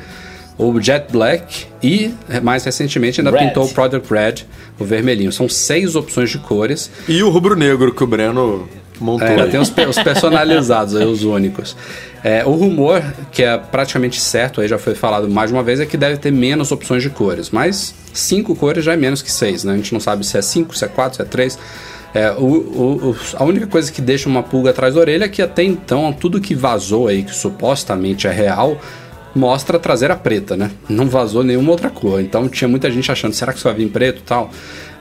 o 0.57 0.79
Jet 0.79 1.11
Black 1.11 1.65
e, 1.81 2.13
mais 2.43 2.63
recentemente, 2.63 3.19
ainda 3.19 3.31
Red. 3.31 3.47
pintou 3.47 3.65
o 3.65 3.69
Product 3.69 4.13
Red, 4.13 4.45
o 4.79 4.85
vermelhinho. 4.85 5.31
São 5.31 5.49
seis 5.49 5.95
opções 5.95 6.29
de 6.29 6.37
cores. 6.37 6.91
E 7.07 7.23
o 7.23 7.29
rubro-negro 7.29 7.93
que 7.93 8.03
o 8.03 8.07
Breno 8.07 8.69
montou. 9.01 9.27
É, 9.27 9.47
tem 9.47 9.59
os, 9.59 9.69
pe- 9.69 9.85
os 9.85 9.97
personalizados 9.97 10.95
aí, 10.95 11.05
os 11.05 11.23
únicos. 11.23 11.75
É, 12.23 12.45
o 12.45 12.51
rumor, 12.51 13.01
que 13.31 13.43
é 13.43 13.57
praticamente 13.57 14.21
certo, 14.21 14.61
aí 14.61 14.67
já 14.67 14.77
foi 14.77 14.93
falado 14.95 15.27
mais 15.29 15.49
de 15.49 15.55
uma 15.55 15.63
vez, 15.63 15.79
é 15.79 15.85
que 15.85 15.97
deve 15.97 16.17
ter 16.17 16.31
menos 16.31 16.71
opções 16.71 17.01
de 17.03 17.09
cores. 17.09 17.49
Mas 17.49 17.93
cinco 18.13 18.55
cores 18.55 18.85
já 18.85 18.93
é 18.93 18.97
menos 18.97 19.21
que 19.21 19.31
seis, 19.31 19.63
né? 19.63 19.73
A 19.73 19.75
gente 19.77 19.91
não 19.93 19.99
sabe 19.99 20.25
se 20.25 20.37
é 20.37 20.41
cinco, 20.41 20.75
se 20.77 20.85
é 20.85 20.87
quatro, 20.87 21.15
se 21.17 21.21
é 21.21 21.25
três. 21.25 21.57
É, 22.13 22.31
o- 22.33 22.43
o- 22.43 23.15
a 23.35 23.43
única 23.43 23.65
coisa 23.67 23.91
que 23.91 24.01
deixa 24.01 24.27
uma 24.29 24.43
pulga 24.43 24.69
atrás 24.71 24.93
da 24.95 24.99
orelha 24.99 25.25
é 25.25 25.29
que 25.29 25.41
até 25.41 25.63
então 25.63 26.11
tudo 26.13 26.41
que 26.41 26.53
vazou 26.53 27.07
aí, 27.07 27.23
que 27.23 27.33
supostamente 27.33 28.27
é 28.27 28.31
real, 28.31 28.77
mostra 29.33 29.77
a 29.77 29.79
traseira 29.79 30.13
preta, 30.15 30.57
né? 30.57 30.69
Não 30.89 31.07
vazou 31.07 31.41
nenhuma 31.41 31.71
outra 31.71 31.89
cor. 31.89 32.19
Então 32.19 32.49
tinha 32.49 32.67
muita 32.67 32.91
gente 32.91 33.09
achando, 33.11 33.33
será 33.33 33.53
que 33.53 33.59
isso 33.59 33.67
vai 33.67 33.73
vir 33.77 33.87
preto 33.89 34.19
e 34.19 34.23
tal? 34.23 34.49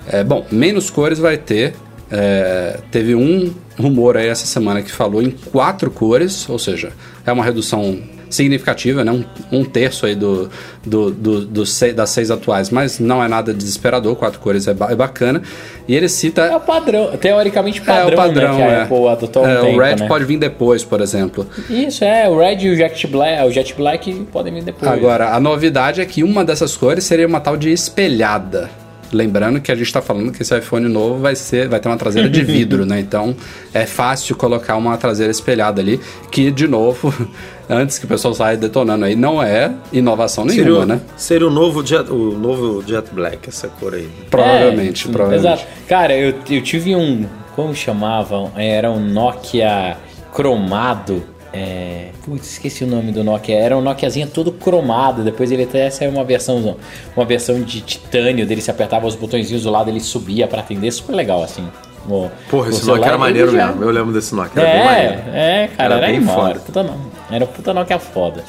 É, 0.06 0.22
bom, 0.24 0.46
menos 0.52 0.88
cores 0.88 1.18
vai 1.18 1.36
ter. 1.36 1.74
É, 2.10 2.78
teve 2.90 3.14
um 3.14 3.52
rumor 3.78 4.16
aí 4.16 4.26
essa 4.28 4.46
semana 4.46 4.82
que 4.82 4.90
falou 4.90 5.22
em 5.22 5.30
quatro 5.30 5.90
cores, 5.90 6.48
ou 6.48 6.58
seja, 6.58 6.90
é 7.24 7.30
uma 7.32 7.44
redução 7.44 7.98
significativa, 8.28 9.02
né? 9.02 9.10
um, 9.10 9.24
um 9.50 9.64
terço 9.64 10.06
aí 10.06 10.14
do, 10.14 10.48
do, 10.86 11.10
do, 11.10 11.40
do 11.44 11.66
sei- 11.66 11.92
das 11.92 12.10
seis 12.10 12.30
atuais, 12.30 12.70
mas 12.70 13.00
não 13.00 13.22
é 13.22 13.26
nada 13.26 13.52
desesperador, 13.52 14.14
quatro 14.14 14.38
cores 14.38 14.68
é, 14.68 14.74
ba- 14.74 14.92
é 14.92 14.94
bacana. 14.94 15.42
E 15.88 15.96
ele 15.96 16.08
cita 16.08 16.42
É 16.42 16.54
o 16.56 16.60
padrão, 16.60 17.16
teoricamente 17.16 17.80
é, 17.80 17.84
padrão, 17.84 18.12
o 18.12 18.16
padrão, 18.16 18.58
né, 18.58 18.72
é. 18.72 18.82
Apple 18.82 19.08
adotou 19.08 19.44
há 19.44 19.48
um 19.48 19.50
É, 19.50 19.60
tempo, 19.62 19.76
o 19.76 19.80
Red 19.80 19.96
né? 19.96 20.06
pode 20.08 20.24
vir 20.26 20.38
depois, 20.38 20.84
por 20.84 21.00
exemplo. 21.00 21.44
Isso, 21.68 22.04
é, 22.04 22.28
o 22.28 22.38
Red 22.38 22.58
e 22.64 22.70
o 22.70 22.76
Jet 22.76 23.04
Black, 23.08 23.42
o 23.48 23.50
Jet 23.50 23.74
Black 23.74 24.12
podem 24.32 24.54
vir 24.54 24.62
depois. 24.62 24.88
Agora, 24.90 25.34
a 25.34 25.40
novidade 25.40 26.00
é 26.00 26.04
que 26.06 26.22
uma 26.22 26.44
dessas 26.44 26.76
cores 26.76 27.02
seria 27.02 27.26
uma 27.26 27.40
tal 27.40 27.56
de 27.56 27.72
espelhada. 27.72 28.70
Lembrando 29.12 29.60
que 29.60 29.72
a 29.72 29.74
gente 29.74 29.86
está 29.86 30.00
falando 30.00 30.30
que 30.32 30.42
esse 30.42 30.56
iPhone 30.56 30.88
novo 30.88 31.18
vai 31.20 31.34
ser, 31.34 31.68
vai 31.68 31.80
ter 31.80 31.88
uma 31.88 31.96
traseira 31.96 32.28
de 32.28 32.42
vidro, 32.44 32.86
né? 32.86 33.00
Então 33.00 33.34
é 33.74 33.84
fácil 33.86 34.36
colocar 34.36 34.76
uma 34.76 34.96
traseira 34.96 35.30
espelhada 35.30 35.80
ali, 35.80 36.00
que 36.30 36.50
de 36.50 36.68
novo, 36.68 37.12
antes 37.68 37.98
que 37.98 38.04
o 38.04 38.08
pessoal 38.08 38.32
saia 38.34 38.56
detonando 38.56 39.04
aí, 39.04 39.16
não 39.16 39.42
é 39.42 39.72
inovação 39.92 40.48
Seria, 40.48 40.64
nenhuma, 40.64 40.82
o- 40.82 40.86
né? 40.86 41.00
seria 41.16 41.46
o 41.46 41.50
novo 41.50 41.84
Jet, 41.84 42.10
o 42.10 42.38
novo 42.38 42.82
Jet 42.86 43.08
Black, 43.12 43.48
essa 43.48 43.66
cor 43.68 43.94
aí. 43.94 44.08
Provavelmente, 44.30 45.08
É, 45.08 45.12
provavelmente. 45.12 45.46
Exato. 45.62 45.66
Cara, 45.88 46.16
eu, 46.16 46.34
eu 46.48 46.62
tive 46.62 46.94
um. 46.94 47.26
Como 47.56 47.74
chamavam? 47.74 48.52
Era 48.56 48.90
um 48.90 49.00
Nokia 49.00 49.96
cromado. 50.32 51.22
É, 51.52 52.10
putz, 52.24 52.52
esqueci 52.52 52.84
o 52.84 52.86
nome 52.86 53.10
do 53.12 53.24
Nokia. 53.24 53.56
Era 53.58 53.76
um 53.76 53.80
Nokiazinho 53.80 54.28
todo 54.28 54.52
cromado. 54.52 55.22
Depois 55.24 55.50
ele 55.50 55.64
até 55.64 55.90
saiu 55.90 56.10
uma 56.10 56.22
versão, 56.24 56.76
uma 57.16 57.24
versão 57.24 57.60
de 57.62 57.80
titânio 57.80 58.46
dele. 58.46 58.60
Se 58.60 58.70
apertava 58.70 59.06
os 59.06 59.16
botõezinhos 59.16 59.62
do 59.64 59.70
lado, 59.70 59.90
ele 59.90 60.00
subia 60.00 60.46
pra 60.46 60.60
atender. 60.60 60.90
Super 60.92 61.14
legal, 61.14 61.42
assim. 61.42 61.66
O- 62.08 62.30
Porra, 62.48 62.70
esse 62.70 62.86
Nokia 62.86 63.04
era 63.04 63.14
ele 63.14 63.18
maneiro 63.18 63.52
já- 63.52 63.66
mesmo. 63.66 63.82
Eu 63.82 63.90
lembro 63.90 64.12
desse 64.12 64.34
Nokia, 64.34 64.62
era 64.62 64.70
bem 64.72 64.80
É, 64.80 64.84
maneiro. 64.84 65.22
é, 65.36 65.68
cara, 65.76 65.84
Era 65.84 65.94
era, 65.96 66.06
bem 66.06 66.16
animal. 66.16 66.36
foda. 66.36 66.50
Era 66.50 66.60
puta, 66.60 66.86
era 67.30 67.46
puta 67.46 67.74
Nokia 67.74 67.98
foda. 67.98 68.44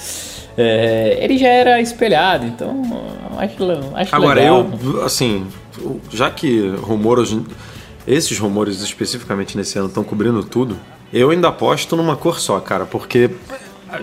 É, 0.58 1.18
ele 1.22 1.38
já 1.38 1.47
era 1.47 1.82
espelhado, 1.82 2.45
então 2.45 2.82
acho, 3.38 3.56
acho 3.95 4.16
Agora, 4.16 4.39
legal. 4.41 4.68
eu, 4.84 5.04
assim, 5.04 5.47
já 6.12 6.30
que 6.30 6.68
rumores, 6.82 7.36
esses 8.06 8.38
rumores 8.38 8.82
especificamente 8.82 9.56
nesse 9.58 9.80
ano 9.80 9.88
estão 9.88 10.04
cobrindo 10.04 10.43
tudo, 10.43 10.78
eu 11.14 11.30
ainda 11.30 11.49
aposto 11.49 11.95
numa 11.95 12.16
cor 12.16 12.39
só, 12.39 12.59
cara, 12.59 12.86
porque. 12.86 13.30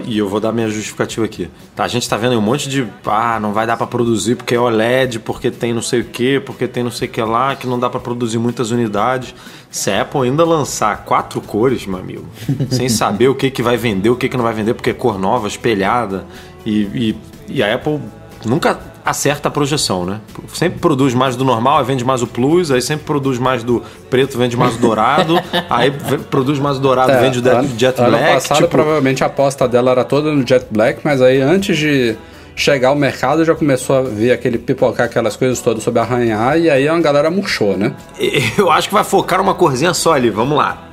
E 0.04 0.18
eu 0.18 0.28
vou 0.28 0.38
dar 0.38 0.52
minha 0.52 0.68
justificativa 0.68 1.24
aqui. 1.24 1.48
Tá, 1.74 1.82
a 1.82 1.88
gente 1.88 2.06
tá 2.06 2.14
vendo 2.14 2.36
um 2.36 2.42
monte 2.42 2.68
de. 2.68 2.86
Ah, 3.06 3.40
não 3.40 3.54
vai 3.54 3.66
dar 3.66 3.74
pra 3.74 3.86
produzir 3.86 4.34
porque 4.34 4.54
é 4.54 4.60
OLED, 4.60 5.20
porque 5.20 5.50
tem 5.50 5.72
não 5.72 5.80
sei 5.80 6.00
o 6.00 6.04
que, 6.04 6.38
porque 6.40 6.68
tem 6.68 6.82
não 6.82 6.90
sei 6.90 7.08
o 7.08 7.10
que 7.10 7.22
lá, 7.22 7.56
que 7.56 7.66
não 7.66 7.78
dá 7.78 7.88
pra 7.88 7.98
produzir 7.98 8.36
muitas 8.38 8.70
unidades. 8.70 9.34
Se 9.70 9.90
a 9.90 10.02
Apple 10.02 10.22
ainda 10.22 10.44
lançar 10.44 11.04
quatro 11.06 11.40
cores, 11.40 11.86
meu 11.86 11.98
amigo, 11.98 12.26
sem 12.70 12.88
saber 12.90 13.28
o 13.28 13.34
que, 13.34 13.50
que 13.50 13.62
vai 13.62 13.78
vender, 13.78 14.10
o 14.10 14.16
que, 14.16 14.28
que 14.28 14.36
não 14.36 14.44
vai 14.44 14.52
vender, 14.52 14.74
porque 14.74 14.90
é 14.90 14.94
cor 14.94 15.18
nova, 15.18 15.48
espelhada, 15.48 16.26
e, 16.66 16.82
e, 16.82 17.16
e 17.48 17.62
a 17.62 17.74
Apple 17.74 17.98
nunca 18.44 18.78
acerta 19.08 19.48
a 19.48 19.50
projeção, 19.50 20.04
né? 20.04 20.20
Sempre 20.52 20.78
produz 20.78 21.14
mais 21.14 21.34
do 21.36 21.44
normal, 21.44 21.78
aí 21.78 21.84
vende 21.84 22.04
mais 22.04 22.22
o 22.22 22.26
Plus, 22.26 22.70
aí 22.70 22.80
sempre 22.82 23.04
produz 23.04 23.38
mais 23.38 23.62
do 23.62 23.82
preto, 24.10 24.36
vende 24.38 24.56
mais 24.56 24.74
o 24.74 24.78
dourado, 24.78 25.40
aí 25.70 25.90
produz 26.30 26.58
mais 26.58 26.76
o 26.76 26.80
dourado, 26.80 27.10
É, 27.12 27.20
vende 27.20 27.40
o 27.40 27.50
ano, 27.50 27.68
Jet 27.76 28.00
ano 28.00 28.10
Black. 28.10 28.34
passado, 28.34 28.56
tipo, 28.58 28.68
provavelmente 28.68 29.22
a 29.24 29.26
aposta 29.26 29.66
dela 29.66 29.90
era 29.90 30.04
toda 30.04 30.32
no 30.32 30.46
Jet 30.46 30.66
Black, 30.70 31.00
mas 31.02 31.22
aí 31.22 31.40
antes 31.40 31.76
de 31.76 32.16
chegar 32.54 32.88
ao 32.88 32.96
mercado 32.96 33.44
já 33.44 33.54
começou 33.54 33.96
a 33.96 34.02
ver 34.02 34.32
aquele 34.32 34.58
pipocar 34.58 35.06
aquelas 35.06 35.36
coisas 35.36 35.60
todas 35.60 35.82
sobre 35.82 36.00
arranhar 36.00 36.58
e 36.58 36.68
aí 36.68 36.88
a 36.88 36.98
galera 36.98 37.30
murchou, 37.30 37.76
né? 37.76 37.92
Eu 38.58 38.70
acho 38.70 38.88
que 38.88 38.94
vai 38.94 39.04
focar 39.04 39.38
numa 39.38 39.54
corzinha 39.54 39.94
só 39.94 40.12
ali. 40.14 40.28
Vamos 40.28 40.58
lá. 40.58 40.88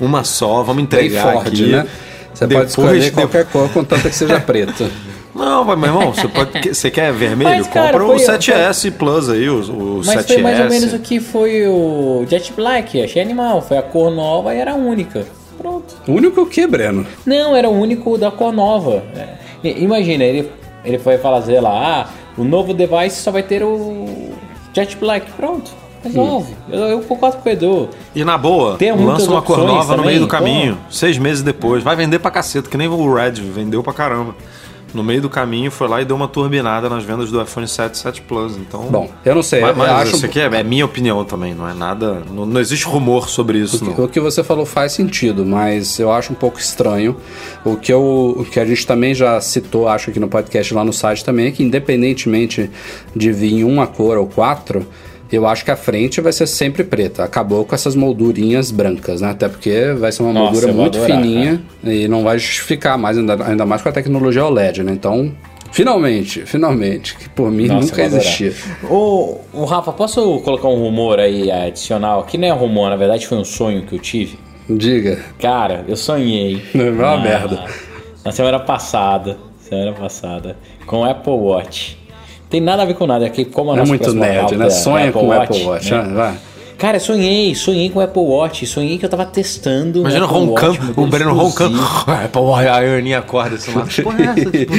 Uma 0.00 0.24
só, 0.24 0.62
vamos 0.62 0.76
Bem 0.76 0.84
entregar 0.84 1.32
Ford, 1.34 1.46
aqui. 1.46 1.66
né? 1.66 1.86
Você 2.34 2.48
pode 2.48 2.70
escolher 2.70 3.12
qualquer 3.12 3.44
cor, 3.46 3.68
contanto 3.68 4.08
que 4.08 4.14
seja 4.16 4.40
preto. 4.40 4.90
Não, 5.34 5.64
mas, 5.64 5.78
meu 5.78 5.88
irmão, 5.88 6.12
você, 6.12 6.28
pode, 6.28 6.74
você 6.74 6.90
quer 6.90 7.12
vermelho? 7.12 7.50
Mas, 7.50 7.66
cara, 7.68 7.98
Compra 7.98 8.04
o 8.16 8.18
foi- 8.18 8.26
7S 8.26 8.90
Plus 8.92 9.30
aí, 9.30 9.48
o, 9.48 9.60
o 9.60 10.02
Mas 10.04 10.26
7S. 10.26 10.26
foi 10.34 10.42
mais 10.42 10.60
ou 10.60 10.68
menos 10.68 10.92
o 10.92 10.98
que 10.98 11.20
foi 11.20 11.66
o 11.66 12.26
Jet 12.28 12.52
Black. 12.52 13.00
Achei 13.02 13.22
animal. 13.22 13.62
Foi 13.62 13.78
a 13.78 13.82
cor 13.82 14.10
nova 14.10 14.54
e 14.54 14.58
era 14.58 14.72
a 14.72 14.76
única. 14.76 15.26
Pronto. 15.56 15.94
O 16.06 16.12
único 16.12 16.44
que, 16.46 16.66
Breno? 16.66 17.06
Não, 17.24 17.56
era 17.56 17.68
o 17.68 17.72
único 17.72 18.18
da 18.18 18.30
cor 18.30 18.52
nova. 18.52 19.02
É. 19.16 19.68
Imagina, 19.78 20.24
ele, 20.24 20.50
ele 20.84 20.98
foi 20.98 21.16
falar, 21.18 21.40
sei 21.42 21.60
lá, 21.60 22.02
ah, 22.02 22.08
o 22.36 22.44
novo 22.44 22.74
device 22.74 23.22
só 23.22 23.30
vai 23.30 23.42
ter 23.42 23.62
o 23.62 24.32
Jet 24.74 24.96
Black. 24.96 25.30
Pronto, 25.32 25.70
resolve. 26.02 26.52
Eu, 26.70 26.80
eu 26.80 27.00
concordo 27.00 27.38
com 27.38 27.48
o 27.48 27.52
Edu. 27.52 27.88
E 28.14 28.24
na 28.24 28.36
boa, 28.36 28.76
lança 28.98 29.30
uma 29.30 29.40
cor 29.40 29.58
nova 29.58 29.92
no 29.92 30.02
também, 30.02 30.06
meio 30.06 30.20
do 30.20 30.26
pô. 30.26 30.30
caminho, 30.32 30.78
seis 30.90 31.16
meses 31.16 31.42
depois. 31.42 31.82
Vai 31.82 31.94
vender 31.96 32.18
pra 32.18 32.30
caceta, 32.30 32.68
que 32.68 32.76
nem 32.76 32.88
o 32.88 33.14
Red 33.14 33.32
vendeu 33.32 33.82
pra 33.82 33.92
caramba. 33.92 34.34
No 34.94 35.02
meio 35.02 35.22
do 35.22 35.30
caminho 35.30 35.70
foi 35.70 35.88
lá 35.88 36.02
e 36.02 36.04
deu 36.04 36.14
uma 36.14 36.28
turbinada 36.28 36.88
nas 36.88 37.04
vendas 37.04 37.30
do 37.30 37.40
iPhone 37.40 37.66
7 37.66 37.96
7 37.96 38.22
Plus. 38.22 38.56
Então. 38.56 38.82
Bom, 38.90 39.10
eu 39.24 39.34
não 39.34 39.42
sei. 39.42 39.60
mas, 39.60 39.76
mas 39.76 39.90
acho 39.90 40.16
isso 40.16 40.26
aqui 40.26 40.40
é, 40.40 40.44
é 40.44 40.62
minha 40.62 40.84
opinião 40.84 41.24
também, 41.24 41.54
não 41.54 41.68
é 41.68 41.74
nada. 41.74 42.22
Não, 42.30 42.44
não 42.44 42.60
existe 42.60 42.86
rumor 42.86 43.28
sobre 43.28 43.58
isso, 43.58 43.84
não. 43.84 44.04
O 44.04 44.08
que 44.08 44.20
você 44.20 44.42
falou 44.42 44.66
faz 44.66 44.92
sentido, 44.92 45.44
mas 45.44 45.98
eu 45.98 46.12
acho 46.12 46.32
um 46.32 46.36
pouco 46.36 46.58
estranho. 46.58 47.16
O 47.64 47.76
que, 47.76 47.92
eu, 47.92 48.36
o 48.38 48.44
que 48.44 48.60
a 48.60 48.64
gente 48.64 48.86
também 48.86 49.14
já 49.14 49.40
citou, 49.40 49.88
acho 49.88 50.10
aqui 50.10 50.20
no 50.20 50.28
podcast 50.28 50.72
lá 50.74 50.84
no 50.84 50.92
site 50.92 51.24
também, 51.24 51.46
é 51.46 51.50
que 51.50 51.62
independentemente 51.62 52.70
de 53.14 53.32
vir 53.32 53.54
em 53.54 53.64
uma 53.64 53.86
cor 53.86 54.18
ou 54.18 54.26
quatro, 54.26 54.86
eu 55.36 55.46
acho 55.46 55.64
que 55.64 55.70
a 55.70 55.76
frente 55.76 56.20
vai 56.20 56.32
ser 56.32 56.46
sempre 56.46 56.84
preta. 56.84 57.24
Acabou 57.24 57.64
com 57.64 57.74
essas 57.74 57.94
moldurinhas 57.96 58.70
brancas, 58.70 59.20
né? 59.20 59.30
Até 59.30 59.48
porque 59.48 59.92
vai 59.98 60.12
ser 60.12 60.22
uma 60.22 60.32
Nossa, 60.32 60.52
moldura 60.52 60.72
muito 60.72 60.98
adorar, 60.98 61.20
fininha 61.20 61.62
e 61.84 62.06
não 62.08 62.22
vai 62.22 62.38
justificar 62.38 62.96
mais, 62.98 63.16
ainda, 63.18 63.42
ainda 63.44 63.64
mais 63.66 63.80
com 63.82 63.88
a 63.88 63.92
tecnologia 63.92 64.44
OLED, 64.44 64.82
né? 64.82 64.92
Então, 64.92 65.32
finalmente, 65.70 66.44
finalmente, 66.46 67.16
que 67.16 67.28
por 67.28 67.50
mim 67.50 67.66
Nossa, 67.66 67.86
nunca 67.86 68.02
existia. 68.02 68.52
Ô, 68.88 69.38
ô, 69.52 69.64
Rafa, 69.64 69.92
posso 69.92 70.38
colocar 70.40 70.68
um 70.68 70.76
rumor 70.76 71.18
aí 71.18 71.50
adicional? 71.50 72.24
Que 72.24 72.36
não 72.36 72.48
é 72.48 72.50
rumor, 72.52 72.90
na 72.90 72.96
verdade 72.96 73.26
foi 73.26 73.38
um 73.38 73.44
sonho 73.44 73.82
que 73.82 73.94
eu 73.94 73.98
tive. 73.98 74.38
Diga. 74.68 75.18
Cara, 75.38 75.84
eu 75.88 75.96
sonhei. 75.96 76.62
É 76.74 76.90
uma 76.90 77.16
na- 77.16 77.22
merda. 77.22 77.64
Na 78.24 78.30
semana 78.30 78.60
passada, 78.60 79.36
semana 79.58 79.92
passada, 79.92 80.56
com 80.86 80.98
o 81.00 81.04
Apple 81.04 81.32
Watch. 81.32 81.98
Tem 82.52 82.60
nada 82.60 82.82
a 82.82 82.84
ver 82.84 82.92
com 82.94 83.06
nada, 83.06 83.24
é 83.24 83.30
que 83.30 83.46
como 83.46 83.70
a 83.70 83.74
É 83.74 83.78
nossa 83.78 83.88
muito 83.88 84.12
nerd, 84.12 84.40
pauta 84.40 84.56
né? 84.56 84.66
é 84.66 84.70
Sonha 84.70 85.10
com 85.10 85.26
o 85.26 85.32
Apple 85.32 85.62
Watch. 85.64 85.90
né? 85.90 86.02
né? 86.02 86.14
Vai. 86.14 86.34
Cara, 86.76 86.98
sonhei, 87.00 87.54
sonhei 87.54 87.88
com 87.88 88.00
o 88.00 88.02
Apple 88.02 88.20
Watch, 88.22 88.66
sonhei 88.66 88.98
que 88.98 89.04
eu 89.06 89.08
tava 89.08 89.24
testando. 89.24 90.00
o 90.00 90.02
Imagina 90.02 90.24
Apple 90.26 90.36
roncando, 90.38 90.78
Watch, 90.80 91.00
o 91.00 91.06
Breno 91.06 91.32
roncando. 91.32 91.76
exclusivo. 91.80 92.28
Pô, 92.32 92.54
a 92.54 92.76
Aninha 92.76 93.20
acorda 93.20 93.54
assim 93.54 93.72
porra 94.02 94.18
é 94.20 94.40
essa? 94.40 94.50
Tipo, 94.50 94.72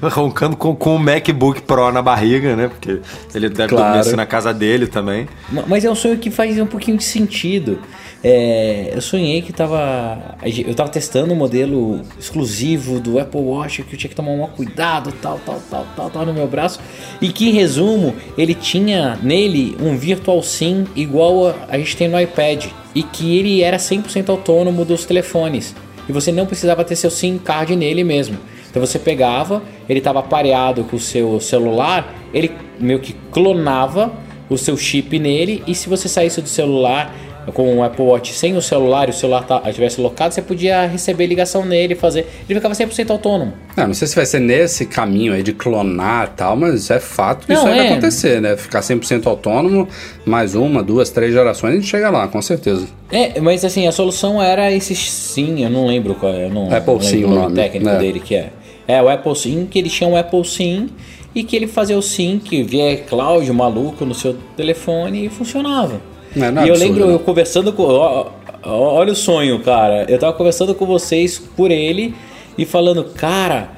roncando 0.10 0.56
com, 0.56 0.74
com 0.74 0.96
o 0.96 0.98
MacBook 0.98 1.62
Pro 1.62 1.90
na 1.92 2.00
barriga, 2.00 2.56
né? 2.56 2.68
Porque 2.68 3.00
ele 3.34 3.48
deve 3.48 3.68
Claro. 3.70 3.84
dormir 3.86 3.98
assim 4.00 4.16
na 4.16 4.24
casa 4.26 4.54
dele 4.54 4.86
também. 4.86 5.26
Ma- 5.50 5.64
Mas 5.66 5.84
é 5.84 5.90
um 5.90 5.94
sonho 5.94 6.16
que 6.16 6.30
faz 6.30 6.58
um 6.58 6.66
pouquinho 6.66 6.96
de 6.96 7.04
sentido. 7.04 7.80
É, 8.22 8.90
eu 8.92 9.00
sonhei 9.00 9.40
que 9.42 9.52
tava. 9.52 10.36
Eu 10.66 10.74
tava 10.74 10.88
testando 10.88 11.32
um 11.32 11.36
modelo 11.36 12.00
exclusivo 12.18 12.98
do 12.98 13.18
Apple 13.18 13.40
Watch 13.40 13.82
que 13.84 13.94
eu 13.94 13.98
tinha 13.98 14.10
que 14.10 14.16
tomar 14.16 14.32
um 14.32 14.46
cuidado, 14.48 15.12
tal, 15.22 15.38
tal, 15.46 15.60
tal, 15.70 15.86
tal, 15.94 16.10
tal 16.10 16.26
no 16.26 16.34
meu 16.34 16.48
braço. 16.48 16.80
E 17.20 17.28
que, 17.28 17.48
em 17.48 17.52
resumo, 17.52 18.14
ele 18.36 18.54
tinha 18.54 19.16
nele 19.22 19.76
um 19.80 19.96
Virtual 19.96 20.42
SIM 20.42 20.86
igual 20.96 21.48
a, 21.48 21.54
a 21.68 21.78
gente 21.78 21.96
tem 21.96 22.08
no 22.08 22.20
iPad. 22.20 22.66
E 22.94 23.02
que 23.04 23.38
ele 23.38 23.62
era 23.62 23.76
100% 23.76 24.28
autônomo 24.28 24.84
dos 24.84 25.04
telefones. 25.04 25.74
E 26.08 26.12
você 26.12 26.32
não 26.32 26.46
precisava 26.46 26.84
ter 26.84 26.96
seu 26.96 27.10
SIM 27.10 27.38
card 27.38 27.76
nele 27.76 28.02
mesmo. 28.02 28.36
Então 28.68 28.84
você 28.84 28.98
pegava, 28.98 29.62
ele 29.88 30.00
estava 30.00 30.22
pareado 30.22 30.84
com 30.84 30.96
o 30.96 31.00
seu 31.00 31.40
celular, 31.40 32.14
ele 32.34 32.50
meio 32.78 32.98
que 32.98 33.14
clonava 33.30 34.12
o 34.48 34.56
seu 34.56 34.76
chip 34.76 35.18
nele 35.18 35.62
e 35.66 35.74
se 35.74 35.88
você 35.88 36.08
saísse 36.08 36.40
do 36.40 36.48
celular 36.48 37.14
com 37.52 37.76
o 37.78 37.82
Apple 37.82 38.04
Watch 38.04 38.32
sem 38.32 38.56
o 38.56 38.62
celular 38.62 39.08
e 39.08 39.10
o 39.10 39.14
celular 39.14 39.44
tá- 39.44 39.62
estivesse 39.66 40.00
locado, 40.00 40.32
você 40.32 40.42
podia 40.42 40.86
receber 40.86 41.26
ligação 41.26 41.64
nele, 41.64 41.94
fazer. 41.94 42.26
Ele 42.48 42.58
ficava 42.58 42.74
100% 42.74 43.10
autônomo. 43.10 43.52
É, 43.76 43.86
não 43.86 43.94
sei 43.94 44.08
se 44.08 44.16
vai 44.16 44.26
ser 44.26 44.40
nesse 44.40 44.86
caminho 44.86 45.32
aí 45.32 45.42
de 45.42 45.52
clonar 45.52 46.30
e 46.32 46.36
tal, 46.36 46.56
mas 46.56 46.90
é 46.90 46.98
fato 47.00 47.46
que 47.46 47.52
Não, 47.52 47.58
isso 47.60 47.68
aí 47.68 47.76
vai 47.78 47.86
é. 47.86 47.90
acontecer, 47.92 48.40
né? 48.40 48.56
Ficar 48.56 48.80
100% 48.80 49.26
autônomo, 49.26 49.88
mais 50.24 50.54
uma, 50.54 50.82
duas, 50.82 51.10
três 51.10 51.32
gerações, 51.32 51.72
a 51.72 51.76
gente 51.76 51.86
chega 51.88 52.10
lá, 52.10 52.28
com 52.28 52.40
certeza. 52.42 52.86
É, 53.10 53.40
mas 53.40 53.64
assim, 53.64 53.86
a 53.86 53.92
solução 53.92 54.42
era 54.42 54.70
esse 54.70 54.94
sim, 54.94 55.64
eu 55.64 55.70
não 55.70 55.86
lembro 55.86 56.14
qual 56.14 56.32
é, 56.32 56.48
não, 56.48 56.72
Apple 56.74 56.94
não 56.94 57.00
Sim, 57.00 57.24
o 57.24 57.28
nome 57.28 57.42
nome, 57.42 57.54
técnico 57.54 57.86
né? 57.86 57.98
dele 57.98 58.20
que 58.20 58.34
é. 58.34 58.50
É, 58.86 59.02
o 59.02 59.08
Apple 59.08 59.36
Sim, 59.36 59.66
que 59.70 59.78
ele 59.78 59.88
tinha 59.90 60.08
um 60.08 60.16
Apple 60.16 60.44
Sim 60.44 60.88
e 61.34 61.42
que 61.44 61.54
ele 61.54 61.66
fazia 61.66 61.96
o 61.96 62.02
Sim, 62.02 62.40
que 62.42 62.62
via 62.62 62.96
cloud 62.96 63.50
maluco 63.52 64.04
no 64.04 64.14
seu 64.14 64.34
telefone 64.56 65.26
e 65.26 65.28
funcionava. 65.28 66.00
É 66.44 66.48
e 66.64 66.68
eu 66.68 66.74
absurdo, 66.74 66.78
lembro 66.78 67.10
eu 67.10 67.18
conversando 67.18 67.72
com. 67.72 67.82
ó, 67.84 68.26
ó, 68.62 68.94
olha 68.94 69.12
o 69.12 69.16
sonho, 69.16 69.60
cara. 69.60 70.04
Eu 70.08 70.18
tava 70.18 70.32
conversando 70.32 70.74
com 70.74 70.86
vocês 70.86 71.38
por 71.38 71.70
ele 71.70 72.14
e 72.56 72.64
falando, 72.64 73.04
cara, 73.04 73.70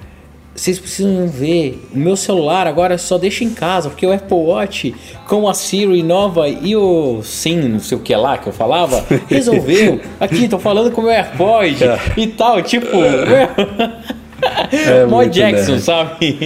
vocês 0.54 0.78
precisam 0.78 1.26
ver. 1.28 1.82
O 1.94 1.98
meu 1.98 2.16
celular 2.16 2.66
agora 2.66 2.98
só 2.98 3.16
deixa 3.18 3.44
em 3.44 3.50
casa, 3.50 3.88
porque 3.88 4.06
o 4.06 4.12
Apple 4.12 4.36
Watch 4.36 4.94
com 5.26 5.48
a 5.48 5.54
Siri 5.54 6.02
nova 6.02 6.48
e 6.48 6.76
o 6.76 7.20
Sim, 7.22 7.56
não 7.60 7.80
sei 7.80 7.96
o 7.96 8.00
que 8.00 8.14
lá 8.14 8.36
que 8.38 8.48
eu 8.48 8.52
falava, 8.52 9.04
resolveu. 9.28 10.00
Aqui, 10.18 10.48
tô 10.48 10.58
falando 10.58 10.90
com 10.90 11.00
o 11.00 11.04
meu 11.04 11.12
AirPod 11.12 11.76
e 12.16 12.26
tal, 12.26 12.62
tipo. 12.62 12.88
É 14.72 15.04
Mó 15.04 15.18
muito 15.18 15.34
Jackson, 15.34 15.72
nerd. 15.72 15.84
sabe? 15.84 16.38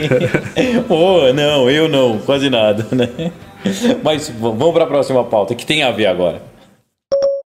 Pô, 0.88 1.32
não, 1.32 1.70
eu 1.70 1.88
não, 1.88 2.18
quase 2.18 2.50
nada, 2.50 2.84
né? 2.90 3.30
Mas 4.02 4.28
vamos 4.28 4.72
pra 4.72 4.86
próxima 4.86 5.24
pauta, 5.24 5.54
que 5.54 5.64
tem 5.64 5.82
a 5.82 5.90
ver 5.90 6.06
agora. 6.06 6.42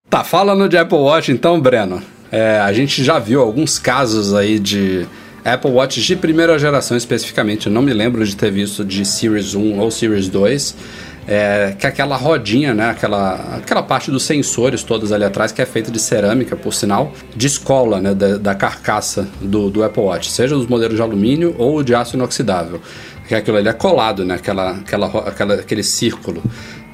Tá, 0.10 0.24
falando 0.24 0.70
de 0.70 0.78
Apple 0.78 0.98
Watch 0.98 1.32
então, 1.32 1.60
Breno. 1.60 2.02
É, 2.32 2.60
a 2.60 2.72
gente 2.74 3.04
já 3.04 3.20
viu 3.20 3.42
alguns 3.42 3.78
casos 3.80 4.34
aí 4.34 4.60
de 4.60 5.06
Apple 5.44 5.72
Watch 5.72 6.02
de 6.02 6.16
primeira 6.16 6.58
geração 6.58 6.96
especificamente. 6.98 7.68
Eu 7.68 7.74
não 7.74 7.82
me 7.82 7.94
lembro 7.94 8.26
de 8.26 8.36
ter 8.36 8.52
visto 8.52 8.84
de 8.84 9.06
Series 9.06 9.56
1 9.56 9.80
ou 9.80 9.92
Series 9.92 10.28
2. 10.30 10.76
É, 11.30 11.76
que 11.78 11.86
aquela 11.86 12.16
rodinha, 12.16 12.74
né? 12.74 12.90
Aquela, 12.90 13.58
aquela 13.58 13.84
parte 13.84 14.10
dos 14.10 14.24
sensores 14.24 14.82
todos 14.82 15.12
ali 15.12 15.26
atrás, 15.26 15.52
que 15.52 15.62
é 15.62 15.66
feita 15.66 15.92
de 15.92 16.00
cerâmica, 16.00 16.56
por 16.56 16.74
sinal, 16.74 17.12
descola 17.36 18.00
né, 18.00 18.14
da, 18.14 18.38
da 18.38 18.56
carcaça 18.56 19.28
do, 19.42 19.70
do 19.70 19.84
Apple 19.84 20.04
Watch, 20.04 20.32
seja 20.32 20.56
os 20.56 20.68
modelos 20.68 20.96
de 20.96 21.02
alumínio 21.02 21.54
ou 21.58 21.84
de 21.84 21.94
aço 21.94 22.16
inoxidável. 22.16 22.82
Que 23.28 23.36
aquilo 23.36 23.58
ali 23.58 23.68
é 23.68 23.74
colado, 23.74 24.24
né? 24.24 24.36
Aquela, 24.36 24.72
aquela, 24.72 25.08
aquela, 25.08 25.54
aquele 25.56 25.84
círculo. 25.84 26.42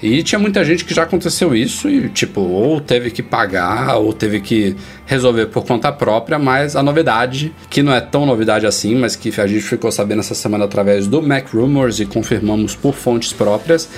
E 0.03 0.21
tinha 0.21 0.37
muita 0.37 0.65
gente 0.65 0.83
que 0.83 0.93
já 0.93 1.03
aconteceu 1.03 1.55
isso 1.55 1.89
e, 1.89 2.09
tipo, 2.09 2.41
ou 2.41 2.81
teve 2.81 3.09
que 3.09 3.23
pagar, 3.23 3.95
ou 3.95 4.11
teve 4.11 4.41
que 4.41 4.75
resolver 5.05 5.45
por 5.45 5.65
conta 5.65 5.93
própria, 5.93 6.37
mas 6.37 6.75
a 6.75 6.83
novidade, 6.83 7.55
que 7.69 7.81
não 7.81 7.93
é 7.93 8.01
tão 8.01 8.25
novidade 8.25 8.65
assim, 8.65 8.95
mas 8.95 9.15
que 9.15 9.39
a 9.39 9.47
gente 9.47 9.61
ficou 9.61 9.89
sabendo 9.93 10.19
essa 10.19 10.35
semana 10.35 10.65
através 10.65 11.07
do 11.07 11.21
Mac 11.21 11.53
Rumors 11.53 12.01
e 12.01 12.05
confirmamos 12.05 12.75
por 12.75 12.93
fontes 12.93 13.31
próprias, 13.31 13.89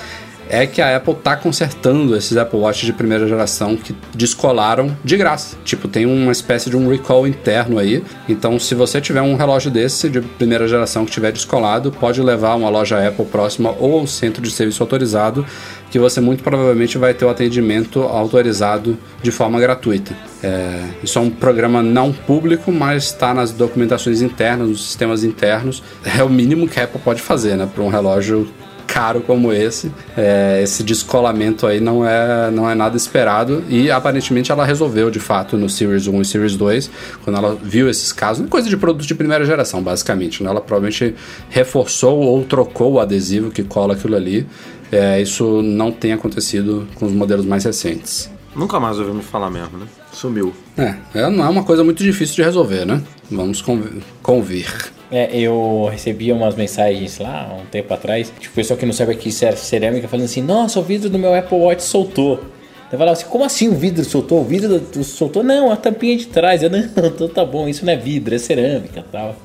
é 0.49 0.65
que 0.65 0.81
a 0.81 0.95
Apple 0.95 1.13
está 1.13 1.35
consertando 1.35 2.15
esses 2.15 2.37
Apple 2.37 2.59
Watch 2.59 2.85
de 2.85 2.93
primeira 2.93 3.27
geração 3.27 3.75
que 3.75 3.95
descolaram 4.13 4.95
de 5.03 5.17
graça. 5.17 5.57
Tipo, 5.63 5.87
tem 5.87 6.05
uma 6.05 6.31
espécie 6.31 6.69
de 6.69 6.77
um 6.77 6.89
recall 6.89 7.27
interno 7.27 7.79
aí. 7.79 8.03
Então, 8.27 8.59
se 8.59 8.75
você 8.75 9.01
tiver 9.01 9.21
um 9.21 9.35
relógio 9.35 9.71
desse 9.71 10.09
de 10.09 10.21
primeira 10.21 10.67
geração 10.67 11.05
que 11.05 11.11
tiver 11.11 11.31
descolado, 11.31 11.91
pode 11.91 12.21
levar 12.21 12.51
a 12.51 12.55
uma 12.55 12.69
loja 12.69 13.05
Apple 13.05 13.25
próxima 13.25 13.73
ou 13.79 13.99
ao 13.99 14.07
centro 14.07 14.41
de 14.41 14.51
serviço 14.51 14.83
autorizado, 14.83 15.45
que 15.89 15.99
você 15.99 16.19
muito 16.19 16.43
provavelmente 16.43 16.97
vai 16.97 17.13
ter 17.13 17.25
o 17.25 17.29
atendimento 17.29 18.01
autorizado 18.01 18.97
de 19.21 19.31
forma 19.31 19.59
gratuita. 19.59 20.15
É, 20.43 20.83
isso 21.03 21.17
é 21.17 21.21
um 21.21 21.29
programa 21.29 21.81
não 21.81 22.11
público, 22.11 22.71
mas 22.71 23.05
está 23.05 23.33
nas 23.33 23.51
documentações 23.51 24.21
internas, 24.21 24.69
nos 24.69 24.85
sistemas 24.85 25.23
internos. 25.23 25.81
É 26.17 26.23
o 26.23 26.29
mínimo 26.29 26.67
que 26.67 26.79
a 26.79 26.83
Apple 26.83 26.99
pode 27.03 27.21
fazer, 27.21 27.55
né, 27.55 27.67
para 27.73 27.83
um 27.83 27.89
relógio 27.89 28.47
caro 28.95 29.19
como 29.19 29.51
esse, 29.51 29.91
é, 30.15 30.61
esse 30.63 30.81
descolamento 30.81 31.67
aí 31.67 31.81
não 31.81 32.07
é, 32.07 32.49
não 32.49 32.69
é 32.69 32.73
nada 32.73 32.95
esperado 32.95 33.61
e 33.67 33.91
aparentemente 33.91 34.53
ela 34.53 34.63
resolveu 34.65 35.11
de 35.11 35.19
fato 35.19 35.57
no 35.57 35.69
Series 35.69 36.07
1 36.07 36.21
e 36.21 36.25
Series 36.25 36.55
2, 36.55 36.89
quando 37.21 37.35
ela 37.35 37.57
viu 37.61 37.89
esses 37.89 38.13
casos, 38.13 38.47
coisa 38.49 38.69
de 38.69 38.77
produto 38.77 39.05
de 39.05 39.13
primeira 39.13 39.43
geração 39.43 39.83
basicamente, 39.83 40.41
né? 40.41 40.49
ela 40.49 40.61
provavelmente 40.61 41.13
reforçou 41.49 42.19
ou 42.21 42.41
trocou 42.45 42.93
o 42.93 42.99
adesivo 43.01 43.51
que 43.51 43.63
cola 43.63 43.95
aquilo 43.95 44.15
ali, 44.15 44.47
é, 44.89 45.21
isso 45.21 45.61
não 45.61 45.91
tem 45.91 46.13
acontecido 46.13 46.87
com 46.95 47.05
os 47.05 47.11
modelos 47.11 47.45
mais 47.45 47.65
recentes. 47.65 48.31
Nunca 48.55 48.79
mais 48.79 48.97
ouviu 48.97 49.13
me 49.13 49.21
falar 49.21 49.49
mesmo, 49.51 49.77
né? 49.77 49.85
Sumiu. 50.13 50.53
É, 50.77 50.95
é, 51.13 51.29
não 51.29 51.43
é 51.43 51.49
uma 51.49 51.63
coisa 51.65 51.83
muito 51.83 52.01
difícil 52.01 52.35
de 52.35 52.43
resolver, 52.43 52.85
né? 52.85 53.01
Vamos 53.29 53.61
conv- 53.61 54.01
convir. 54.23 54.65
É, 55.11 55.37
eu 55.37 55.87
recebia 55.91 56.33
umas 56.33 56.55
mensagens 56.55 57.19
lá 57.19 57.55
um 57.61 57.65
tempo 57.65 57.93
atrás, 57.93 58.31
tipo, 58.39 58.55
pessoal 58.55 58.77
que 58.77 58.85
não 58.85 58.93
sabe 58.93 59.11
aqui 59.11 59.29
isso 59.29 59.45
é 59.45 59.51
cerâmica, 59.55 60.07
falando 60.07 60.25
assim, 60.25 60.41
nossa, 60.41 60.79
o 60.79 60.83
vidro 60.83 61.09
do 61.09 61.19
meu 61.19 61.33
Apple 61.33 61.57
Watch 61.57 61.83
soltou. 61.83 62.43
Eu 62.91 62.99
falava 62.99 63.17
assim, 63.17 63.25
como 63.25 63.43
assim 63.43 63.67
o 63.67 63.73
vidro 63.73 64.05
soltou? 64.05 64.41
O 64.41 64.43
vidro 64.43 64.81
soltou? 65.03 65.43
Não, 65.43 65.71
a 65.71 65.75
tampinha 65.75 66.15
de 66.15 66.27
trás. 66.27 66.61
Eu, 66.61 66.69
não, 66.69 66.79
então 67.07 67.27
tá 67.27 67.43
bom, 67.43 67.67
isso 67.67 67.83
não 67.83 67.91
é 67.91 67.97
vidro, 67.97 68.35
é 68.35 68.37
cerâmica 68.37 69.03
tal. 69.11 69.35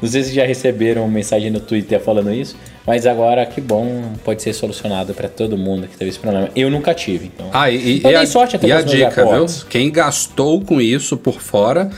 Não 0.00 0.08
sei 0.08 0.22
se 0.22 0.34
já 0.34 0.44
receberam 0.44 1.08
mensagem 1.08 1.50
no 1.50 1.58
Twitter 1.58 1.98
falando 2.00 2.32
isso, 2.32 2.54
mas 2.86 3.06
agora 3.06 3.46
que 3.46 3.60
bom, 3.60 4.12
pode 4.22 4.42
ser 4.42 4.52
solucionado 4.52 5.14
pra 5.14 5.28
todo 5.28 5.56
mundo 5.56 5.88
que 5.88 5.96
teve 5.96 6.10
esse 6.10 6.18
problema. 6.18 6.50
Eu 6.54 6.70
nunca 6.70 6.92
tive, 6.92 7.26
então. 7.34 7.48
Ah, 7.52 7.70
e, 7.70 7.76
e 7.76 7.96
Eu 7.96 8.10
dei 8.10 8.14
a, 8.16 8.26
sorte 8.26 8.56
até 8.56 8.66
e 8.66 8.72
a 8.72 8.82
dica, 8.82 9.24
viu? 9.24 9.46
Quem 9.70 9.90
gastou 9.90 10.60
com 10.60 10.80
isso 10.80 11.16
por 11.16 11.40
fora, 11.40 11.90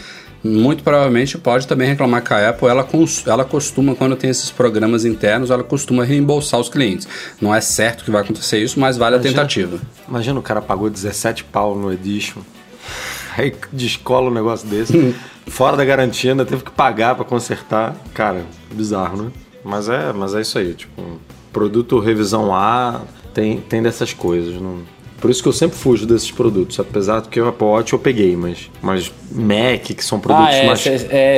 muito 0.45 0.85
provavelmente 0.85 1.39
pode 1.39 1.67
também 1.67 1.89
reclamar 1.89 2.23
com 2.23 2.35
a 2.35 2.51
Apple. 2.51 2.69
Ela, 2.69 2.87
ela 3.27 3.45
costuma, 3.45 3.95
quando 3.95 4.15
tem 4.15 4.29
esses 4.29 4.51
programas 4.51 5.07
internos, 5.07 5.51
ela 5.51 5.65
costuma 5.65 6.05
reembolsar 6.05 6.61
os 6.61 6.69
clientes. 6.69 7.09
Não 7.41 7.55
é 7.55 7.61
certo 7.63 8.05
que 8.05 8.11
vai 8.11 8.21
acontecer 8.21 8.59
isso, 8.59 8.79
mas 8.79 8.99
vale 8.99 9.17
a 9.17 9.19
tentativa. 9.19 9.81
Imagina 10.07 10.39
o 10.39 10.43
cara 10.43 10.61
pagou 10.61 10.91
17 10.91 11.45
pau 11.45 11.75
no 11.75 11.91
Edition. 11.91 12.41
Aí 13.37 13.55
descola 13.73 14.31
um 14.31 14.35
negócio 14.35 14.69
desse. 14.69 15.15
Fora 15.47 15.77
da 15.77 15.85
garantia, 15.85 16.33
ainda 16.33 16.45
teve 16.45 16.63
que 16.63 16.71
pagar 16.71 17.15
pra 17.15 17.25
consertar. 17.25 17.97
Cara, 18.13 18.45
bizarro, 18.73 19.23
né? 19.23 19.31
Mas 19.65 19.89
é, 19.89 20.13
mas 20.13 20.35
é 20.35 20.43
isso 20.43 20.59
aí. 20.59 20.75
Tipo, 20.75 21.19
produto 21.53 21.99
revisão 21.99 22.55
A 22.55 23.01
tem, 23.33 23.61
tem 23.61 23.83
dessas 23.83 24.13
coisas. 24.13 24.55
Não... 24.61 24.83
Por 25.21 25.31
isso 25.31 25.43
que 25.43 25.49
eu 25.49 25.53
sempre 25.53 25.77
fujo 25.77 26.05
desses 26.07 26.31
produtos. 26.31 26.79
Apesar 26.79 27.21
do 27.21 27.29
que 27.29 27.41
o 27.41 27.49
Apple 27.49 27.67
Watch 27.67 27.93
eu 27.95 27.99
peguei, 27.99 28.37
mas, 28.37 28.71
mas 28.83 29.11
Mac, 29.33 29.81
que 29.83 30.05
são 30.05 30.21
produtos 30.21 30.55
Ah, 30.55 30.59
é, 30.59 30.67
mais. 30.67 30.81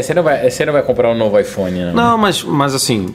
você 0.05 0.13
não, 0.15 0.23
vai- 0.23 0.49
não 0.67 0.73
vai 0.73 0.83
comprar 0.83 1.11
um 1.13 1.17
novo 1.17 1.39
iPhone, 1.39 1.79
não? 1.85 1.93
Não, 1.95 2.19
mas, 2.19 2.43
mas 2.43 2.75
assim, 2.75 3.07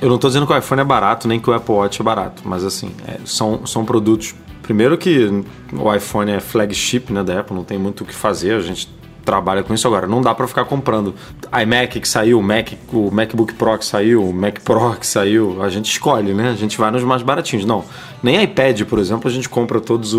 eu 0.00 0.08
não 0.08 0.18
tô 0.18 0.28
dizendo 0.28 0.46
que 0.46 0.52
o 0.52 0.56
iPhone 0.58 0.80
é 0.80 0.84
barato, 0.84 1.26
nem 1.26 1.40
que 1.40 1.50
o 1.50 1.52
Apple 1.52 1.74
Watch 1.74 2.00
é 2.00 2.04
barato, 2.04 2.42
mas 2.44 2.64
assim, 2.64 2.90
é, 3.08 3.16
são, 3.24 3.66
são 3.66 3.84
produtos. 3.84 4.34
Primeiro 4.62 4.96
que 4.98 5.42
o 5.72 5.94
iPhone 5.94 6.30
é 6.30 6.40
flagship 6.40 7.10
né, 7.10 7.24
da 7.24 7.40
Apple, 7.40 7.56
não 7.56 7.64
tem 7.64 7.78
muito 7.78 8.02
o 8.02 8.06
que 8.06 8.14
fazer, 8.14 8.52
a 8.54 8.60
gente 8.60 8.88
trabalha 9.28 9.62
com 9.62 9.74
isso 9.74 9.86
agora. 9.86 10.06
Não 10.06 10.22
dá 10.22 10.34
pra 10.34 10.48
ficar 10.48 10.64
comprando 10.64 11.14
iMac 11.62 12.00
que 12.00 12.08
saiu, 12.08 12.40
Mac, 12.40 12.72
o 12.90 13.10
MacBook 13.10 13.52
Pro 13.52 13.76
que 13.76 13.84
saiu, 13.84 14.26
o 14.26 14.32
Mac 14.32 14.60
Pro 14.60 14.96
que 14.98 15.06
saiu, 15.06 15.62
a 15.62 15.68
gente 15.68 15.90
escolhe, 15.90 16.32
né? 16.32 16.48
A 16.48 16.54
gente 16.54 16.78
vai 16.78 16.90
nos 16.90 17.02
mais 17.02 17.20
baratinhos. 17.20 17.66
Não, 17.66 17.84
nem 18.22 18.42
iPad, 18.42 18.84
por 18.84 18.98
exemplo, 18.98 19.28
a 19.28 19.30
gente 19.30 19.46
compra 19.46 19.80
todas 19.80 20.14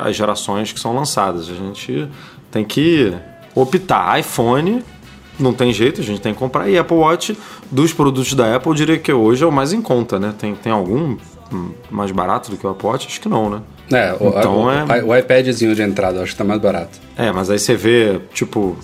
as 0.00 0.14
gerações 0.14 0.72
que 0.72 0.78
são 0.78 0.94
lançadas. 0.94 1.50
A 1.50 1.54
gente 1.54 2.08
tem 2.52 2.64
que 2.64 3.12
optar. 3.52 4.20
iPhone 4.20 4.84
não 5.36 5.52
tem 5.52 5.72
jeito, 5.72 6.00
a 6.00 6.04
gente 6.04 6.20
tem 6.20 6.32
que 6.32 6.38
comprar. 6.38 6.68
E 6.68 6.78
Apple 6.78 6.96
Watch, 6.96 7.36
dos 7.68 7.92
produtos 7.92 8.32
da 8.34 8.54
Apple, 8.54 8.70
eu 8.70 8.74
diria 8.74 8.98
que 8.98 9.12
hoje 9.12 9.42
é 9.42 9.46
o 9.46 9.50
mais 9.50 9.72
em 9.72 9.82
conta, 9.82 10.20
né? 10.20 10.32
Tem, 10.38 10.54
tem 10.54 10.72
algum 10.72 11.16
mais 11.90 12.10
barato 12.10 12.50
do 12.50 12.56
que 12.56 12.66
o 12.66 12.70
Apple 12.70 12.86
Watch? 12.86 13.06
Acho 13.06 13.20
que 13.20 13.28
não, 13.28 13.48
né? 13.50 13.60
É, 13.92 14.12
o, 14.18 14.28
Então 14.28 14.64
o, 14.64 14.70
é- 14.70 15.04
o 15.04 15.16
iPadzinho 15.16 15.74
de 15.74 15.82
entrada, 15.82 16.22
acho 16.22 16.32
que 16.32 16.38
tá 16.38 16.44
mais 16.44 16.60
barato. 16.60 16.98
É, 17.16 17.30
mas 17.32 17.50
aí 17.50 17.58
você 17.58 17.74
vê, 17.76 18.20
tipo, 18.32 18.76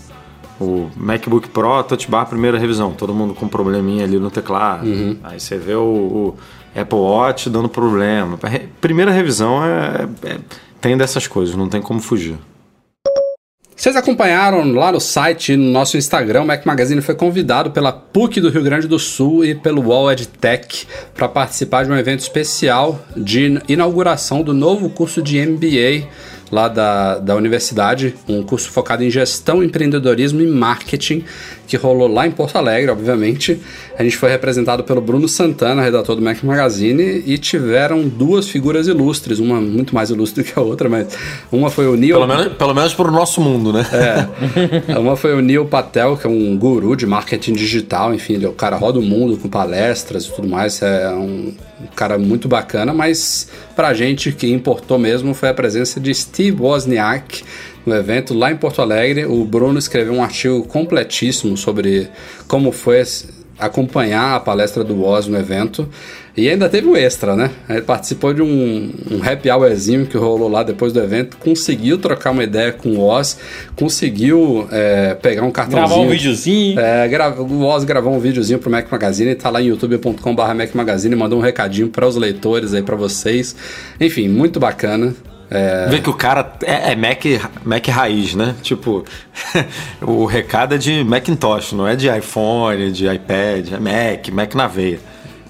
o 0.61 0.91
MacBook 0.97 1.49
Pro, 1.49 1.83
Touch 1.85 2.11
Bar, 2.11 2.27
primeira 2.27 2.59
revisão. 2.59 2.93
Todo 2.93 3.15
mundo 3.15 3.35
com 3.35 3.49
probleminha 3.49 4.05
ali 4.05 4.19
no 4.19 4.31
teclado. 4.31 4.87
Aí 5.23 5.41
você 5.41 5.57
vê 5.57 5.75
o, 5.75 6.35
o 6.75 6.79
Apple 6.79 6.99
Watch 6.99 7.49
dando 7.49 7.69
problema. 7.69 8.39
Primeira 8.81 9.11
revisão 9.11 9.65
é, 9.65 10.07
é- 10.25 10.39
tem 10.81 10.97
dessas 10.97 11.27
coisas, 11.27 11.55
não 11.57 11.69
tem 11.69 11.81
como 11.83 12.01
fugir. 12.01 12.37
Vocês 13.81 13.97
acompanharam 13.97 14.75
lá 14.75 14.93
no 14.93 15.01
site, 15.01 15.57
no 15.57 15.71
nosso 15.71 15.97
Instagram, 15.97 16.43
o 16.43 16.47
Mac 16.47 16.67
Magazine 16.67 17.01
foi 17.01 17.15
convidado 17.15 17.71
pela 17.71 17.91
PUC 17.91 18.39
do 18.39 18.51
Rio 18.51 18.63
Grande 18.63 18.87
do 18.87 18.99
Sul 18.99 19.43
e 19.43 19.55
pelo 19.55 19.81
Wall 19.89 20.13
EdTech 20.13 20.87
para 21.15 21.27
participar 21.27 21.87
de 21.87 21.91
um 21.91 21.97
evento 21.97 22.21
especial 22.21 23.03
de 23.17 23.59
inauguração 23.67 24.43
do 24.43 24.53
novo 24.53 24.91
curso 24.91 25.23
de 25.23 25.41
MBA 25.47 26.07
lá 26.53 26.69
da, 26.69 27.19
da 27.21 27.35
universidade, 27.35 28.15
um 28.29 28.43
curso 28.43 28.71
focado 28.71 29.03
em 29.03 29.11
gestão, 29.11 29.63
empreendedorismo 29.63 30.43
e 30.43 30.47
marketing, 30.47 31.25
que 31.71 31.77
rolou 31.77 32.13
lá 32.13 32.27
em 32.27 32.33
Porto 32.33 32.57
Alegre, 32.57 32.91
obviamente. 32.91 33.61
A 33.97 34.03
gente 34.03 34.17
foi 34.17 34.29
representado 34.29 34.83
pelo 34.83 35.01
Bruno 35.01 35.29
Santana, 35.29 35.81
redator 35.81 36.17
do 36.17 36.23
Mac 36.23 36.43
Magazine, 36.43 37.23
e 37.25 37.39
tiveram 37.39 38.03
duas 38.03 38.49
figuras 38.49 38.89
ilustres, 38.89 39.39
uma 39.39 39.61
muito 39.61 39.95
mais 39.95 40.11
ilustre 40.11 40.43
que 40.45 40.59
a 40.59 40.63
outra, 40.63 40.89
mas 40.89 41.17
uma 41.53 41.71
foi 41.71 41.87
o 41.87 41.95
Neil... 41.95 42.17
Pelo 42.17 42.27
menos, 42.27 42.53
pelo 42.55 42.75
menos 42.75 42.93
pro 42.93 43.13
nosso 43.13 43.41
mundo, 43.41 43.73
né? 43.73 43.87
É. 43.93 44.99
Uma 44.99 45.17
foi 45.17 45.35
o 45.35 45.41
Neil 45.41 45.65
Patel, 45.65 46.17
que 46.17 46.27
é 46.27 46.31
um 46.31 46.57
guru 46.57 46.97
de 46.97 47.07
marketing 47.07 47.53
digital, 47.53 48.13
enfim, 48.13 48.35
ele 48.35 48.45
é 48.45 48.49
o 48.49 48.53
cara 48.53 48.77
roda 48.77 48.99
o 48.99 49.03
mundo 49.03 49.37
com 49.37 49.49
palestras 49.49 50.25
e 50.25 50.33
tudo 50.33 50.49
mais, 50.49 50.83
é 50.83 51.09
um 51.11 51.55
cara 51.95 52.19
muito 52.19 52.49
bacana, 52.49 52.93
mas 52.93 53.49
pra 53.77 53.95
gente 53.95 54.33
que 54.33 54.51
importou 54.51 54.99
mesmo 54.99 55.33
foi 55.35 55.49
a 55.49 55.55
presença 55.55 56.01
de 56.01 56.13
Steve 56.13 56.61
Wozniak 56.61 57.43
no 57.87 57.95
evento 57.95 58.35
lá 58.35 58.51
em 58.53 58.57
Porto 58.57 58.81
Alegre. 58.83 59.25
O 59.27 59.45
Bruno 59.45 59.79
escreveu 59.79 60.13
um 60.15 60.23
artigo 60.23 60.63
completíssimo 60.65 61.57
sobre 61.57 62.09
como 62.47 62.73
foi 62.73 63.03
acompanhar 63.59 64.37
a 64.37 64.41
palestra 64.41 64.83
do 64.83 64.95
Woz 65.03 65.27
no 65.27 65.39
evento. 65.39 65.89
E 66.37 66.49
ainda 66.49 66.69
teve 66.69 66.87
um 66.89 66.97
extra, 66.97 67.37
né? 67.37 67.51
Ele 67.69 67.83
participou 67.83 68.33
de 68.33 68.41
um, 68.41 68.91
um 69.11 69.21
happy 69.23 69.51
hourzinho 69.51 70.07
que 70.07 70.17
rolou 70.17 70.49
lá 70.49 70.63
depois 70.63 70.93
do 70.93 71.01
evento, 71.01 71.37
conseguiu 71.37 71.99
trocar 71.99 72.31
uma 72.31 72.43
ideia 72.45 72.73
com 72.73 72.91
o 72.91 73.01
Oz, 73.01 73.37
conseguiu 73.77 74.67
é, 74.71 75.15
pegar 75.15 75.43
um 75.43 75.51
cartãozinho. 75.51 75.89
Gravar 75.89 76.03
um 76.03 76.09
videozinho. 76.09 76.81
É, 76.81 77.09
gra- 77.09 77.35
o 77.39 77.63
Oz 77.65 77.85
gravou 77.85 78.15
um 78.15 78.21
videozinho 78.21 78.59
pro 78.61 78.71
Mac 78.71 78.91
Magazine, 78.91 79.35
tá 79.35 79.51
lá 79.51 79.61
em 79.61 79.67
youtube.com.br 79.67 80.55
Mac 80.55 80.75
Magazine, 80.75 81.15
mandou 81.17 81.39
um 81.39 81.43
recadinho 81.43 81.89
para 81.89 82.07
os 82.07 82.17
leitores 82.17 82.73
aí, 82.73 82.83
para 82.83 82.97
vocês. 82.97 83.55
Enfim, 84.01 84.29
muito 84.29 84.59
bacana. 84.61 85.13
É, 85.51 85.89
Vê 85.89 86.01
que 86.01 86.09
o 86.09 86.15
cara 86.15 86.53
é, 86.63 86.93
é 86.93 86.97
Mac, 86.97 87.25
Mac 87.65 87.89
raiz, 87.89 88.35
né? 88.37 88.55
Tipo, 88.63 89.05
o 90.01 90.25
recado 90.25 90.77
é 90.77 90.79
de 90.79 91.03
Macintosh, 91.03 91.73
não 91.73 91.89
é 91.89 91.97
de 91.97 92.09
iPhone, 92.09 92.93
de 92.93 93.09
iPad, 93.13 93.73
é 93.73 93.81
Mac, 93.81 94.29
Mac 94.29 94.55
na 94.55 94.69
veia. 94.69 95.01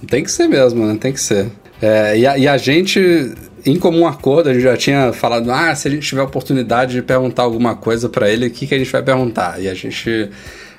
Tem 0.09 0.25
que 0.25 0.31
ser 0.31 0.49
mesmo, 0.49 0.87
né? 0.87 0.97
Tem 0.99 1.13
que 1.13 1.21
ser. 1.21 1.51
É, 1.83 2.19
e, 2.19 2.27
a, 2.27 2.39
e 2.39 2.49
a 2.49 2.57
gente, 2.57 3.35
em 3.65 3.79
comum 3.79 4.07
acordo, 4.07 4.49
a 4.49 4.55
gente 4.55 4.63
já 4.63 4.77
tinha 4.77 5.13
falado: 5.13 5.51
ah, 5.51 5.75
se 5.75 5.87
a 5.87 5.91
gente 5.91 6.07
tiver 6.07 6.23
a 6.23 6.25
oportunidade 6.25 6.95
de 6.95 7.03
perguntar 7.03 7.43
alguma 7.43 7.77
coisa 7.77 8.09
para 8.09 8.31
ele, 8.31 8.47
o 8.47 8.51
que, 8.51 8.67
que 8.67 8.75
a 8.75 8.79
gente 8.79 8.91
vai 8.91 9.03
perguntar? 9.03 9.61
E 9.61 9.69
a 9.69 9.75
gente. 9.75 10.31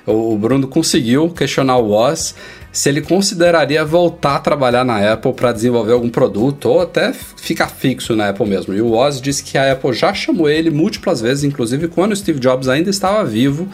O, 0.06 0.36
Bruno 0.36 0.66
conseguiu 0.66 1.28
questionar 1.30 1.76
o 1.76 1.90
Woz 1.90 2.34
se 2.72 2.88
ele 2.88 3.02
consideraria 3.02 3.84
voltar 3.84 4.36
a 4.36 4.40
trabalhar 4.40 4.84
na 4.84 5.12
Apple 5.12 5.32
para 5.34 5.52
desenvolver 5.52 5.92
algum 5.92 6.08
produto 6.08 6.66
ou 6.66 6.80
até 6.80 7.12
ficar 7.12 7.68
fixo 7.68 8.16
na 8.16 8.30
Apple 8.30 8.46
mesmo. 8.46 8.74
E 8.74 8.80
o 8.80 8.88
Woz 8.88 9.20
disse 9.20 9.44
que 9.44 9.58
a 9.58 9.72
Apple 9.72 9.92
já 9.92 10.12
chamou 10.14 10.48
ele 10.48 10.70
múltiplas 10.70 11.20
vezes, 11.20 11.44
inclusive 11.44 11.88
quando 11.88 12.12
o 12.12 12.16
Steve 12.16 12.40
Jobs 12.40 12.68
ainda 12.68 12.90
estava 12.90 13.24
vivo, 13.24 13.68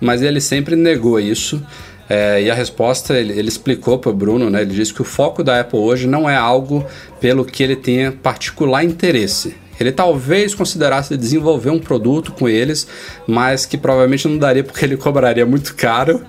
mas 0.00 0.22
ele 0.22 0.40
sempre 0.40 0.76
negou 0.76 1.18
isso. 1.18 1.60
É, 2.08 2.42
e 2.42 2.50
a 2.50 2.54
resposta 2.54 3.14
ele, 3.14 3.32
ele 3.32 3.48
explicou 3.48 3.98
para 3.98 4.10
o 4.10 4.14
Bruno, 4.14 4.50
né? 4.50 4.60
Ele 4.60 4.74
disse 4.74 4.92
que 4.92 5.00
o 5.00 5.04
foco 5.04 5.42
da 5.42 5.60
Apple 5.60 5.78
hoje 5.78 6.06
não 6.06 6.28
é 6.28 6.36
algo 6.36 6.84
pelo 7.20 7.44
que 7.44 7.62
ele 7.62 7.74
tenha 7.74 8.12
particular 8.12 8.84
interesse. 8.84 9.56
Ele 9.82 9.92
talvez 9.92 10.54
considerasse 10.54 11.16
desenvolver 11.16 11.70
um 11.70 11.78
produto 11.78 12.32
com 12.32 12.48
eles, 12.48 12.86
mas 13.26 13.66
que 13.66 13.76
provavelmente 13.76 14.26
não 14.28 14.38
daria 14.38 14.64
porque 14.64 14.84
ele 14.84 14.96
cobraria 14.96 15.44
muito 15.44 15.74
caro. 15.74 16.22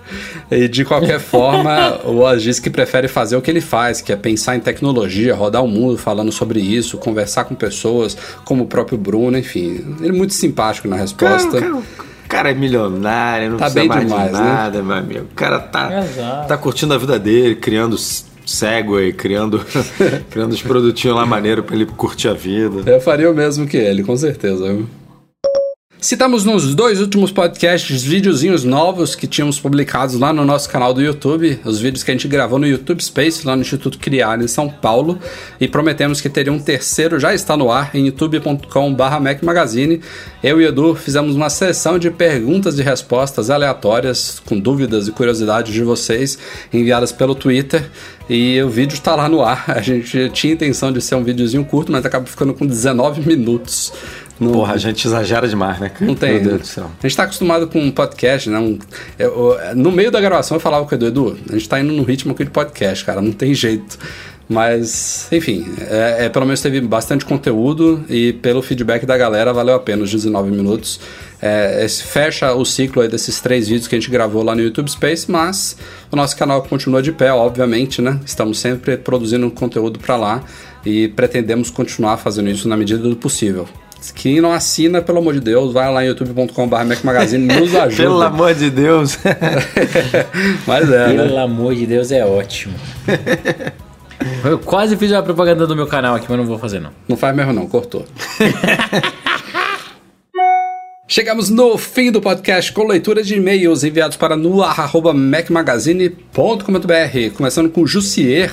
E 0.52 0.68
de 0.68 0.84
qualquer 0.84 1.20
forma, 1.22 2.00
o 2.04 2.20
Oz 2.20 2.42
disse 2.42 2.62
que 2.62 2.70
prefere 2.70 3.08
fazer 3.08 3.36
o 3.36 3.42
que 3.42 3.50
ele 3.52 3.62
faz, 3.62 4.02
que 4.02 4.12
é 4.12 4.16
pensar 4.16 4.56
em 4.56 4.60
tecnologia, 4.60 5.34
rodar 5.36 5.64
o 5.64 5.68
mundo 5.68 5.98
falando 5.98 6.32
sobre 6.32 6.60
isso, 6.60 6.98
conversar 6.98 7.46
com 7.46 7.56
pessoas 7.56 8.18
como 8.44 8.64
o 8.64 8.68
próprio 8.68 8.98
Bruno, 8.98 9.38
enfim. 9.38 9.96
Ele 10.00 10.10
é 10.10 10.12
muito 10.12 10.34
simpático 10.34 10.88
na 10.88 10.96
resposta. 10.96 11.60
Cara, 11.60 11.76
o 11.76 11.84
cara 12.28 12.52
é 12.52 12.54
milionário, 12.54 13.52
não 13.52 13.58
Tá 13.58 13.66
precisa 13.66 13.80
bem 13.82 13.88
mais 13.90 14.08
demais, 14.08 14.32
de 14.32 14.34
né? 14.34 14.40
nada, 14.44 14.82
meu 14.84 14.96
amigo. 14.96 15.26
O 15.32 15.36
cara 15.36 15.60
tá, 15.60 16.04
Exato. 16.04 16.48
tá 16.48 16.58
curtindo 16.58 16.94
a 16.94 16.98
vida 16.98 17.20
dele, 17.20 17.56
criando 17.56 17.96
Segway, 18.46 19.14
criando, 19.14 19.62
criando 20.30 20.54
os 20.54 20.62
produtinhos 20.62 21.16
lá 21.16 21.26
maneiro 21.26 21.64
pra 21.64 21.76
ele 21.76 21.86
curtir 21.86 22.28
a 22.28 22.34
vida. 22.34 22.90
Eu 22.90 23.00
faria 23.00 23.30
o 23.30 23.34
mesmo 23.34 23.68
que 23.68 23.78
ele, 23.78 24.04
com 24.04 24.16
certeza. 24.16 24.78
Citamos 26.04 26.44
nos 26.44 26.76
dois 26.76 27.00
últimos 27.00 27.32
podcasts 27.32 28.04
videozinhos 28.04 28.66
novos 28.66 29.16
que 29.16 29.26
tínhamos 29.26 29.58
publicados 29.58 30.20
lá 30.20 30.34
no 30.34 30.44
nosso 30.44 30.70
canal 30.70 30.94
do 30.94 31.02
YouTube, 31.02 31.58
os 31.64 31.80
vídeos 31.80 32.04
que 32.04 32.12
a 32.12 32.14
gente 32.14 32.28
gravou 32.28 32.60
no 32.60 32.68
YouTube 32.68 33.02
Space, 33.02 33.48
lá 33.48 33.56
no 33.56 33.62
Instituto 33.62 33.98
Criar, 33.98 34.42
em 34.42 34.48
São 34.50 34.68
Paulo, 34.68 35.18
e 35.62 35.66
prometemos 35.66 36.20
que 36.20 36.28
teria 36.28 36.52
um 36.52 36.60
terceiro, 36.60 37.22
já 37.22 37.34
está 37.34 37.56
no 37.56 37.72
ar, 37.72 37.96
em 37.96 38.08
youtube.com.br 38.08 39.20
Mac 39.22 39.42
Magazine. 39.42 40.02
Eu 40.44 40.60
e 40.60 40.66
Edu 40.66 40.94
fizemos 40.94 41.38
uma 41.38 41.50
sessão 41.50 41.98
de 41.98 42.12
perguntas 42.12 42.78
e 42.78 42.84
respostas 42.84 43.50
aleatórias, 43.50 44.42
com 44.46 44.60
dúvidas 44.60 45.08
e 45.08 45.12
curiosidades 45.14 45.74
de 45.74 45.84
vocês, 45.84 46.38
enviadas 46.74 47.14
pelo 47.14 47.34
Twitter, 47.34 47.90
e 48.30 48.62
o 48.62 48.70
vídeo 48.70 48.94
está 48.94 49.16
lá 49.16 49.30
no 49.30 49.42
ar. 49.42 49.64
A 49.72 49.82
gente 49.82 50.30
tinha 50.32 50.54
intenção 50.54 50.92
de 50.92 51.02
ser 51.02 51.16
um 51.16 51.24
videozinho 51.24 51.64
curto, 51.64 51.94
mas 51.94 52.06
acabou 52.06 52.28
ficando 52.28 52.54
com 52.54 52.66
19 52.66 53.22
minutos. 53.22 53.94
Não- 54.44 54.52
Porra, 54.52 54.74
a 54.74 54.78
gente 54.78 55.06
exagera 55.06 55.48
demais, 55.48 55.80
né, 55.80 55.90
cara? 55.90 56.06
Não 56.06 56.16
tem. 56.16 56.34
Meu 56.34 56.42
Deus 56.42 56.54
né? 56.54 56.60
do 56.60 56.68
céu. 56.68 56.92
A 57.02 57.08
gente 57.08 57.18
tá 57.18 57.24
acostumado 57.24 57.68
com 57.68 57.80
um 57.80 57.92
podcast, 57.92 58.50
né? 58.50 58.60
Um- 58.60 58.78
eu- 59.18 59.58
eu- 59.60 59.76
no 59.76 59.92
meio 59.92 60.12
da 60.12 60.20
gravação 60.22 60.58
eu 60.58 60.62
falava 60.62 60.86
com 60.86 60.92
o 60.92 60.98
Edu, 60.98 61.08
Edu, 61.08 61.38
a 61.50 61.54
gente 61.54 61.68
tá 61.70 61.80
indo 61.80 61.94
no 61.94 62.04
ritmo 62.04 62.32
aqui 62.34 62.44
de 62.44 62.52
podcast, 62.52 63.04
cara, 63.06 63.22
não 63.22 63.32
tem 63.32 63.54
jeito. 63.54 63.98
Mas, 64.50 65.28
enfim, 65.32 65.66
é, 65.80 66.26
é, 66.26 66.30
pelo 66.30 66.46
menos 66.46 66.62
teve 66.62 66.82
bastante 66.82 67.24
conteúdo 67.24 68.04
e 68.10 68.34
pelo 68.34 68.62
feedback 68.62 69.06
da 69.06 69.18
galera 69.18 69.54
valeu 69.54 69.74
a 69.74 69.80
pena 69.80 70.04
os 70.04 70.12
19 70.12 70.52
minutos. 70.52 71.00
É, 71.42 71.84
esse 71.84 72.04
fecha 72.04 72.54
o 72.54 72.66
ciclo 72.66 73.02
aí 73.02 73.08
desses 73.08 73.40
três 73.40 73.68
vídeos 73.70 73.88
que 73.88 73.96
a 73.96 74.00
gente 74.00 74.12
gravou 74.12 74.44
lá 74.44 74.54
no 74.54 74.62
YouTube 74.62 74.90
Space, 74.92 75.32
mas 75.32 75.78
o 76.12 76.16
nosso 76.16 76.36
canal 76.38 76.62
continua 76.62 77.02
de 77.02 77.12
pé, 77.14 77.32
obviamente, 77.32 78.02
né? 78.02 78.20
Estamos 78.26 78.60
sempre 78.60 78.98
produzindo 78.98 79.50
conteúdo 79.50 79.98
para 79.98 80.18
lá 80.18 80.44
e 80.86 81.08
pretendemos 81.08 81.70
continuar 81.70 82.18
fazendo 82.18 82.50
isso 82.50 82.68
na 82.68 82.76
medida 82.78 83.02
do 83.02 83.16
possível. 83.16 83.68
Quem 84.12 84.42
não 84.42 84.52
assina, 84.52 85.02
pelo 85.02 85.20
amor 85.20 85.34
de 85.34 85.40
Deus, 85.40 85.74
vai 85.74 85.92
lá 85.92 86.04
em 86.04 86.08
youtube.com.br 86.08 86.84
Mac 86.86 87.04
Magazine, 87.04 87.46
nos 87.46 87.74
ajuda. 87.76 88.04
Pelo 88.04 88.22
amor 88.22 88.54
de 88.54 88.70
Deus. 88.70 89.18
Mas 90.68 90.90
é, 90.90 91.08
né? 91.08 91.24
Pelo 91.24 91.38
amor 91.38 91.76
de 91.76 91.86
Deus, 91.86 92.12
é 92.12 92.26
ótimo. 92.26 92.74
Eu 94.44 94.60
quase 94.60 94.96
fiz 94.96 95.12
uma 95.12 95.24
propaganda 95.24 95.68
do 95.68 95.76
meu 95.76 95.88
canal 95.88 96.16
aqui, 96.16 96.28
mas 96.30 96.38
não 96.38 96.46
vou 96.46 96.58
fazer 96.58 96.80
não. 96.80 96.92
Não 97.08 97.18
faz 97.18 97.36
mesmo 97.36 97.52
não, 97.52 97.68
cortou. 97.68 98.06
Chegamos 101.14 101.52
no 101.52 101.78
fim 101.78 102.12
do 102.12 102.20
podcast 102.20 102.74
com 102.74 102.88
leitura 102.88 103.22
de 103.22 103.36
e-mails 103.36 103.84
enviados 103.84 104.18
para 104.18 104.36
noar.mecmagazine.com.br. 104.36 107.36
Começando 107.38 107.70
com 107.70 107.82
o 107.82 107.88
Jussier, 107.88 108.52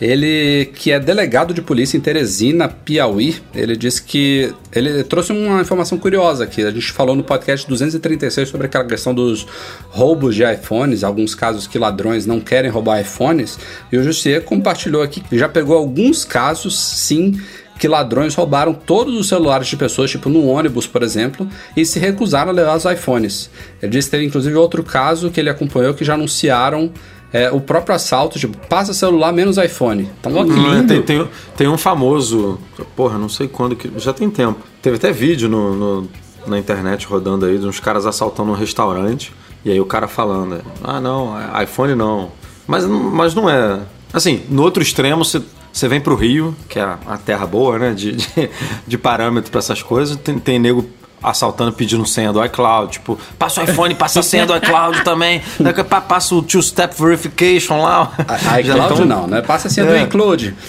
ele 0.00 0.66
que 0.66 0.92
é 0.92 1.00
delegado 1.00 1.52
de 1.52 1.60
polícia 1.60 1.96
em 1.96 2.00
Teresina, 2.00 2.68
Piauí. 2.68 3.34
Ele 3.52 3.76
disse 3.76 4.04
que 4.04 4.54
ele 4.72 5.02
trouxe 5.02 5.32
uma 5.32 5.60
informação 5.60 5.98
curiosa 5.98 6.44
aqui. 6.44 6.62
A 6.62 6.70
gente 6.70 6.92
falou 6.92 7.16
no 7.16 7.24
podcast 7.24 7.66
236 7.66 8.50
sobre 8.50 8.68
aquela 8.68 8.84
questão 8.84 9.12
dos 9.12 9.44
roubos 9.88 10.36
de 10.36 10.44
iPhones, 10.44 11.02
alguns 11.02 11.34
casos 11.34 11.66
que 11.66 11.76
ladrões 11.76 12.24
não 12.24 12.38
querem 12.38 12.70
roubar 12.70 13.00
iPhones. 13.00 13.58
E 13.90 13.96
o 13.96 14.04
Jussier 14.04 14.44
compartilhou 14.44 15.02
aqui 15.02 15.20
que 15.20 15.36
já 15.36 15.48
pegou 15.48 15.76
alguns 15.76 16.24
casos, 16.24 16.78
sim, 16.78 17.34
que 17.78 17.86
ladrões 17.88 18.34
roubaram 18.34 18.72
todos 18.72 19.14
os 19.14 19.28
celulares 19.28 19.66
de 19.68 19.76
pessoas, 19.76 20.10
tipo 20.10 20.28
no 20.28 20.46
ônibus, 20.46 20.86
por 20.86 21.02
exemplo, 21.02 21.46
e 21.76 21.84
se 21.84 21.98
recusaram 21.98 22.50
a 22.50 22.54
levar 22.54 22.76
os 22.76 22.84
iPhones. 22.84 23.50
Ele 23.82 23.92
disse 23.92 24.08
que 24.08 24.12
teve 24.16 24.24
inclusive 24.26 24.54
outro 24.56 24.82
caso 24.82 25.30
que 25.30 25.38
ele 25.40 25.50
acompanhou 25.50 25.92
que 25.94 26.04
já 26.04 26.14
anunciaram 26.14 26.90
é, 27.32 27.50
o 27.50 27.60
próprio 27.60 27.94
assalto, 27.94 28.38
tipo, 28.38 28.56
passa 28.68 28.94
celular 28.94 29.32
menos 29.32 29.58
iPhone. 29.58 30.08
Então, 30.20 30.34
ó, 30.36 30.44
que 30.44 30.50
Hum, 30.52 30.72
lindo. 30.74 30.86
Tem, 30.86 31.02
tem, 31.02 31.28
tem 31.56 31.68
um 31.68 31.76
famoso, 31.76 32.58
porra, 32.94 33.18
não 33.18 33.28
sei 33.28 33.48
quando, 33.48 33.74
que 33.76 33.90
já 33.98 34.12
tem 34.12 34.30
tempo. 34.30 34.60
Teve 34.80 34.96
até 34.96 35.12
vídeo 35.12 35.48
no, 35.48 35.74
no- 35.74 36.08
na 36.46 36.58
internet 36.58 37.04
rodando 37.06 37.44
aí 37.44 37.58
de 37.58 37.66
uns 37.66 37.80
caras 37.80 38.06
assaltando 38.06 38.52
um 38.52 38.54
restaurante. 38.54 39.34
E 39.64 39.70
aí 39.72 39.80
o 39.80 39.84
cara 39.84 40.06
falando, 40.06 40.62
ah 40.82 41.00
não, 41.00 41.36
é- 41.38 41.64
iPhone 41.64 41.94
não. 41.96 42.30
Mas, 42.66 42.86
não- 42.86 43.10
mas 43.10 43.34
não 43.34 43.50
é. 43.50 43.80
Assim, 44.12 44.42
no 44.48 44.62
outro 44.62 44.80
extremo 44.82 45.24
você. 45.24 45.42
Você 45.76 45.88
vem 45.88 46.00
pro 46.00 46.14
Rio, 46.16 46.56
que 46.70 46.78
é 46.78 46.82
a 46.82 46.96
a 47.06 47.18
terra 47.18 47.46
boa, 47.46 47.78
né? 47.78 47.92
De, 47.92 48.12
de, 48.12 48.26
de 48.86 48.96
parâmetro 48.96 49.50
pra 49.50 49.58
essas 49.58 49.82
coisas. 49.82 50.16
Tem, 50.16 50.38
tem 50.38 50.58
nego 50.58 50.88
assaltando 51.22 51.70
pedindo 51.72 52.06
senha 52.06 52.32
do 52.32 52.42
iCloud. 52.46 52.92
Tipo, 52.92 53.18
passa 53.38 53.60
o 53.60 53.64
iPhone, 53.64 53.94
passa 53.94 54.20
a 54.20 54.22
senha 54.22 54.46
do 54.46 54.56
iCloud 54.56 55.04
também. 55.04 55.42
Daqui 55.60 55.80
a 55.82 55.84
Passa 56.00 56.34
o 56.34 56.40
two-step 56.42 56.94
verification 56.98 57.82
lá. 57.82 58.10
A- 58.26 58.58
iCloud 58.62 58.94
tão- 58.96 59.04
não, 59.04 59.26
né? 59.26 59.42
Passa 59.42 59.68
a 59.68 59.70
do 59.84 59.92
É. 59.94 60.02
iCloud. 60.04 60.54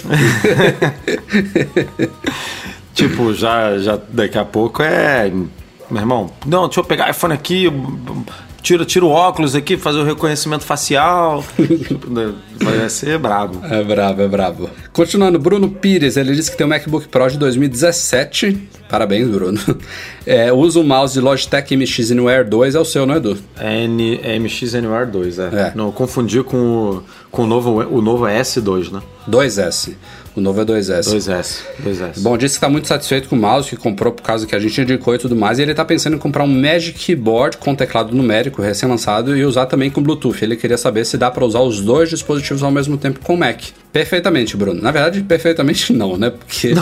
Tipo, 2.92 3.32
já, 3.32 3.78
já 3.78 3.98
daqui 4.10 4.36
a 4.36 4.44
pouco 4.44 4.82
é. 4.82 5.30
Meu 5.90 6.00
irmão, 6.02 6.30
não, 6.44 6.66
deixa 6.66 6.80
eu 6.80 6.84
pegar 6.84 7.06
o 7.06 7.10
iPhone 7.10 7.32
aqui, 7.32 7.70
tira, 8.68 8.84
tira 8.84 9.06
o 9.06 9.08
óculos 9.08 9.54
aqui, 9.54 9.78
fazer 9.78 9.98
o 9.98 10.04
reconhecimento 10.04 10.62
facial. 10.62 11.42
Vai 12.60 12.88
ser 12.90 13.18
brabo. 13.18 13.64
É 13.64 13.82
brabo, 13.82 14.20
é 14.20 14.28
brabo. 14.28 14.70
Continuando, 14.92 15.38
Bruno 15.38 15.70
Pires, 15.70 16.18
ele 16.18 16.34
disse 16.34 16.50
que 16.50 16.56
tem 16.56 16.66
um 16.66 16.68
MacBook 16.68 17.08
Pro 17.08 17.30
de 17.30 17.38
2017. 17.38 18.68
Parabéns, 18.88 19.28
Bruno. 19.28 19.58
É, 20.26 20.52
usa 20.52 20.78
o 20.78 20.84
mouse 20.84 21.14
de 21.14 21.20
Logitech 21.20 21.74
MX 21.74 22.10
Anywhere 22.10 22.46
2, 22.46 22.74
é 22.74 22.78
o 22.78 22.84
seu, 22.84 23.06
não 23.06 23.14
é, 23.14 23.16
Edu? 23.16 23.38
É 23.58 23.84
N, 23.84 24.20
é 24.22 24.38
MX 24.38 24.74
Anywhere 24.74 25.10
2, 25.10 25.38
é. 25.38 25.42
É. 25.44 25.72
Não, 25.74 25.90
confundi 25.90 26.42
com, 26.42 26.58
o, 26.58 27.02
com 27.30 27.44
o, 27.44 27.46
novo, 27.46 27.70
o 27.80 28.02
novo 28.02 28.26
S2, 28.26 28.92
né? 28.92 29.00
2S. 29.26 29.94
O 30.38 30.40
novo 30.40 30.60
é 30.60 30.64
2S. 30.64 31.02
2S. 31.02 31.62
2S. 31.84 32.20
Bom, 32.20 32.38
disse 32.38 32.54
que 32.54 32.58
está 32.58 32.68
muito 32.68 32.86
satisfeito 32.86 33.28
com 33.28 33.34
o 33.34 33.38
mouse 33.38 33.68
que 33.68 33.76
comprou 33.76 34.12
por 34.12 34.22
causa 34.22 34.46
que 34.46 34.54
a 34.54 34.60
gente 34.60 34.80
indicou 34.80 35.12
e 35.12 35.18
tudo 35.18 35.34
mais. 35.34 35.58
E 35.58 35.62
ele 35.62 35.72
está 35.72 35.84
pensando 35.84 36.14
em 36.14 36.18
comprar 36.18 36.44
um 36.44 36.46
Magic 36.46 36.96
Keyboard 36.96 37.56
com 37.56 37.74
teclado 37.74 38.14
numérico 38.14 38.62
recém-lançado 38.62 39.36
e 39.36 39.44
usar 39.44 39.66
também 39.66 39.90
com 39.90 40.00
Bluetooth. 40.00 40.40
Ele 40.40 40.54
queria 40.54 40.78
saber 40.78 41.04
se 41.04 41.18
dá 41.18 41.28
para 41.28 41.44
usar 41.44 41.58
os 41.60 41.80
dois 41.80 42.08
dispositivos 42.08 42.62
ao 42.62 42.70
mesmo 42.70 42.96
tempo 42.96 43.18
com 43.18 43.34
o 43.34 43.36
Mac. 43.36 43.62
Perfeitamente, 43.92 44.56
Bruno. 44.56 44.80
Na 44.80 44.90
verdade, 44.90 45.22
perfeitamente 45.22 45.92
não, 45.96 46.16
né? 46.16 46.30
Porque. 46.30 46.68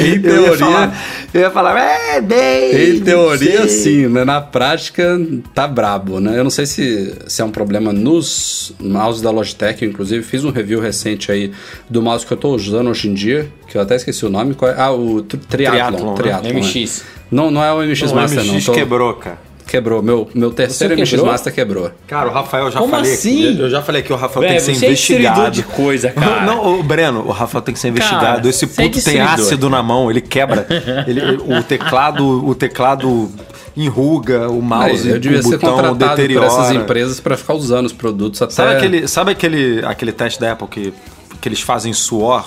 em 0.00 0.02
Eu 0.02 0.10
ia 0.10 0.20
teoria. 0.20 0.56
falar, 0.58 1.04
eu 1.32 1.40
ia 1.40 1.50
falar 1.50 1.80
é, 1.80 2.20
bem. 2.20 2.96
Em 2.96 3.00
teoria, 3.00 3.68
sei." 3.68 3.68
sim, 3.68 4.06
né? 4.08 4.24
Na 4.24 4.40
prática, 4.40 5.18
tá 5.54 5.66
brabo, 5.68 6.20
né? 6.20 6.38
Eu 6.38 6.44
não 6.44 6.50
sei 6.50 6.66
se, 6.66 7.14
se 7.26 7.40
é 7.40 7.44
um 7.44 7.50
problema 7.50 7.92
nos 7.92 8.74
mouses 8.80 9.22
da 9.22 9.30
Logitech, 9.30 9.82
eu, 9.82 9.88
inclusive 9.90 10.22
fiz 10.22 10.44
um 10.44 10.50
review 10.50 10.80
recente 10.80 11.21
aí 11.30 11.52
do 11.88 12.00
mouse 12.02 12.26
que 12.26 12.32
eu 12.32 12.36
tô 12.36 12.54
usando 12.54 12.88
hoje 12.90 13.08
em 13.08 13.14
dia, 13.14 13.48
que 13.68 13.76
eu 13.76 13.82
até 13.82 13.94
esqueci 13.96 14.24
o 14.26 14.30
nome. 14.30 14.54
qual 14.54 14.70
é? 14.70 14.74
Ah, 14.76 14.90
o 14.90 15.22
tri- 15.22 15.38
Triathlon. 15.38 15.80
Triathlon, 15.80 16.10
né? 16.10 16.16
Triathlon, 16.16 16.52
né? 16.54 16.60
MX. 16.60 17.04
Não, 17.30 17.50
não 17.50 17.62
é 17.62 17.72
o 17.72 17.82
MX 17.82 18.10
O 18.10 18.14
Master, 18.14 18.40
MX 18.44 18.52
não. 18.52 18.60
tô- 18.62 18.72
quebrou, 18.72 19.14
cara. 19.14 19.38
Quebrou. 19.64 20.02
Meu, 20.02 20.28
meu 20.34 20.50
terceiro 20.50 20.94
MX 20.94 21.10
quebrou? 21.10 21.26
Master 21.30 21.54
quebrou. 21.54 21.90
Cara, 22.06 22.28
o 22.28 22.32
Rafael 22.32 22.70
já 22.70 22.78
Como 22.78 22.90
falei. 22.90 23.12
assim? 23.12 23.58
Eu 23.58 23.70
já 23.70 23.80
falei 23.80 24.02
que 24.02 24.12
o 24.12 24.16
Rafael 24.16 24.46
tem 24.46 24.56
que 24.56 24.62
ser 24.62 24.74
você 24.74 24.84
é 24.84 24.88
investigado. 24.88 25.50
de 25.50 25.62
coisa, 25.62 26.10
cara. 26.10 26.44
Não, 26.44 26.78
o 26.78 26.82
Breno, 26.82 27.20
o 27.26 27.30
Rafael 27.30 27.62
tem 27.62 27.72
que 27.72 27.80
ser 27.80 27.88
investigado. 27.88 28.24
Cara, 28.36 28.48
Esse 28.48 28.66
você 28.66 28.82
é 28.82 28.84
puto 28.88 29.02
tem 29.04 29.20
ácido 29.20 29.70
na 29.70 29.82
mão, 29.82 30.10
ele 30.10 30.20
quebra. 30.20 30.66
Ele, 31.06 31.22
o 31.36 31.62
teclado, 31.62 32.44
o 32.46 32.54
teclado 32.54 33.30
enruga, 33.76 34.48
o 34.50 34.60
mouse, 34.60 35.08
eu 35.08 35.18
devia 35.18 35.38
o 35.40 35.42
ser 35.42 35.52
botão 35.58 35.70
contratado 35.76 35.98
por 35.98 36.08
deteriora. 36.16 36.46
essas 36.46 36.70
empresas 36.72 37.20
para 37.20 37.36
ficar 37.36 37.54
usando 37.54 37.86
os 37.86 37.92
produtos 37.92 38.40
até. 38.42 38.52
Sabe 38.52 38.76
aquele, 38.76 39.08
sabe 39.08 39.30
aquele, 39.32 39.84
aquele 39.84 40.12
teste 40.12 40.38
da 40.40 40.52
Apple 40.52 40.68
que, 40.68 40.94
que 41.40 41.48
eles 41.48 41.60
fazem 41.60 41.92
suor 41.92 42.44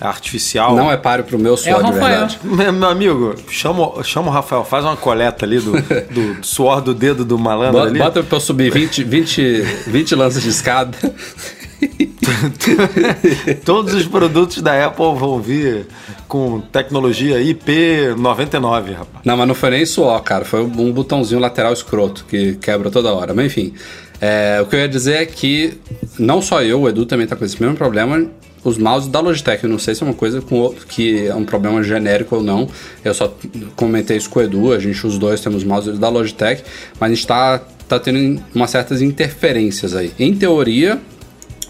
artificial? 0.00 0.74
Não 0.74 0.90
é 0.90 0.96
páreo 0.96 1.24
pro 1.24 1.38
meu 1.38 1.56
suor, 1.56 1.68
É 1.74 1.76
o 1.78 1.82
de 1.84 1.92
verdade. 1.92 2.38
Meu, 2.44 2.72
meu 2.72 2.88
amigo, 2.88 3.34
chama, 3.48 3.98
o- 3.98 4.02
chama 4.02 4.28
o 4.28 4.30
Rafael, 4.30 4.64
faz 4.64 4.84
uma 4.84 4.96
coleta 4.96 5.44
ali 5.44 5.58
do, 5.60 5.72
do 5.72 6.36
suor 6.44 6.80
do 6.80 6.92
dedo 6.94 7.24
do 7.24 7.38
malandro 7.38 7.74
Bota, 7.78 7.88
ali. 7.90 7.98
bota 7.98 8.22
pra 8.22 8.36
eu 8.36 8.40
subir 8.40 8.70
20, 8.72 9.04
20, 9.04 9.62
20 9.86 10.14
lances 10.14 10.42
de 10.42 10.48
escada. 10.48 10.96
Todos 13.64 13.94
os 13.94 14.06
produtos 14.06 14.62
da 14.62 14.86
Apple 14.86 15.14
vão 15.16 15.40
vir 15.40 15.86
com 16.28 16.60
tecnologia 16.60 17.38
IP99, 17.38 18.92
rapaz. 18.92 19.24
Não, 19.24 19.36
mas 19.36 19.48
não 19.48 19.54
foi 19.54 19.70
nem 19.70 19.86
suor, 19.86 20.20
cara. 20.22 20.44
Foi 20.44 20.62
um 20.62 20.92
botãozinho 20.92 21.40
lateral 21.40 21.72
escroto 21.72 22.24
que 22.28 22.54
quebra 22.56 22.90
toda 22.90 23.12
hora. 23.12 23.34
Mas 23.34 23.46
enfim, 23.46 23.74
é, 24.20 24.60
o 24.62 24.66
que 24.66 24.76
eu 24.76 24.80
ia 24.80 24.88
dizer 24.88 25.14
é 25.14 25.26
que 25.26 25.74
não 26.18 26.40
só 26.40 26.62
eu, 26.62 26.82
o 26.82 26.88
Edu 26.88 27.04
também 27.06 27.26
tá 27.26 27.36
com 27.36 27.44
esse 27.44 27.60
mesmo 27.60 27.76
problema. 27.76 28.26
Os 28.62 28.78
mouses 28.78 29.10
da 29.10 29.20
Logitech, 29.20 29.62
eu 29.62 29.68
não 29.68 29.78
sei 29.78 29.94
se 29.94 30.02
é 30.02 30.06
uma 30.06 30.14
coisa 30.14 30.40
com 30.40 30.74
que 30.88 31.26
é 31.26 31.34
um 31.34 31.44
problema 31.44 31.82
genérico 31.82 32.36
ou 32.36 32.42
não. 32.42 32.66
Eu 33.04 33.12
só 33.12 33.36
comentei 33.76 34.16
isso 34.16 34.30
com 34.30 34.38
o 34.38 34.42
Edu, 34.42 34.72
a 34.72 34.78
gente, 34.78 35.06
os 35.06 35.18
dois, 35.18 35.40
temos 35.42 35.62
mouses 35.62 35.98
da 35.98 36.08
Logitech, 36.08 36.64
mas 36.98 37.12
a 37.12 37.14
gente 37.14 37.26
tá, 37.26 37.60
tá 37.86 38.00
tendo 38.00 38.42
umas 38.54 38.70
certas 38.70 39.02
interferências 39.02 39.94
aí. 39.94 40.12
Em 40.18 40.34
teoria, 40.34 40.98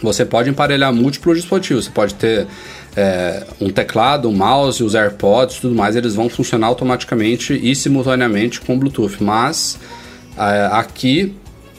você 0.02 0.24
pode 0.24 0.50
emparelhar 0.50 0.92
múltiplos 0.92 1.36
dispositivos. 1.36 1.84
Você 1.84 1.90
pode 1.90 2.14
ter 2.14 2.46
é, 2.96 3.44
um 3.60 3.70
teclado, 3.70 4.28
um 4.28 4.32
mouse, 4.32 4.82
os 4.82 4.94
AirPods, 4.94 5.58
tudo 5.58 5.74
mais. 5.74 5.96
Eles 5.96 6.14
vão 6.14 6.28
funcionar 6.28 6.68
automaticamente 6.68 7.54
e 7.54 7.74
simultaneamente 7.74 8.60
com 8.60 8.78
Bluetooth. 8.78 9.22
Mas 9.22 9.78
é, 10.36 10.68
aqui, 10.72 11.34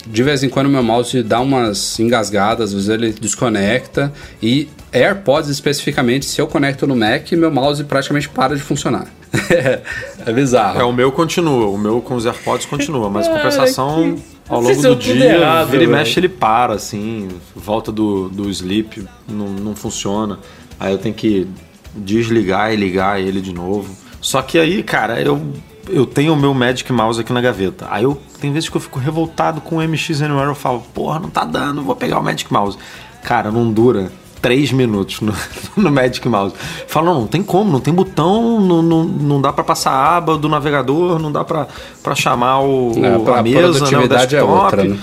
de 0.06 0.24
vez 0.24 0.44
em 0.44 0.50
quando, 0.50 0.70
meu 0.70 0.84
mouse 0.84 1.22
dá 1.24 1.40
umas 1.40 2.00
engasgadas, 2.00 2.70
às 2.70 2.74
vezes 2.74 2.90
ele 2.90 3.14
desconecta. 3.14 4.12
E 4.42 4.70
AirPods 4.92 5.50
especificamente, 5.50 6.26
se 6.26 6.40
eu 6.40 6.48
conecto 6.48 6.88
no 6.88 6.96
Mac, 6.96 7.32
meu 7.34 7.52
mouse 7.52 7.84
praticamente 7.84 8.30
para 8.30 8.56
de 8.56 8.62
funcionar. 8.62 9.08
é 10.26 10.32
bizarro. 10.32 10.80
É, 10.80 10.84
o 10.84 10.94
meu 10.94 11.12
continua, 11.12 11.68
o 11.68 11.78
meu 11.78 12.02
com 12.02 12.16
os 12.16 12.26
AirPods 12.26 12.66
continua, 12.66 13.10
mas 13.10 13.28
em 13.28 13.32
compensação, 13.32 14.18
ao 14.48 14.62
longo 14.62 14.82
do 14.82 14.96
dia, 14.96 15.38
errado, 15.38 15.70
vira 15.70 15.84
e 15.84 15.88
mexe, 15.88 16.20
ele 16.20 16.30
para, 16.30 16.74
assim, 16.74 17.30
volta 17.56 17.92
do, 17.92 18.30
do 18.30 18.50
sleep, 18.50 19.06
não, 19.28 19.48
não 19.48 19.76
funciona. 19.76 20.40
Aí 20.80 20.92
eu 20.92 20.98
tenho 20.98 21.16
que 21.16 21.48
desligar 21.96 22.72
e 22.72 22.76
ligar 22.76 23.20
ele 23.20 23.42
de 23.42 23.54
novo. 23.54 23.96
Só 24.22 24.42
que 24.42 24.60
aí, 24.60 24.84
cara, 24.84 25.20
eu, 25.22 25.42
eu 25.90 26.06
tenho 26.06 26.34
o 26.34 26.38
meu 26.38 26.54
Magic 26.54 26.92
Mouse 26.92 27.20
aqui 27.20 27.34
na 27.34 27.42
gaveta. 27.42 27.88
Aí 27.90 28.04
eu 28.04 28.22
tem 28.40 28.52
vezes 28.52 28.70
que 28.70 28.78
eu 28.78 28.82
fico 28.82 29.00
revoltado 29.00 29.62
com 29.62 29.78
o 29.78 29.88
MX 29.88 30.22
Anywhere, 30.22 30.50
eu 30.50 30.56
falo, 30.56 30.84
porra, 30.94 31.20
não 31.20 31.30
tá 31.30 31.44
dando, 31.44 31.82
vou 31.82 31.96
pegar 31.96 32.20
o 32.20 32.24
Magic 32.24 32.52
Mouse. 32.52 32.78
Cara, 33.24 33.52
não 33.52 33.72
dura 33.72 34.12
três 34.46 34.72
minutos 34.72 35.22
no, 35.22 35.34
no 35.76 35.92
Magic 35.92 36.28
Mouse. 36.30 36.54
Fala, 36.88 37.08
não, 37.12 37.22
não 37.22 37.28
tem 37.28 37.42
como, 37.42 37.72
não 37.72 37.80
tem 37.80 37.92
botão, 37.92 38.62
não, 38.62 38.84
não, 38.84 39.04
não 39.04 39.42
dá 39.42 39.52
pra 39.52 39.64
passar 39.64 39.90
a 39.92 40.18
aba 40.18 40.38
do 40.38 40.48
navegador, 40.48 41.18
não 41.18 41.32
dá 41.32 41.44
pra, 41.44 41.68
pra 42.04 42.14
chamar 42.14 42.60
o, 42.60 42.92
É, 43.04 43.18
o- 43.18 43.34
a 43.34 43.40
a 43.40 43.42
mesa, 43.44 43.60
né, 43.62 43.68
o 43.70 43.74
produtividade 43.74 44.36
é 44.36 44.40
desktop. 44.40 44.64
outra, 44.64 44.84
né? 44.84 45.00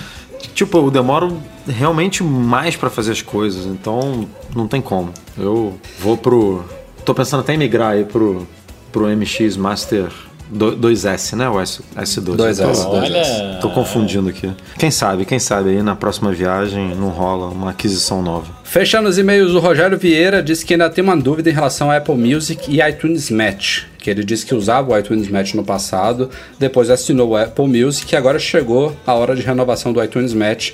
Tipo, 0.55 0.77
eu 0.77 0.89
demoro 0.89 1.37
realmente 1.67 2.23
mais 2.23 2.77
pra 2.77 2.89
fazer 2.89 3.11
as 3.11 3.21
coisas, 3.21 3.65
então 3.65 4.25
não 4.55 4.65
tem 4.65 4.79
como. 4.81 5.11
Eu 5.37 5.77
vou 5.99 6.15
pro. 6.15 6.63
Tô 7.03 7.13
pensando 7.13 7.41
até 7.41 7.53
em 7.53 7.57
migrar 7.57 7.91
aí 7.93 8.05
pro, 8.05 8.47
pro 8.93 9.07
MX 9.07 9.57
Master 9.57 10.09
do- 10.49 10.75
2S, 10.75 11.35
né? 11.35 11.49
O 11.49 11.59
S, 11.59 11.81
S2. 11.95 12.35
2S, 12.35 12.59
Eu 12.61 12.71
tô- 12.73 12.89
Olha. 12.91 13.57
Tô 13.61 13.69
confundindo 13.69 14.29
aqui. 14.29 14.51
Quem 14.77 14.91
sabe, 14.91 15.25
quem 15.25 15.39
sabe 15.39 15.69
aí 15.71 15.81
na 15.81 15.95
próxima 15.95 16.31
viagem 16.31 16.95
não 16.95 17.09
rola 17.09 17.47
uma 17.47 17.71
aquisição 17.71 18.21
nova. 18.21 18.47
Fechando 18.63 19.07
os 19.09 19.17
e-mails, 19.17 19.51
o 19.53 19.59
Rogério 19.59 19.97
Vieira 19.97 20.41
disse 20.41 20.65
que 20.65 20.73
ainda 20.73 20.89
tem 20.89 21.03
uma 21.03 21.15
dúvida 21.17 21.49
em 21.49 21.53
relação 21.53 21.91
ao 21.91 21.97
Apple 21.97 22.15
Music 22.15 22.69
e 22.71 22.81
iTunes 22.81 23.29
Match. 23.29 23.83
Que 23.97 24.09
ele 24.09 24.23
disse 24.23 24.45
que 24.45 24.53
usava 24.53 24.91
o 24.93 24.97
iTunes 24.97 25.29
Match 25.29 25.53
no 25.53 25.63
passado, 25.63 26.29
depois 26.59 26.89
assinou 26.89 27.29
o 27.29 27.37
Apple 27.37 27.67
Music 27.67 28.13
e 28.13 28.17
agora 28.17 28.37
chegou 28.39 28.95
a 29.07 29.13
hora 29.13 29.35
de 29.35 29.41
renovação 29.41 29.93
do 29.93 30.03
iTunes 30.03 30.33
Match, 30.33 30.71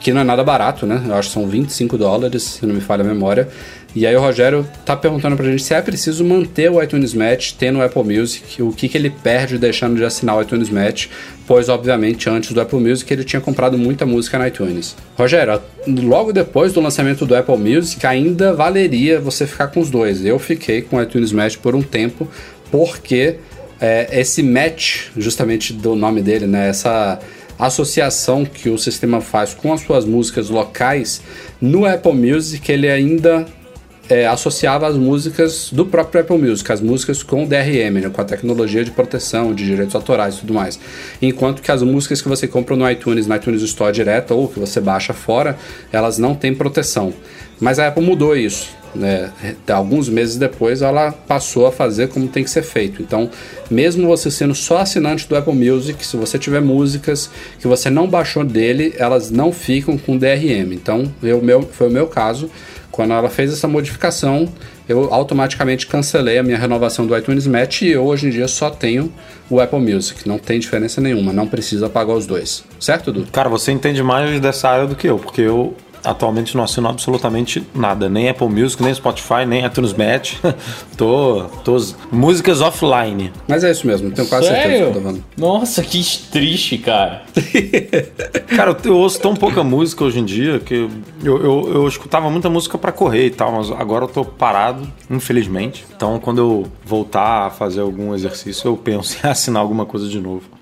que 0.00 0.12
não 0.12 0.20
é 0.20 0.24
nada 0.24 0.44
barato, 0.44 0.86
né? 0.86 1.02
Eu 1.06 1.14
acho 1.16 1.28
que 1.28 1.34
são 1.34 1.48
25 1.48 1.98
dólares, 1.98 2.42
se 2.44 2.64
não 2.66 2.72
me 2.72 2.80
falha 2.80 3.02
a 3.02 3.04
memória. 3.04 3.48
E 3.94 4.06
aí 4.06 4.14
o 4.14 4.20
Rogério 4.20 4.68
tá 4.84 4.94
perguntando 4.94 5.34
pra 5.34 5.46
gente 5.46 5.62
se 5.62 5.72
é 5.72 5.80
preciso 5.80 6.22
manter 6.24 6.70
o 6.70 6.82
iTunes 6.82 7.14
Match 7.14 7.52
tendo 7.52 7.78
o 7.78 7.82
Apple 7.82 8.04
Music, 8.04 8.62
o 8.62 8.70
que, 8.70 8.88
que 8.88 8.98
ele 8.98 9.10
perde 9.10 9.56
deixando 9.56 9.96
de 9.96 10.04
assinar 10.04 10.36
o 10.36 10.42
iTunes 10.42 10.68
Match, 10.68 11.06
pois 11.46 11.68
obviamente 11.68 12.28
antes 12.28 12.52
do 12.52 12.60
Apple 12.60 12.78
Music 12.78 13.10
ele 13.12 13.24
tinha 13.24 13.40
comprado 13.40 13.78
muita 13.78 14.04
música 14.04 14.38
no 14.38 14.46
iTunes. 14.46 14.94
Rogério, 15.16 15.60
logo 15.86 16.32
depois 16.32 16.72
do 16.72 16.80
lançamento 16.80 17.24
do 17.24 17.34
Apple 17.34 17.56
Music 17.56 18.06
ainda 18.06 18.52
valeria 18.52 19.18
você 19.20 19.46
ficar 19.46 19.68
com 19.68 19.80
os 19.80 19.90
dois. 19.90 20.24
Eu 20.24 20.38
fiquei 20.38 20.82
com 20.82 20.96
o 20.96 21.02
iTunes 21.02 21.32
Match 21.32 21.56
por 21.56 21.74
um 21.74 21.82
tempo, 21.82 22.28
porque 22.70 23.36
é, 23.80 24.20
esse 24.20 24.42
match, 24.42 25.06
justamente 25.16 25.72
do 25.72 25.94
nome 25.94 26.20
dele, 26.20 26.46
né? 26.46 26.68
Essa 26.68 27.18
associação 27.58 28.44
que 28.44 28.68
o 28.68 28.78
sistema 28.78 29.20
faz 29.20 29.54
com 29.54 29.72
as 29.72 29.80
suas 29.80 30.04
músicas 30.04 30.48
locais, 30.48 31.20
no 31.60 31.84
Apple 31.84 32.12
Music 32.12 32.70
ele 32.70 32.88
ainda 32.88 33.46
é, 34.08 34.26
associava 34.26 34.86
as 34.86 34.96
músicas 34.96 35.70
do 35.72 35.84
próprio 35.84 36.22
Apple 36.22 36.38
Music, 36.38 36.70
as 36.72 36.80
músicas 36.80 37.22
com 37.22 37.46
DRM, 37.46 38.00
né, 38.00 38.10
com 38.10 38.20
a 38.20 38.24
tecnologia 38.24 38.84
de 38.84 38.90
proteção 38.90 39.54
de 39.54 39.64
direitos 39.64 39.94
autorais 39.94 40.36
e 40.36 40.40
tudo 40.40 40.54
mais. 40.54 40.78
Enquanto 41.20 41.60
que 41.60 41.70
as 41.70 41.82
músicas 41.82 42.22
que 42.22 42.28
você 42.28 42.46
compra 42.46 42.74
no 42.74 42.90
iTunes, 42.90 43.26
no 43.26 43.36
iTunes 43.36 43.62
Store 43.62 43.92
direto 43.92 44.34
ou 44.34 44.48
que 44.48 44.58
você 44.58 44.80
baixa 44.80 45.12
fora, 45.12 45.56
elas 45.92 46.18
não 46.18 46.34
têm 46.34 46.54
proteção. 46.54 47.12
Mas 47.60 47.78
a 47.78 47.88
Apple 47.88 48.04
mudou 48.04 48.36
isso. 48.36 48.78
Né? 48.94 49.30
Alguns 49.68 50.08
meses 50.08 50.36
depois 50.36 50.80
ela 50.80 51.12
passou 51.12 51.66
a 51.66 51.72
fazer 51.72 52.08
como 52.08 52.28
tem 52.28 52.42
que 52.42 52.50
ser 52.50 52.62
feito. 52.62 53.02
Então, 53.02 53.30
mesmo 53.70 54.06
você 54.06 54.30
sendo 54.30 54.54
só 54.54 54.78
assinante 54.78 55.28
do 55.28 55.36
Apple 55.36 55.54
Music, 55.54 56.04
se 56.04 56.16
você 56.16 56.38
tiver 56.38 56.60
músicas 56.60 57.30
que 57.58 57.66
você 57.66 57.90
não 57.90 58.08
baixou 58.08 58.44
dele, 58.44 58.94
elas 58.96 59.30
não 59.30 59.52
ficam 59.52 59.98
com 59.98 60.16
DRM. 60.16 60.72
Então, 60.72 61.12
eu, 61.22 61.42
meu, 61.42 61.62
foi 61.62 61.88
o 61.88 61.92
meu 61.92 62.06
caso. 62.06 62.50
Quando 62.98 63.12
ela 63.12 63.30
fez 63.30 63.52
essa 63.52 63.68
modificação, 63.68 64.48
eu 64.88 65.14
automaticamente 65.14 65.86
cancelei 65.86 66.36
a 66.36 66.42
minha 66.42 66.58
renovação 66.58 67.06
do 67.06 67.16
iTunes 67.16 67.46
Match 67.46 67.82
e 67.82 67.90
eu 67.90 68.04
hoje 68.04 68.26
em 68.26 68.30
dia 68.30 68.48
só 68.48 68.70
tenho 68.70 69.12
o 69.48 69.60
Apple 69.60 69.78
Music. 69.78 70.28
Não 70.28 70.36
tem 70.36 70.58
diferença 70.58 71.00
nenhuma, 71.00 71.32
não 71.32 71.46
precisa 71.46 71.88
pagar 71.88 72.14
os 72.14 72.26
dois. 72.26 72.64
Certo, 72.80 73.12
Dudu? 73.12 73.30
Cara, 73.30 73.48
você 73.48 73.70
entende 73.70 74.02
mais 74.02 74.40
dessa 74.40 74.68
área 74.68 74.88
do 74.88 74.96
que 74.96 75.06
eu, 75.06 75.16
porque 75.16 75.42
eu 75.42 75.76
atualmente 76.04 76.56
não 76.56 76.64
assino 76.64 76.88
absolutamente 76.88 77.66
nada, 77.74 78.08
nem 78.08 78.28
Apple 78.28 78.48
Music, 78.48 78.82
nem 78.82 78.94
Spotify, 78.94 79.44
nem 79.46 79.64
iTunes 79.64 79.92
Match. 79.92 80.34
tô, 80.96 81.44
tô 81.64 81.76
músicas 82.10 82.60
offline. 82.60 83.32
Mas 83.46 83.64
é 83.64 83.70
isso 83.70 83.86
mesmo, 83.86 84.10
tenho 84.10 84.28
quase 84.28 84.46
certeza 84.46 84.68
Sério? 84.68 84.78
que 84.78 84.90
eu 84.90 84.94
tô 84.94 85.00
falando. 85.00 85.24
Nossa, 85.36 85.82
que 85.82 86.02
triste, 86.30 86.78
cara. 86.78 87.22
Cara, 88.54 88.76
eu 88.84 88.96
ouço 88.96 89.20
tão 89.20 89.34
pouca 89.34 89.62
música 89.62 90.04
hoje 90.04 90.18
em 90.18 90.24
dia 90.24 90.58
que 90.58 90.74
eu, 91.22 91.38
eu, 91.42 91.70
eu 91.74 91.88
escutava 91.88 92.30
muita 92.30 92.48
música 92.48 92.76
pra 92.76 92.90
correr 92.90 93.26
e 93.26 93.30
tal, 93.30 93.52
mas 93.52 93.70
agora 93.70 94.04
eu 94.04 94.08
tô 94.08 94.24
parado, 94.24 94.86
infelizmente. 95.10 95.84
Então, 95.94 96.18
quando 96.18 96.38
eu 96.38 96.66
voltar 96.84 97.46
a 97.46 97.50
fazer 97.50 97.80
algum 97.80 98.14
exercício, 98.14 98.68
eu 98.68 98.76
penso 98.76 99.16
em 99.24 99.28
assinar 99.28 99.62
alguma 99.62 99.86
coisa 99.86 100.08
de 100.08 100.18
novo. 100.20 100.57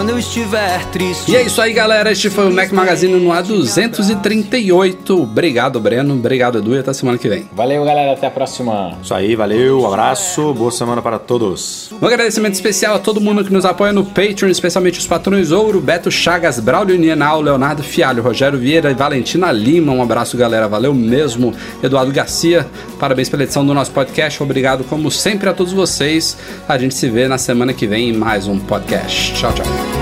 Quando 0.00 0.08
eu 0.08 0.18
estiver 0.18 0.82
triste. 0.86 1.30
E 1.30 1.36
é 1.36 1.42
isso 1.42 1.60
aí, 1.60 1.74
galera. 1.74 2.10
Este 2.10 2.30
foi 2.30 2.48
o 2.48 2.50
Mac 2.50 2.72
Magazine 2.72 3.20
no 3.20 3.28
A238. 3.32 5.10
Obrigado, 5.10 5.78
Breno. 5.78 6.14
Obrigado, 6.14 6.56
Edu. 6.56 6.74
E 6.74 6.78
até 6.78 6.90
semana 6.94 7.18
que 7.18 7.28
vem. 7.28 7.46
Valeu, 7.52 7.84
galera. 7.84 8.14
Até 8.14 8.28
a 8.28 8.30
próxima. 8.30 8.96
Isso 9.02 9.12
aí, 9.12 9.36
valeu, 9.36 9.86
abraço, 9.86 10.54
boa 10.54 10.70
semana 10.70 11.02
para 11.02 11.18
todos. 11.18 11.90
Um 12.00 12.06
agradecimento 12.06 12.54
especial 12.54 12.94
a 12.94 12.98
todo 12.98 13.20
mundo 13.20 13.44
que 13.44 13.52
nos 13.52 13.66
apoia 13.66 13.92
no 13.92 14.02
Patreon, 14.02 14.48
especialmente 14.48 14.98
os 14.98 15.06
patrões 15.06 15.50
Ouro, 15.50 15.82
Beto 15.82 16.10
Chagas, 16.10 16.58
Braulio 16.58 16.98
Nienal, 16.98 17.42
Leonardo 17.42 17.82
Fialho, 17.82 18.22
Rogério 18.22 18.58
Vieira 18.58 18.90
e 18.90 18.94
Valentina 18.94 19.52
Lima. 19.52 19.92
Um 19.92 20.02
abraço, 20.02 20.34
galera. 20.34 20.66
Valeu 20.66 20.94
mesmo. 20.94 21.52
Eduardo 21.82 22.10
Garcia, 22.10 22.66
parabéns 22.98 23.28
pela 23.28 23.42
edição 23.42 23.66
do 23.66 23.74
nosso 23.74 23.90
podcast. 23.90 24.42
Obrigado, 24.42 24.82
como 24.82 25.10
sempre, 25.10 25.50
a 25.50 25.52
todos 25.52 25.74
vocês. 25.74 26.38
A 26.66 26.78
gente 26.78 26.94
se 26.94 27.06
vê 27.10 27.28
na 27.28 27.36
semana 27.36 27.74
que 27.74 27.86
vem 27.86 28.08
em 28.08 28.12
mais 28.14 28.48
um 28.48 28.58
podcast. 28.58 29.34
Tchau, 29.34 29.52
tchau. 29.52 29.99